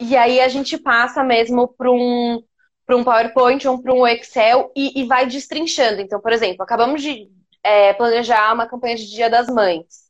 E 0.00 0.16
aí 0.16 0.40
a 0.40 0.48
gente 0.48 0.76
passa 0.76 1.22
mesmo 1.22 1.68
para 1.68 1.90
um, 1.90 2.42
para 2.86 2.96
um 2.96 3.04
PowerPoint 3.04 3.66
ou 3.66 3.80
para 3.80 3.94
um 3.94 4.06
Excel 4.06 4.70
e, 4.76 5.00
e, 5.00 5.04
vai 5.06 5.26
destrinchando. 5.26 6.00
Então, 6.00 6.20
por 6.20 6.32
exemplo, 6.32 6.62
acabamos 6.62 7.02
de 7.02 7.28
é, 7.62 7.92
planejar 7.92 8.52
uma 8.52 8.66
campanha 8.66 8.96
de 8.96 9.08
Dia 9.08 9.30
das 9.30 9.48
Mães. 9.48 10.04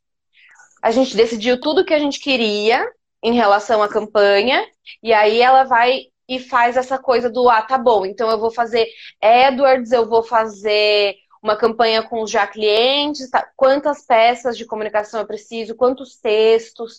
A 0.81 0.91
gente 0.91 1.15
decidiu 1.15 1.59
tudo 1.59 1.85
que 1.85 1.93
a 1.93 1.99
gente 1.99 2.19
queria 2.19 2.85
em 3.23 3.33
relação 3.33 3.81
à 3.81 3.87
campanha, 3.87 4.63
e 5.01 5.11
aí 5.11 5.41
ela 5.41 5.63
vai 5.63 6.03
e 6.27 6.39
faz 6.39 6.77
essa 6.77 6.97
coisa 6.97 7.29
do 7.29 7.49
ah, 7.49 7.61
tá 7.61 7.77
bom, 7.77 8.05
então 8.05 8.29
eu 8.29 8.39
vou 8.39 8.51
fazer 8.51 8.87
Edwards, 9.21 9.91
eu 9.91 10.07
vou 10.07 10.23
fazer 10.23 11.15
uma 11.45 11.55
campanha 11.55 12.01
com 12.01 12.25
já 12.25 12.47
clientes, 12.47 13.29
tá? 13.29 13.47
quantas 13.55 14.03
peças 14.03 14.57
de 14.57 14.65
comunicação 14.65 15.19
eu 15.19 15.27
preciso, 15.27 15.75
quantos 15.75 16.17
textos. 16.17 16.97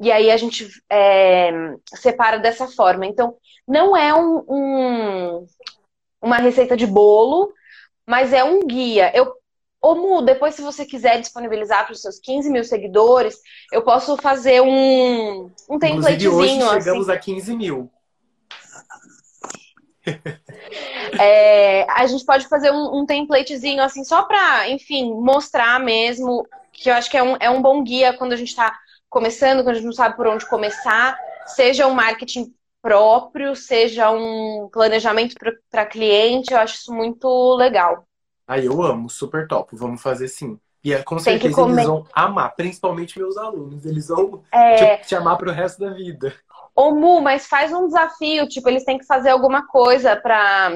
E 0.00 0.10
aí 0.10 0.30
a 0.30 0.36
gente 0.38 0.66
é, 0.90 1.50
separa 1.94 2.38
dessa 2.38 2.66
forma. 2.66 3.04
Então, 3.04 3.36
não 3.68 3.94
é 3.94 4.14
um, 4.14 4.44
um, 4.48 5.46
uma 6.22 6.38
receita 6.38 6.74
de 6.74 6.86
bolo, 6.86 7.52
mas 8.06 8.32
é 8.32 8.42
um 8.42 8.66
guia. 8.66 9.12
Eu, 9.14 9.34
ô 9.78 9.94
Mu, 9.94 10.22
depois 10.22 10.54
se 10.54 10.62
você 10.62 10.86
quiser 10.86 11.20
disponibilizar 11.20 11.84
para 11.84 11.92
os 11.92 12.00
seus 12.00 12.18
15 12.18 12.50
mil 12.50 12.64
seguidores, 12.64 13.38
eu 13.70 13.82
posso 13.82 14.16
fazer 14.16 14.62
um, 14.62 15.50
um 15.68 15.78
templatezinho. 15.78 16.34
Hoje 16.34 16.58
chegamos 16.58 17.10
assim. 17.10 17.18
a 17.18 17.20
15 17.20 17.56
mil. 17.56 17.90
É, 21.20 21.84
a 21.90 22.06
gente 22.06 22.24
pode 22.24 22.48
fazer 22.48 22.70
um, 22.70 23.00
um 23.00 23.06
templatezinho 23.06 23.82
assim, 23.82 24.02
só 24.02 24.22
para, 24.22 24.68
enfim, 24.70 25.12
mostrar 25.12 25.78
mesmo, 25.78 26.46
que 26.72 26.88
eu 26.88 26.94
acho 26.94 27.10
que 27.10 27.16
é 27.16 27.22
um, 27.22 27.36
é 27.38 27.50
um 27.50 27.60
bom 27.60 27.82
guia 27.82 28.14
quando 28.14 28.32
a 28.32 28.36
gente 28.36 28.48
está 28.48 28.78
começando, 29.10 29.58
quando 29.58 29.70
a 29.70 29.74
gente 29.74 29.84
não 29.84 29.92
sabe 29.92 30.16
por 30.16 30.26
onde 30.26 30.48
começar, 30.48 31.18
seja 31.46 31.86
um 31.86 31.94
marketing 31.94 32.52
próprio, 32.80 33.54
seja 33.54 34.10
um 34.10 34.68
planejamento 34.72 35.36
para 35.70 35.86
cliente, 35.86 36.52
eu 36.52 36.58
acho 36.58 36.76
isso 36.76 36.92
muito 36.92 37.54
legal. 37.56 38.04
Aí 38.46 38.64
eu 38.66 38.82
amo, 38.82 39.08
super 39.08 39.46
top, 39.46 39.76
vamos 39.76 40.02
fazer 40.02 40.28
sim. 40.28 40.58
E 40.82 40.92
é, 40.92 41.02
com 41.02 41.18
certeza 41.18 41.62
eles 41.62 41.86
vão 41.86 42.04
amar, 42.12 42.56
principalmente 42.56 43.18
meus 43.18 43.36
alunos, 43.36 43.86
eles 43.86 44.08
vão 44.08 44.42
é... 44.50 44.96
te, 44.96 45.08
te 45.08 45.14
amar 45.14 45.38
pro 45.38 45.52
resto 45.52 45.78
da 45.78 45.90
vida. 45.90 46.34
Ô 46.74 46.94
Mu, 46.94 47.20
mas 47.20 47.46
faz 47.46 47.72
um 47.72 47.86
desafio, 47.86 48.48
tipo, 48.48 48.68
eles 48.68 48.84
têm 48.84 48.98
que 48.98 49.06
fazer 49.06 49.30
alguma 49.30 49.66
coisa 49.66 50.16
pra, 50.16 50.70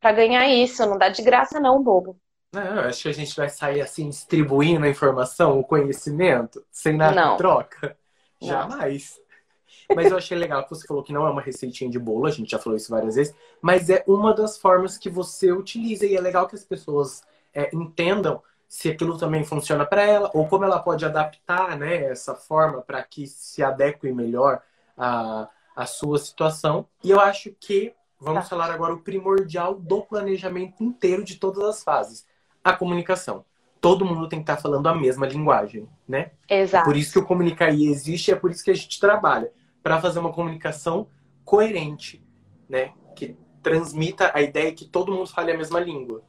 pra 0.00 0.12
ganhar 0.12 0.48
isso, 0.48 0.86
não 0.86 0.96
dá 0.96 1.08
de 1.08 1.22
graça 1.22 1.60
não, 1.60 1.82
bobo. 1.82 2.18
Não, 2.52 2.80
acho 2.80 3.02
que 3.02 3.08
a 3.08 3.14
gente 3.14 3.36
vai 3.36 3.48
sair 3.48 3.80
assim, 3.80 4.08
distribuindo 4.08 4.86
a 4.86 4.88
informação, 4.88 5.58
o 5.58 5.64
conhecimento, 5.64 6.64
sem 6.70 6.96
nada 6.96 7.14
não. 7.14 7.34
em 7.34 7.36
troca. 7.36 7.96
Não. 8.40 8.48
Jamais. 8.48 9.20
Mas 9.94 10.10
eu 10.10 10.16
achei 10.16 10.38
legal 10.38 10.62
que 10.62 10.70
você 10.70 10.86
falou 10.86 11.02
que 11.02 11.12
não 11.12 11.26
é 11.26 11.30
uma 11.30 11.42
receitinha 11.42 11.90
de 11.90 11.98
bolo, 11.98 12.26
a 12.26 12.30
gente 12.30 12.50
já 12.50 12.58
falou 12.58 12.76
isso 12.76 12.90
várias 12.90 13.16
vezes, 13.16 13.34
mas 13.60 13.90
é 13.90 14.02
uma 14.06 14.32
das 14.32 14.56
formas 14.56 14.96
que 14.96 15.10
você 15.10 15.52
utiliza 15.52 16.06
e 16.06 16.16
é 16.16 16.20
legal 16.20 16.46
que 16.46 16.54
as 16.54 16.64
pessoas 16.64 17.22
é, 17.52 17.70
entendam 17.74 18.42
se 18.68 18.90
aquilo 18.90 19.18
também 19.18 19.44
funciona 19.44 19.84
para 19.84 20.02
ela 20.02 20.30
ou 20.32 20.48
como 20.48 20.64
ela 20.64 20.78
pode 20.78 21.04
adaptar 21.04 21.78
né, 21.78 22.04
essa 22.04 22.34
forma 22.34 22.80
para 22.80 23.02
que 23.02 23.26
se 23.26 23.62
adeque 23.62 24.10
melhor 24.10 24.62
à, 24.96 25.48
à 25.74 25.86
sua 25.86 26.18
situação. 26.18 26.86
E 27.02 27.10
eu 27.10 27.20
acho 27.20 27.50
que 27.60 27.94
vamos 28.20 28.44
tá. 28.44 28.50
falar 28.50 28.70
agora 28.70 28.94
o 28.94 29.00
primordial 29.00 29.74
do 29.74 30.02
planejamento 30.02 30.82
inteiro 30.82 31.24
de 31.24 31.36
todas 31.36 31.64
as 31.64 31.82
fases 31.82 32.26
a 32.64 32.72
comunicação. 32.72 33.44
Todo 33.80 34.06
mundo 34.06 34.26
tem 34.26 34.38
que 34.38 34.50
estar 34.50 34.56
falando 34.56 34.86
a 34.86 34.94
mesma 34.94 35.26
linguagem, 35.26 35.86
né? 36.08 36.30
Exato. 36.48 36.84
É 36.84 36.84
por 36.86 36.96
isso 36.96 37.12
que 37.12 37.18
o 37.18 37.26
Comunicaí 37.26 37.86
existe, 37.86 38.32
é 38.32 38.34
por 38.34 38.50
isso 38.50 38.64
que 38.64 38.70
a 38.70 38.74
gente 38.74 38.98
trabalha 38.98 39.52
para 39.82 40.00
fazer 40.00 40.18
uma 40.18 40.32
comunicação 40.32 41.06
coerente 41.44 42.24
né, 42.66 42.94
que 43.14 43.36
transmita 43.62 44.30
a 44.34 44.40
ideia 44.40 44.72
que 44.72 44.86
todo 44.86 45.12
mundo 45.12 45.26
fale 45.26 45.52
a 45.52 45.58
mesma 45.58 45.78
língua. 45.78 46.22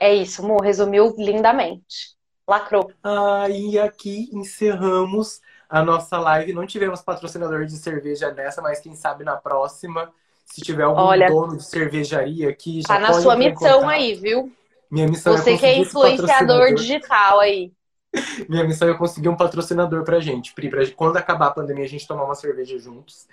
É 0.00 0.12
isso, 0.12 0.42
Mo, 0.42 0.60
resumiu 0.60 1.14
lindamente. 1.16 2.16
Lacrou. 2.48 2.90
Ah, 3.04 3.48
e 3.48 3.78
aqui 3.78 4.28
encerramos 4.32 5.40
a 5.70 5.84
nossa 5.84 6.18
live. 6.18 6.52
Não 6.52 6.66
tivemos 6.66 7.00
patrocinador 7.00 7.64
de 7.64 7.76
cerveja 7.76 8.32
nessa, 8.32 8.60
mas 8.60 8.80
quem 8.80 8.94
sabe 8.94 9.24
na 9.24 9.36
próxima, 9.36 10.12
se 10.44 10.60
tiver 10.60 10.82
algum 10.82 11.00
Olha, 11.00 11.28
dono 11.28 11.56
de 11.56 11.64
cervejaria 11.64 12.50
aqui, 12.50 12.82
já 12.82 12.88
Tá 12.88 12.98
na 12.98 13.12
sua 13.14 13.36
missão 13.36 13.88
aí, 13.88 14.14
viu? 14.14 14.52
Minha 14.90 15.06
missão 15.06 15.36
Você 15.36 15.52
é 15.52 15.56
que 15.56 15.66
é 15.66 15.78
influenciador 15.78 16.74
digital 16.74 17.38
aí. 17.38 17.72
Minha 18.48 18.64
missão 18.64 18.88
é 18.88 18.94
conseguir 18.94 19.28
um 19.28 19.36
patrocinador 19.36 20.02
pra 20.02 20.18
gente, 20.18 20.52
Pri, 20.52 20.68
pra 20.68 20.84
quando 20.90 21.16
acabar 21.16 21.46
a 21.46 21.52
pandemia 21.52 21.84
a 21.84 21.88
gente 21.88 22.08
tomar 22.08 22.24
uma 22.24 22.34
cerveja 22.34 22.76
juntos. 22.76 23.28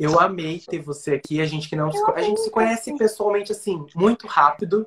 Eu 0.00 0.18
amei 0.18 0.58
ter 0.58 0.80
você 0.80 1.14
aqui, 1.14 1.40
a 1.40 1.46
gente 1.46 1.68
que 1.68 1.76
não 1.76 1.92
se, 1.92 2.02
a 2.12 2.22
gente 2.22 2.40
se 2.40 2.50
conhece 2.50 2.96
pessoalmente 2.96 3.52
assim, 3.52 3.86
muito 3.94 4.26
rápido. 4.26 4.86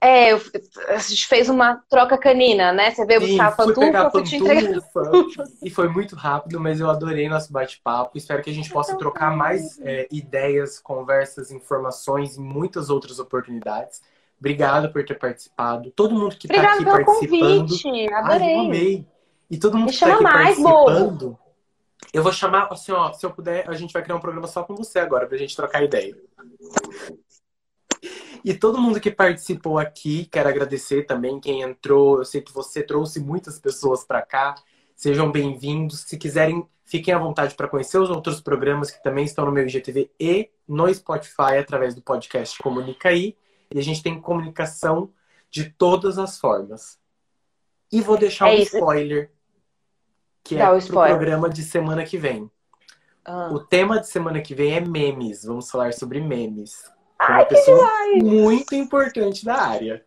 É, 0.00 0.32
a 0.32 0.98
gente 0.98 1.26
fez 1.26 1.48
uma 1.48 1.82
troca 1.88 2.16
canina, 2.16 2.72
né? 2.72 2.92
Você 2.92 3.04
veio 3.04 3.20
Sim, 3.20 3.28
buscar 3.28 3.48
a 3.48 3.50
pegar 3.50 3.66
pantufa, 3.74 4.06
a 4.06 4.10
fui 4.10 4.22
te 4.22 4.38
pantufa 4.92 5.44
e 5.60 5.70
foi 5.70 5.88
muito 5.88 6.14
rápido, 6.14 6.60
mas 6.60 6.78
eu 6.78 6.88
adorei 6.88 7.28
nosso 7.28 7.52
bate-papo. 7.52 8.16
Espero 8.16 8.42
que 8.42 8.50
a 8.50 8.52
gente 8.54 8.70
possa 8.70 8.96
trocar 8.96 9.36
mais 9.36 9.80
é, 9.80 10.06
ideias, 10.12 10.78
conversas, 10.78 11.50
informações 11.50 12.36
e 12.36 12.40
muitas 12.40 12.90
outras 12.90 13.18
oportunidades. 13.18 14.00
Obrigado 14.38 14.92
por 14.92 15.04
ter 15.04 15.18
participado. 15.18 15.90
Todo 15.90 16.14
mundo 16.14 16.36
que 16.36 16.46
está 16.46 16.62
aqui 16.62 16.84
pelo 16.84 17.04
participando. 17.04 17.58
convite, 17.68 17.88
Ai, 17.88 18.06
eu 18.06 18.16
adorei. 18.16 18.54
amei. 18.56 19.06
E 19.50 19.58
todo 19.58 19.76
mundo 19.76 19.86
Me 19.86 19.92
que 19.92 19.98
tá 19.98 20.06
chama 20.06 20.14
aqui 20.14 20.22
mais, 20.22 20.62
participando, 20.62 21.38
eu 22.12 22.22
vou 22.22 22.32
chamar, 22.32 22.68
assim, 22.70 22.92
ó, 22.92 23.12
se 23.12 23.26
eu 23.26 23.30
puder, 23.30 23.68
a 23.68 23.74
gente 23.74 23.92
vai 23.92 24.02
criar 24.02 24.14
um 24.16 24.20
programa 24.20 24.46
só 24.46 24.62
com 24.62 24.76
você 24.76 25.00
agora, 25.00 25.26
pra 25.26 25.36
gente 25.36 25.56
trocar 25.56 25.82
ideia. 25.82 26.16
E 28.44 28.54
todo 28.54 28.80
mundo 28.80 29.00
que 29.00 29.10
participou 29.10 29.78
aqui, 29.78 30.26
quero 30.26 30.48
agradecer 30.48 31.04
também 31.04 31.40
quem 31.40 31.62
entrou. 31.62 32.18
Eu 32.18 32.24
sei 32.24 32.40
que 32.40 32.52
você 32.52 32.82
trouxe 32.82 33.20
muitas 33.20 33.58
pessoas 33.58 34.04
para 34.04 34.22
cá. 34.22 34.54
Sejam 34.94 35.30
bem-vindos. 35.30 36.00
Se 36.00 36.16
quiserem, 36.16 36.66
fiquem 36.84 37.12
à 37.14 37.18
vontade 37.18 37.54
para 37.54 37.68
conhecer 37.68 37.98
os 37.98 38.10
outros 38.10 38.40
programas 38.40 38.90
que 38.90 39.02
também 39.02 39.24
estão 39.24 39.44
no 39.44 39.52
meu 39.52 39.66
IGTV 39.66 40.10
e 40.18 40.50
no 40.66 40.92
Spotify 40.92 41.58
através 41.58 41.94
do 41.94 42.02
podcast 42.02 42.58
Comunica 42.62 43.08
aí. 43.08 43.36
E 43.70 43.78
a 43.78 43.82
gente 43.82 44.02
tem 44.02 44.20
comunicação 44.20 45.10
de 45.50 45.70
todas 45.70 46.18
as 46.18 46.38
formas. 46.38 46.98
E 47.90 48.00
vou 48.00 48.16
deixar 48.16 48.48
É 48.48 48.52
um 48.52 48.58
isso. 48.62 48.76
spoiler, 48.76 49.32
que 50.44 50.54
é 50.54 50.58
Dá 50.58 50.72
o 50.72 50.78
pro 50.80 51.00
programa 51.00 51.48
de 51.48 51.62
semana 51.62 52.04
que 52.04 52.18
vem. 52.18 52.50
Ah. 53.24 53.50
O 53.52 53.60
tema 53.60 54.00
de 54.00 54.06
semana 54.08 54.40
que 54.40 54.54
vem 54.54 54.74
é 54.74 54.80
memes. 54.80 55.44
Vamos 55.44 55.70
falar 55.70 55.92
sobre 55.92 56.20
memes. 56.20 56.90
Ai, 57.18 57.40
uma 57.40 57.44
que 57.44 57.54
pessoa 57.54 57.90
muito 58.22 58.74
importante 58.74 59.44
da 59.44 59.56
área. 59.56 60.04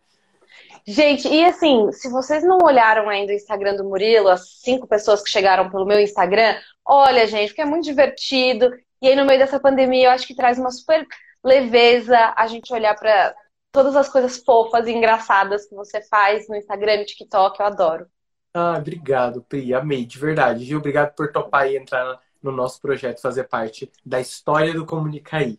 Gente, 0.86 1.28
e 1.28 1.44
assim, 1.44 1.92
se 1.92 2.10
vocês 2.10 2.42
não 2.42 2.58
olharam 2.62 3.08
ainda 3.08 3.32
o 3.32 3.36
Instagram 3.36 3.76
do 3.76 3.84
Murilo, 3.84 4.28
as 4.28 4.60
cinco 4.60 4.86
pessoas 4.86 5.22
que 5.22 5.30
chegaram 5.30 5.70
pelo 5.70 5.86
meu 5.86 6.00
Instagram, 6.00 6.56
olha, 6.84 7.26
gente, 7.26 7.48
porque 7.48 7.62
é 7.62 7.66
muito 7.66 7.84
divertido. 7.84 8.72
E 9.00 9.08
aí, 9.08 9.14
no 9.14 9.24
meio 9.24 9.38
dessa 9.38 9.60
pandemia, 9.60 10.06
eu 10.06 10.10
acho 10.10 10.26
que 10.26 10.34
traz 10.34 10.58
uma 10.58 10.70
super 10.70 11.06
leveza 11.44 12.32
a 12.36 12.46
gente 12.46 12.72
olhar 12.72 12.94
para 12.96 13.34
todas 13.70 13.94
as 13.94 14.08
coisas 14.08 14.38
fofas 14.38 14.86
e 14.86 14.92
engraçadas 14.92 15.66
que 15.66 15.74
você 15.74 16.02
faz 16.02 16.48
no 16.48 16.56
Instagram 16.56 16.96
e 16.96 17.04
TikTok. 17.04 17.60
Eu 17.60 17.66
adoro. 17.66 18.06
Ah, 18.54 18.76
obrigado, 18.76 19.42
Pri. 19.42 19.72
Amei, 19.72 20.04
de 20.04 20.18
verdade. 20.18 20.64
Viu? 20.64 20.78
Obrigado 20.78 21.14
por 21.14 21.32
topar 21.32 21.70
e 21.70 21.76
entrar 21.76 22.20
no 22.42 22.52
nosso 22.52 22.80
projeto, 22.80 23.20
fazer 23.20 23.44
parte 23.44 23.90
da 24.04 24.20
história 24.20 24.74
do 24.74 24.84
Comunicaí. 24.84 25.58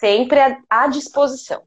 Sempre 0.00 0.40
à 0.70 0.88
disposição. 0.88 1.62